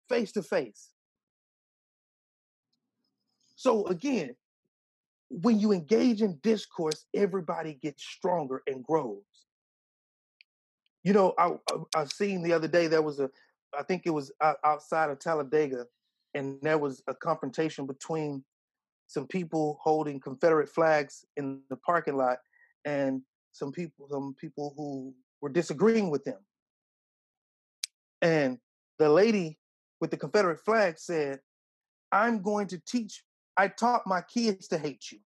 face 0.09 0.31
to 0.33 0.43
face. 0.43 0.89
So 3.55 3.87
again, 3.87 4.35
when 5.29 5.59
you 5.59 5.71
engage 5.71 6.21
in 6.21 6.39
discourse, 6.41 7.05
everybody 7.13 7.73
gets 7.73 8.03
stronger 8.03 8.61
and 8.67 8.83
grows. 8.83 9.23
You 11.03 11.13
know, 11.13 11.33
I, 11.37 11.51
I, 11.71 12.01
I 12.01 12.05
seen 12.05 12.43
the 12.43 12.53
other 12.53 12.67
day 12.67 12.87
there 12.87 13.01
was 13.01 13.19
a, 13.19 13.29
I 13.77 13.83
think 13.83 14.03
it 14.05 14.11
was 14.11 14.31
outside 14.63 15.09
of 15.09 15.19
Talladega, 15.19 15.85
and 16.37 16.57
there 16.61 16.77
was 16.77 17.01
a 17.07 17.15
confrontation 17.15 17.87
between 17.87 18.43
some 19.07 19.25
people 19.25 19.79
holding 19.81 20.19
Confederate 20.19 20.69
flags 20.69 21.25
in 21.35 21.61
the 21.69 21.77
parking 21.77 22.15
lot 22.15 22.37
and 22.85 23.21
some 23.53 23.71
people 23.71 24.07
some 24.11 24.35
people 24.39 24.73
who 24.77 25.13
were 25.41 25.49
disagreeing 25.49 26.09
with 26.09 26.23
them. 26.23 26.39
And 28.21 28.59
the 28.99 29.09
lady 29.09 29.57
with 29.99 30.11
the 30.11 30.17
Confederate 30.17 30.63
flag 30.63 30.99
said, 30.99 31.39
I'm 32.11 32.41
going 32.41 32.67
to 32.67 32.81
teach, 32.87 33.23
I 33.55 33.67
taught 33.67 34.03
my 34.05 34.21
kids 34.21 34.67
to 34.69 34.77
hate 34.77 35.11
you. 35.11 35.19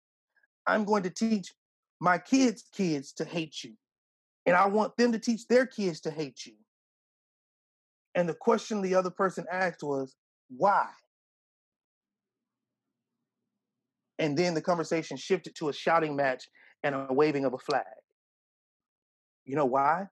I'm 0.66 0.84
going 0.84 1.02
to 1.04 1.10
teach 1.10 1.52
my 2.00 2.18
kids' 2.18 2.64
kids 2.72 3.12
to 3.14 3.24
hate 3.24 3.64
you. 3.64 3.72
And 4.46 4.54
I 4.56 4.66
want 4.66 4.96
them 4.96 5.12
to 5.12 5.18
teach 5.18 5.46
their 5.48 5.66
kids 5.66 6.00
to 6.02 6.10
hate 6.10 6.44
you. 6.44 6.54
And 8.14 8.28
the 8.28 8.34
question 8.34 8.82
the 8.82 8.94
other 8.94 9.10
person 9.10 9.44
asked 9.50 9.82
was, 9.82 10.14
why? 10.48 10.86
And 14.18 14.36
then 14.36 14.54
the 14.54 14.62
conversation 14.62 15.16
shifted 15.16 15.54
to 15.56 15.68
a 15.68 15.72
shouting 15.72 16.16
match 16.16 16.44
and 16.82 16.94
a 16.94 17.06
waving 17.10 17.44
of 17.44 17.54
a 17.54 17.58
flag. 17.58 17.84
You 19.44 19.56
know 19.56 19.66
why? 19.66 20.06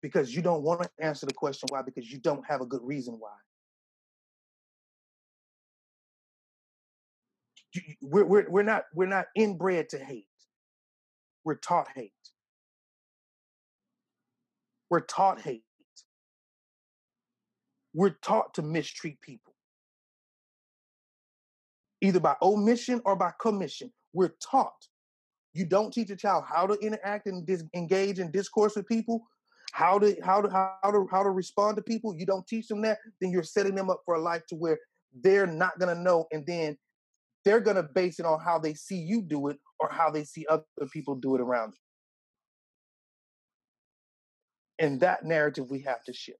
Because 0.00 0.34
you 0.34 0.42
don't 0.42 0.62
want 0.62 0.82
to 0.82 0.90
answer 1.00 1.26
the 1.26 1.34
question 1.34 1.66
why, 1.70 1.82
because 1.82 2.10
you 2.10 2.18
don't 2.18 2.44
have 2.48 2.60
a 2.60 2.66
good 2.66 2.82
reason 2.82 3.16
why. 3.18 3.30
We're, 8.00 8.24
we're, 8.24 8.48
we're, 8.48 8.62
not, 8.62 8.84
we're 8.94 9.06
not 9.06 9.26
inbred 9.36 9.90
to 9.90 9.98
hate. 9.98 10.26
We're 11.44 11.56
taught 11.56 11.88
hate. 11.94 12.12
We're 14.90 15.00
taught 15.00 15.40
hate. 15.40 15.64
We're 17.92 18.16
taught 18.22 18.54
to 18.54 18.62
mistreat 18.62 19.20
people, 19.20 19.52
either 22.00 22.20
by 22.20 22.36
omission 22.42 23.00
or 23.04 23.16
by 23.16 23.32
commission. 23.40 23.92
We're 24.12 24.34
taught. 24.42 24.86
You 25.54 25.64
don't 25.64 25.92
teach 25.92 26.10
a 26.10 26.16
child 26.16 26.44
how 26.46 26.66
to 26.66 26.74
interact 26.74 27.26
and 27.26 27.46
dis- 27.46 27.64
engage 27.74 28.18
in 28.18 28.30
discourse 28.30 28.76
with 28.76 28.86
people, 28.86 29.26
how 29.72 29.98
to 29.98 30.16
how 30.22 30.40
to 30.40 30.48
how 30.50 30.90
to 30.90 31.06
how 31.10 31.22
to 31.22 31.30
respond 31.30 31.76
to 31.76 31.82
people. 31.82 32.14
You 32.16 32.26
don't 32.26 32.46
teach 32.46 32.68
them 32.68 32.82
that, 32.82 32.98
then 33.20 33.30
you're 33.30 33.42
setting 33.42 33.74
them 33.74 33.90
up 33.90 34.02
for 34.04 34.14
a 34.14 34.20
life 34.20 34.46
to 34.48 34.54
where 34.54 34.78
they're 35.22 35.46
not 35.46 35.78
gonna 35.78 35.94
know, 35.94 36.26
and 36.32 36.46
then 36.46 36.76
they're 37.44 37.60
gonna 37.60 37.82
base 37.82 38.18
it 38.18 38.26
on 38.26 38.40
how 38.40 38.58
they 38.58 38.74
see 38.74 38.98
you 38.98 39.22
do 39.22 39.48
it 39.48 39.58
or 39.80 39.88
how 39.90 40.10
they 40.10 40.24
see 40.24 40.46
other 40.48 40.64
people 40.92 41.14
do 41.14 41.34
it 41.34 41.40
around 41.40 41.70
them. 41.70 41.78
And 44.78 45.00
that 45.00 45.24
narrative 45.24 45.70
we 45.70 45.80
have 45.82 46.04
to 46.04 46.12
shift. 46.12 46.38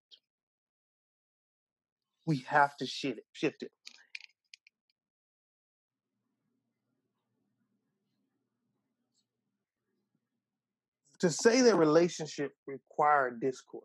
We 2.27 2.45
have 2.47 2.77
to 2.77 2.87
shift 2.87 3.19
it. 3.19 3.25
Shift 3.33 3.63
it. 3.63 3.73
To 11.21 11.31
say 11.31 11.63
that 11.63 11.77
relationship 11.77 12.53
require 12.67 13.31
discourse 13.31 13.85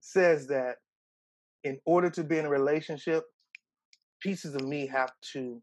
says 0.00 0.46
that 0.46 0.76
in 1.64 1.78
order 1.84 2.08
to 2.10 2.24
be 2.24 2.38
in 2.38 2.46
a 2.46 2.50
relationship, 2.50 3.24
pieces 4.20 4.54
of 4.54 4.62
me 4.62 4.86
have 4.86 5.10
to 5.32 5.60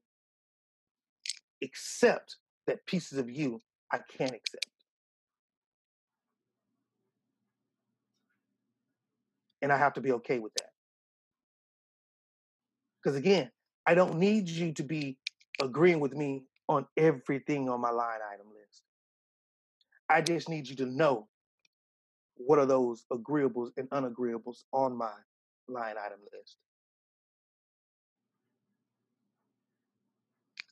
accept 1.64 2.36
that 2.68 2.86
pieces 2.86 3.18
of 3.18 3.30
you 3.30 3.62
I 3.92 4.00
can't 4.18 4.32
accept. 4.32 4.68
And 9.62 9.72
I 9.72 9.78
have 9.78 9.94
to 9.94 10.02
be 10.02 10.12
okay 10.14 10.40
with 10.40 10.54
that. 10.56 10.70
Because 13.02 13.18
again, 13.18 13.50
I 13.86 13.94
don't 13.94 14.18
need 14.18 14.50
you 14.50 14.74
to 14.74 14.84
be 14.84 15.18
agreeing 15.62 16.00
with 16.00 16.14
me 16.14 16.44
on 16.70 16.86
everything 16.98 17.70
on 17.70 17.82
my 17.82 17.90
line 17.90 18.20
item 18.34 18.48
list. 18.48 18.82
I 20.10 20.22
just 20.22 20.50
need 20.50 20.68
you 20.68 20.76
to 20.78 20.86
know 20.86 21.28
what 22.36 22.60
are 22.60 22.66
those 22.66 23.06
agreeables 23.12 23.70
and 23.78 23.90
unagreeables 23.90 24.64
on 24.72 24.98
my 24.98 25.12
line 25.68 25.96
item 26.04 26.20
list. 26.34 26.58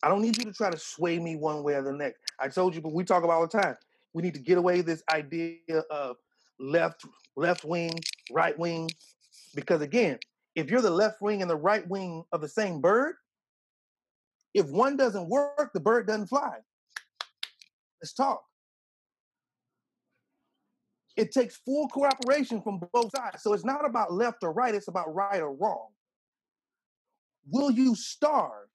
I 0.03 0.09
don't 0.09 0.21
need 0.21 0.37
you 0.37 0.45
to 0.45 0.53
try 0.53 0.71
to 0.71 0.79
sway 0.79 1.19
me 1.19 1.35
one 1.35 1.63
way 1.63 1.75
or 1.75 1.83
the 1.83 1.91
next. 1.91 2.21
I 2.39 2.47
told 2.47 2.73
you, 2.73 2.81
but 2.81 2.93
we 2.93 3.03
talk 3.03 3.23
about 3.23 3.33
all 3.33 3.47
the 3.47 3.61
time. 3.61 3.75
We 4.13 4.23
need 4.23 4.33
to 4.33 4.39
get 4.39 4.57
away 4.57 4.81
this 4.81 5.03
idea 5.13 5.57
of 5.91 6.17
left, 6.59 7.05
left 7.35 7.63
wing, 7.63 7.99
right 8.31 8.57
wing, 8.57 8.89
because 9.53 9.81
again, 9.81 10.17
if 10.55 10.69
you're 10.69 10.81
the 10.81 10.89
left 10.89 11.21
wing 11.21 11.41
and 11.41 11.49
the 11.49 11.55
right 11.55 11.87
wing 11.87 12.23
of 12.31 12.41
the 12.41 12.49
same 12.49 12.81
bird, 12.81 13.15
if 14.53 14.67
one 14.67 14.97
doesn't 14.97 15.29
work, 15.29 15.71
the 15.73 15.79
bird 15.79 16.07
doesn't 16.07 16.27
fly. 16.27 16.57
Let's 18.01 18.13
talk. 18.13 18.43
It 21.17 21.31
takes 21.31 21.57
full 21.57 21.87
cooperation 21.89 22.61
from 22.61 22.79
both 22.93 23.11
sides. 23.15 23.43
So 23.43 23.53
it's 23.53 23.65
not 23.65 23.85
about 23.85 24.13
left 24.13 24.43
or 24.43 24.51
right, 24.53 24.73
it's 24.73 24.87
about 24.87 25.13
right 25.13 25.41
or 25.41 25.53
wrong. 25.53 25.89
Will 27.49 27.71
you 27.71 27.95
starve 27.95 28.69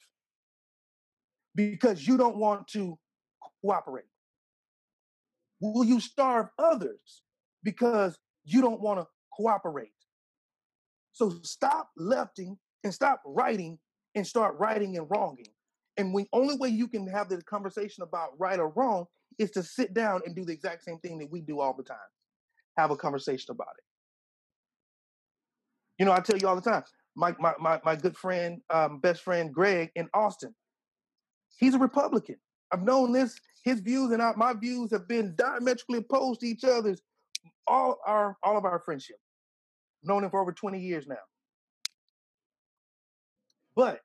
because 1.54 2.06
you 2.06 2.16
don't 2.16 2.36
want 2.36 2.68
to 2.68 2.98
cooperate? 3.62 4.04
Will 5.60 5.84
you 5.84 6.00
starve 6.00 6.48
others 6.58 7.22
because 7.62 8.18
you 8.44 8.60
don't 8.60 8.80
want 8.80 9.00
to 9.00 9.06
cooperate? 9.32 9.92
So 11.12 11.30
stop 11.42 11.90
lefting 11.96 12.58
and 12.84 12.92
stop 12.92 13.22
righting 13.24 13.78
and 14.14 14.26
start 14.26 14.56
righting 14.58 14.98
and 14.98 15.06
wronging. 15.08 15.55
And 15.96 16.14
the 16.16 16.26
only 16.32 16.56
way 16.56 16.68
you 16.68 16.88
can 16.88 17.06
have 17.08 17.28
the 17.28 17.42
conversation 17.42 18.02
about 18.02 18.38
right 18.38 18.58
or 18.58 18.68
wrong 18.70 19.06
is 19.38 19.50
to 19.52 19.62
sit 19.62 19.94
down 19.94 20.22
and 20.26 20.34
do 20.34 20.44
the 20.44 20.52
exact 20.52 20.84
same 20.84 20.98
thing 20.98 21.18
that 21.18 21.30
we 21.30 21.40
do 21.40 21.60
all 21.60 21.74
the 21.74 21.82
time. 21.82 21.96
Have 22.76 22.90
a 22.90 22.96
conversation 22.96 23.52
about 23.52 23.74
it. 23.78 23.84
You 25.98 26.04
know, 26.06 26.12
I 26.12 26.20
tell 26.20 26.36
you 26.38 26.48
all 26.48 26.56
the 26.56 26.62
time, 26.70 26.84
my 27.14 27.34
my 27.38 27.54
my, 27.58 27.80
my 27.84 27.96
good 27.96 28.16
friend, 28.16 28.60
um, 28.70 29.00
best 29.00 29.22
friend 29.22 29.52
Greg 29.52 29.90
in 29.94 30.08
Austin, 30.12 30.54
he's 31.58 31.74
a 31.74 31.78
Republican. 31.78 32.36
I've 32.72 32.82
known 32.82 33.12
this, 33.12 33.38
his 33.64 33.80
views 33.80 34.12
and 34.12 34.22
my 34.36 34.52
views 34.52 34.90
have 34.90 35.08
been 35.08 35.34
diametrically 35.36 35.98
opposed 35.98 36.40
to 36.40 36.46
each 36.46 36.64
other's 36.64 37.00
all 37.66 37.98
our 38.06 38.36
all 38.42 38.56
of 38.56 38.64
our 38.64 38.80
friendship. 38.84 39.16
known 40.02 40.24
him 40.24 40.30
for 40.30 40.40
over 40.40 40.52
20 40.52 40.78
years 40.78 41.06
now. 41.06 41.16
But 43.74 44.00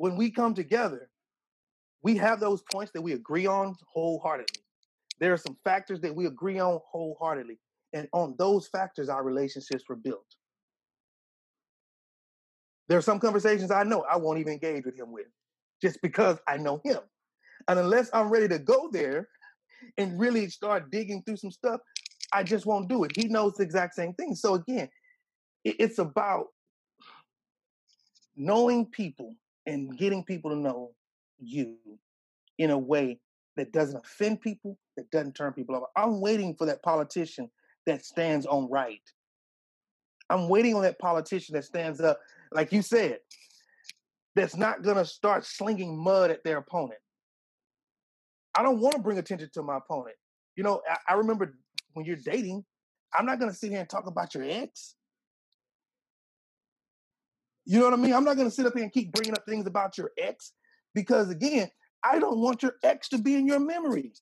when 0.00 0.16
we 0.16 0.30
come 0.30 0.54
together, 0.54 1.10
we 2.02 2.16
have 2.16 2.40
those 2.40 2.62
points 2.72 2.90
that 2.92 3.02
we 3.02 3.12
agree 3.12 3.44
on 3.44 3.76
wholeheartedly. 3.86 4.62
There 5.18 5.30
are 5.34 5.36
some 5.36 5.58
factors 5.62 6.00
that 6.00 6.16
we 6.16 6.24
agree 6.24 6.58
on 6.58 6.80
wholeheartedly. 6.90 7.58
And 7.92 8.08
on 8.14 8.34
those 8.38 8.66
factors, 8.66 9.10
our 9.10 9.22
relationships 9.22 9.84
were 9.90 9.96
built. 9.96 10.24
There 12.88 12.96
are 12.96 13.02
some 13.02 13.20
conversations 13.20 13.70
I 13.70 13.82
know 13.82 14.06
I 14.10 14.16
won't 14.16 14.38
even 14.38 14.54
engage 14.54 14.86
with 14.86 14.98
him 14.98 15.12
with 15.12 15.26
just 15.82 16.00
because 16.00 16.38
I 16.48 16.56
know 16.56 16.80
him. 16.82 17.00
And 17.68 17.78
unless 17.78 18.08
I'm 18.14 18.30
ready 18.30 18.48
to 18.48 18.58
go 18.58 18.88
there 18.90 19.28
and 19.98 20.18
really 20.18 20.48
start 20.48 20.90
digging 20.90 21.22
through 21.24 21.36
some 21.36 21.50
stuff, 21.50 21.82
I 22.32 22.42
just 22.42 22.64
won't 22.64 22.88
do 22.88 23.04
it. 23.04 23.12
He 23.14 23.28
knows 23.28 23.56
the 23.56 23.64
exact 23.64 23.96
same 23.96 24.14
thing. 24.14 24.34
So 24.34 24.54
again, 24.54 24.88
it's 25.62 25.98
about 25.98 26.46
knowing 28.34 28.86
people 28.86 29.34
and 29.66 29.96
getting 29.98 30.24
people 30.24 30.50
to 30.50 30.56
know 30.56 30.92
you 31.38 31.76
in 32.58 32.70
a 32.70 32.78
way 32.78 33.18
that 33.56 33.72
doesn't 33.72 34.04
offend 34.04 34.40
people, 34.40 34.78
that 34.96 35.10
doesn't 35.10 35.34
turn 35.34 35.52
people 35.52 35.76
off. 35.76 35.84
I'm 35.96 36.20
waiting 36.20 36.54
for 36.54 36.66
that 36.66 36.82
politician 36.82 37.50
that 37.86 38.04
stands 38.04 38.46
on 38.46 38.70
right. 38.70 39.02
I'm 40.28 40.48
waiting 40.48 40.74
on 40.74 40.82
that 40.82 40.98
politician 40.98 41.54
that 41.54 41.64
stands 41.64 42.00
up, 42.00 42.20
like 42.52 42.72
you 42.72 42.82
said, 42.82 43.18
that's 44.36 44.56
not 44.56 44.82
going 44.82 44.96
to 44.96 45.04
start 45.04 45.44
slinging 45.44 45.96
mud 45.96 46.30
at 46.30 46.44
their 46.44 46.58
opponent. 46.58 47.00
I 48.54 48.62
don't 48.62 48.80
want 48.80 48.94
to 48.94 49.02
bring 49.02 49.18
attention 49.18 49.50
to 49.54 49.62
my 49.62 49.78
opponent. 49.78 50.16
You 50.56 50.62
know, 50.62 50.82
I, 50.88 51.12
I 51.12 51.14
remember 51.14 51.56
when 51.94 52.06
you're 52.06 52.16
dating, 52.16 52.64
I'm 53.12 53.26
not 53.26 53.38
going 53.38 53.50
to 53.50 53.56
sit 53.56 53.70
here 53.70 53.80
and 53.80 53.88
talk 53.88 54.06
about 54.06 54.34
your 54.34 54.44
ex. 54.44 54.94
You 57.66 57.78
know 57.78 57.84
what 57.84 57.94
I 57.94 57.96
mean? 57.96 58.14
I'm 58.14 58.24
not 58.24 58.36
going 58.36 58.48
to 58.48 58.54
sit 58.54 58.66
up 58.66 58.74
here 58.74 58.82
and 58.82 58.92
keep 58.92 59.12
bringing 59.12 59.34
up 59.34 59.44
things 59.46 59.66
about 59.66 59.98
your 59.98 60.10
ex 60.18 60.52
because, 60.94 61.28
again, 61.30 61.68
I 62.02 62.18
don't 62.18 62.38
want 62.38 62.62
your 62.62 62.74
ex 62.82 63.08
to 63.10 63.18
be 63.18 63.36
in 63.36 63.46
your 63.46 63.60
memory. 63.60 64.12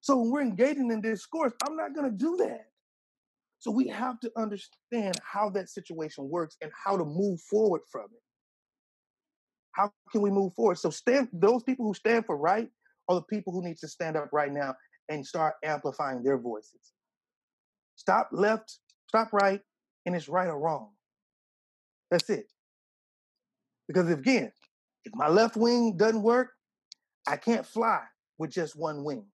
So 0.00 0.16
when 0.16 0.30
we're 0.30 0.42
engaging 0.42 0.90
in 0.90 1.00
discourse, 1.00 1.52
I'm 1.66 1.76
not 1.76 1.94
going 1.94 2.10
to 2.10 2.16
do 2.16 2.36
that. 2.38 2.66
So 3.58 3.70
we 3.70 3.88
have 3.88 4.18
to 4.20 4.30
understand 4.38 5.16
how 5.22 5.50
that 5.50 5.68
situation 5.68 6.28
works 6.30 6.56
and 6.62 6.70
how 6.84 6.96
to 6.96 7.04
move 7.04 7.40
forward 7.42 7.82
from 7.90 8.04
it. 8.04 8.22
How 9.72 9.92
can 10.10 10.22
we 10.22 10.30
move 10.30 10.54
forward? 10.54 10.78
So 10.78 10.88
stand 10.88 11.28
those 11.32 11.62
people 11.62 11.86
who 11.86 11.94
stand 11.94 12.24
for 12.24 12.36
right 12.36 12.68
are 13.08 13.16
the 13.16 13.22
people 13.22 13.52
who 13.52 13.62
need 13.62 13.76
to 13.78 13.88
stand 13.88 14.16
up 14.16 14.30
right 14.32 14.50
now 14.50 14.74
and 15.10 15.26
start 15.26 15.54
amplifying 15.62 16.22
their 16.22 16.38
voices. 16.38 16.92
Stop 17.96 18.30
left, 18.32 18.78
stop 19.08 19.32
right, 19.32 19.60
and 20.06 20.14
it's 20.14 20.28
right 20.28 20.48
or 20.48 20.58
wrong. 20.58 20.90
That's 22.10 22.28
it. 22.30 22.46
Because 23.86 24.10
again, 24.10 24.52
if 25.04 25.14
my 25.14 25.28
left 25.28 25.56
wing 25.56 25.96
doesn't 25.96 26.22
work, 26.22 26.50
I 27.26 27.36
can't 27.36 27.66
fly 27.66 28.02
with 28.38 28.50
just 28.50 28.76
one 28.76 29.04
wing. 29.04 29.24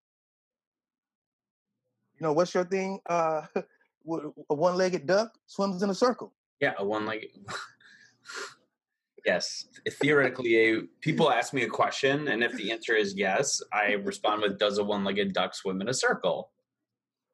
You 2.19 2.27
know, 2.27 2.33
what's 2.33 2.55
your 2.55 2.65
thing? 2.65 3.01
Uh, 3.09 3.43
a 3.57 4.55
one-legged 4.55 5.07
duck 5.07 5.33
swims 5.47 5.83
in 5.83 5.91
a 5.91 5.95
circle. 5.95 6.33
Yeah, 6.61 6.73
a 6.79 6.85
one-legged. 6.85 7.31
yes, 9.27 9.67
theoretically, 9.91 10.57
a, 10.57 10.81
people 11.01 11.31
ask 11.31 11.53
me 11.53 11.63
a 11.63 11.69
question, 11.69 12.29
and 12.29 12.43
if 12.43 12.53
the 12.53 12.71
answer 12.73 12.95
is 12.95 13.15
yes, 13.15 13.61
I 13.73 13.93
respond 13.93 14.43
with, 14.43 14.59
"Does 14.59 14.79
a 14.79 14.85
one-legged 14.85 15.33
duck 15.35 15.55
swim 15.55 15.81
in 15.81 15.89
a 15.89 15.95
circle?" 15.95 16.51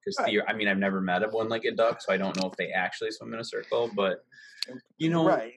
Because 0.05 0.19
right. 0.19 0.43
I 0.49 0.53
mean, 0.53 0.69
I've 0.69 0.79
never 0.79 1.01
met 1.01 1.23
a 1.23 1.29
one-legged 1.29 1.77
duck, 1.77 2.01
so 2.03 2.13
I 2.13 2.17
don't 2.17 2.37
know 2.41 2.49
if 2.49 2.57
they 2.57 2.71
actually 2.71 3.13
swim 3.13 3.35
in 3.35 3.41
a 3.41 3.45
circle. 3.45 3.91
But 3.95 4.25
you 4.99 5.11
know, 5.11 5.27
right? 5.27 5.55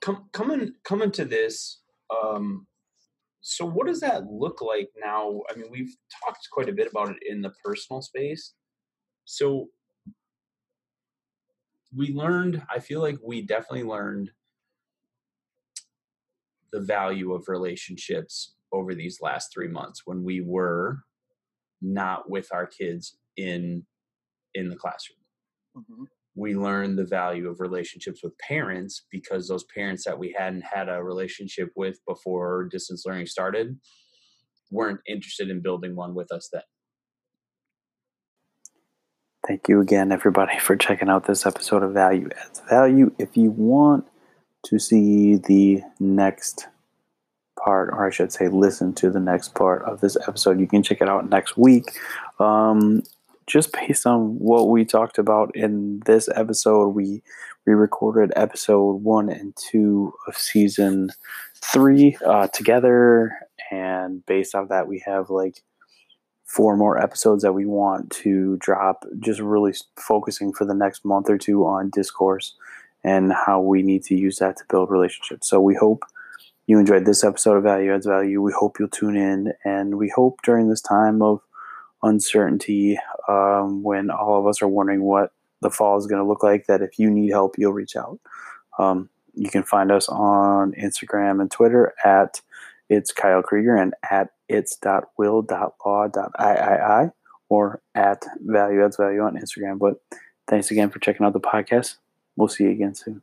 Come 0.00 0.28
coming 0.32 0.72
coming 0.84 1.10
to 1.12 1.24
this. 1.24 1.82
Um, 2.24 2.66
so, 3.42 3.66
what 3.66 3.86
does 3.86 4.00
that 4.00 4.24
look 4.26 4.62
like 4.62 4.88
now? 4.98 5.42
I 5.50 5.56
mean, 5.56 5.70
we've 5.70 5.94
talked 6.24 6.48
quite 6.50 6.68
a 6.68 6.72
bit 6.72 6.90
about 6.90 7.10
it 7.10 7.18
in 7.28 7.42
the 7.42 7.52
personal 7.64 8.00
space. 8.00 8.54
So, 9.24 9.68
we 11.94 12.12
learned, 12.12 12.62
I 12.72 12.78
feel 12.78 13.00
like 13.00 13.18
we 13.22 13.42
definitely 13.42 13.82
learned 13.82 14.30
the 16.72 16.80
value 16.80 17.34
of 17.34 17.48
relationships 17.48 18.54
over 18.72 18.94
these 18.94 19.18
last 19.20 19.52
three 19.52 19.68
months 19.68 20.02
when 20.06 20.24
we 20.24 20.40
were 20.40 21.00
not 21.82 22.30
with 22.30 22.48
our 22.52 22.66
kids 22.66 23.18
in 23.36 23.84
in 24.54 24.68
the 24.68 24.76
classroom. 24.76 25.18
Mm-hmm. 25.76 26.04
We 26.34 26.54
learned 26.54 26.98
the 26.98 27.04
value 27.04 27.48
of 27.48 27.60
relationships 27.60 28.22
with 28.22 28.36
parents 28.38 29.06
because 29.10 29.48
those 29.48 29.64
parents 29.74 30.04
that 30.04 30.18
we 30.18 30.34
hadn't 30.36 30.62
had 30.62 30.88
a 30.88 31.02
relationship 31.02 31.70
with 31.76 31.98
before 32.06 32.68
distance 32.70 33.04
learning 33.06 33.26
started 33.26 33.78
weren't 34.70 35.00
interested 35.06 35.50
in 35.50 35.60
building 35.60 35.94
one 35.94 36.14
with 36.14 36.32
us 36.32 36.48
then. 36.52 36.62
Thank 39.46 39.68
you 39.68 39.80
again, 39.80 40.12
everybody, 40.12 40.58
for 40.58 40.76
checking 40.76 41.08
out 41.08 41.26
this 41.26 41.44
episode 41.44 41.82
of 41.82 41.92
Value 41.92 42.28
Adds 42.46 42.62
Value. 42.70 43.12
If 43.18 43.36
you 43.36 43.50
want 43.50 44.06
to 44.66 44.78
see 44.78 45.36
the 45.36 45.82
next 45.98 46.68
part, 47.62 47.90
or 47.90 48.06
I 48.06 48.10
should 48.10 48.32
say, 48.32 48.48
listen 48.48 48.92
to 48.94 49.10
the 49.10 49.20
next 49.20 49.54
part 49.54 49.82
of 49.82 50.00
this 50.00 50.16
episode, 50.28 50.60
you 50.60 50.68
can 50.68 50.82
check 50.82 51.00
it 51.00 51.08
out 51.08 51.28
next 51.28 51.56
week. 51.56 51.90
Um, 52.38 53.02
just 53.46 53.72
based 53.72 54.06
on 54.06 54.38
what 54.38 54.68
we 54.68 54.84
talked 54.84 55.18
about 55.18 55.54
in 55.54 56.00
this 56.06 56.28
episode, 56.34 56.88
we 56.88 57.22
we 57.66 57.74
recorded 57.74 58.32
episode 58.34 59.02
one 59.02 59.28
and 59.28 59.54
two 59.56 60.12
of 60.26 60.36
season 60.36 61.10
three 61.56 62.16
uh, 62.26 62.48
together, 62.48 63.32
and 63.70 64.24
based 64.26 64.54
off 64.54 64.68
that, 64.68 64.88
we 64.88 65.02
have 65.06 65.30
like 65.30 65.62
four 66.44 66.76
more 66.76 66.98
episodes 66.98 67.42
that 67.42 67.54
we 67.54 67.64
want 67.64 68.10
to 68.10 68.56
drop, 68.58 69.04
just 69.20 69.40
really 69.40 69.72
focusing 69.96 70.52
for 70.52 70.64
the 70.64 70.74
next 70.74 71.04
month 71.04 71.30
or 71.30 71.38
two 71.38 71.64
on 71.64 71.88
discourse 71.90 72.54
and 73.04 73.32
how 73.32 73.60
we 73.60 73.82
need 73.82 74.02
to 74.04 74.14
use 74.14 74.36
that 74.36 74.56
to 74.56 74.64
build 74.68 74.90
relationships. 74.90 75.48
So 75.48 75.60
we 75.60 75.74
hope 75.74 76.04
you 76.66 76.78
enjoyed 76.78 77.04
this 77.04 77.24
episode 77.24 77.56
of 77.56 77.62
Value 77.62 77.92
Adds 77.94 78.06
Value. 78.06 78.40
We 78.40 78.52
hope 78.52 78.78
you'll 78.78 78.88
tune 78.88 79.16
in, 79.16 79.52
and 79.64 79.96
we 79.96 80.12
hope 80.14 80.40
during 80.44 80.68
this 80.68 80.82
time 80.82 81.22
of 81.22 81.40
uncertainty, 82.02 82.98
um, 83.28 83.82
when 83.82 84.10
all 84.10 84.38
of 84.38 84.46
us 84.46 84.62
are 84.62 84.68
wondering 84.68 85.02
what 85.02 85.32
the 85.60 85.70
fall 85.70 85.96
is 85.96 86.06
going 86.06 86.20
to 86.20 86.28
look 86.28 86.42
like, 86.42 86.66
that 86.66 86.82
if 86.82 86.98
you 86.98 87.10
need 87.10 87.30
help, 87.30 87.56
you'll 87.58 87.72
reach 87.72 87.96
out. 87.96 88.18
Um, 88.78 89.08
you 89.34 89.50
can 89.50 89.62
find 89.62 89.90
us 89.90 90.08
on 90.08 90.72
Instagram 90.72 91.40
and 91.40 91.50
Twitter 91.50 91.94
at 92.04 92.40
it's 92.88 93.12
Kyle 93.12 93.42
Krieger 93.42 93.74
and 93.74 93.94
at 94.10 94.30
it's 94.48 94.76
dot 94.76 95.04
will 95.16 95.40
dot 95.40 95.74
law 95.84 96.08
dot 96.08 96.32
it's.will.law.iii 96.38 97.10
or 97.48 97.80
at 97.94 98.24
value 98.40 98.84
adds 98.84 98.96
value 98.96 99.20
on 99.20 99.36
Instagram. 99.36 99.78
But 99.78 99.96
thanks 100.46 100.70
again 100.70 100.90
for 100.90 100.98
checking 100.98 101.24
out 101.24 101.32
the 101.32 101.40
podcast. 101.40 101.96
We'll 102.36 102.48
see 102.48 102.64
you 102.64 102.70
again 102.70 102.94
soon. 102.94 103.22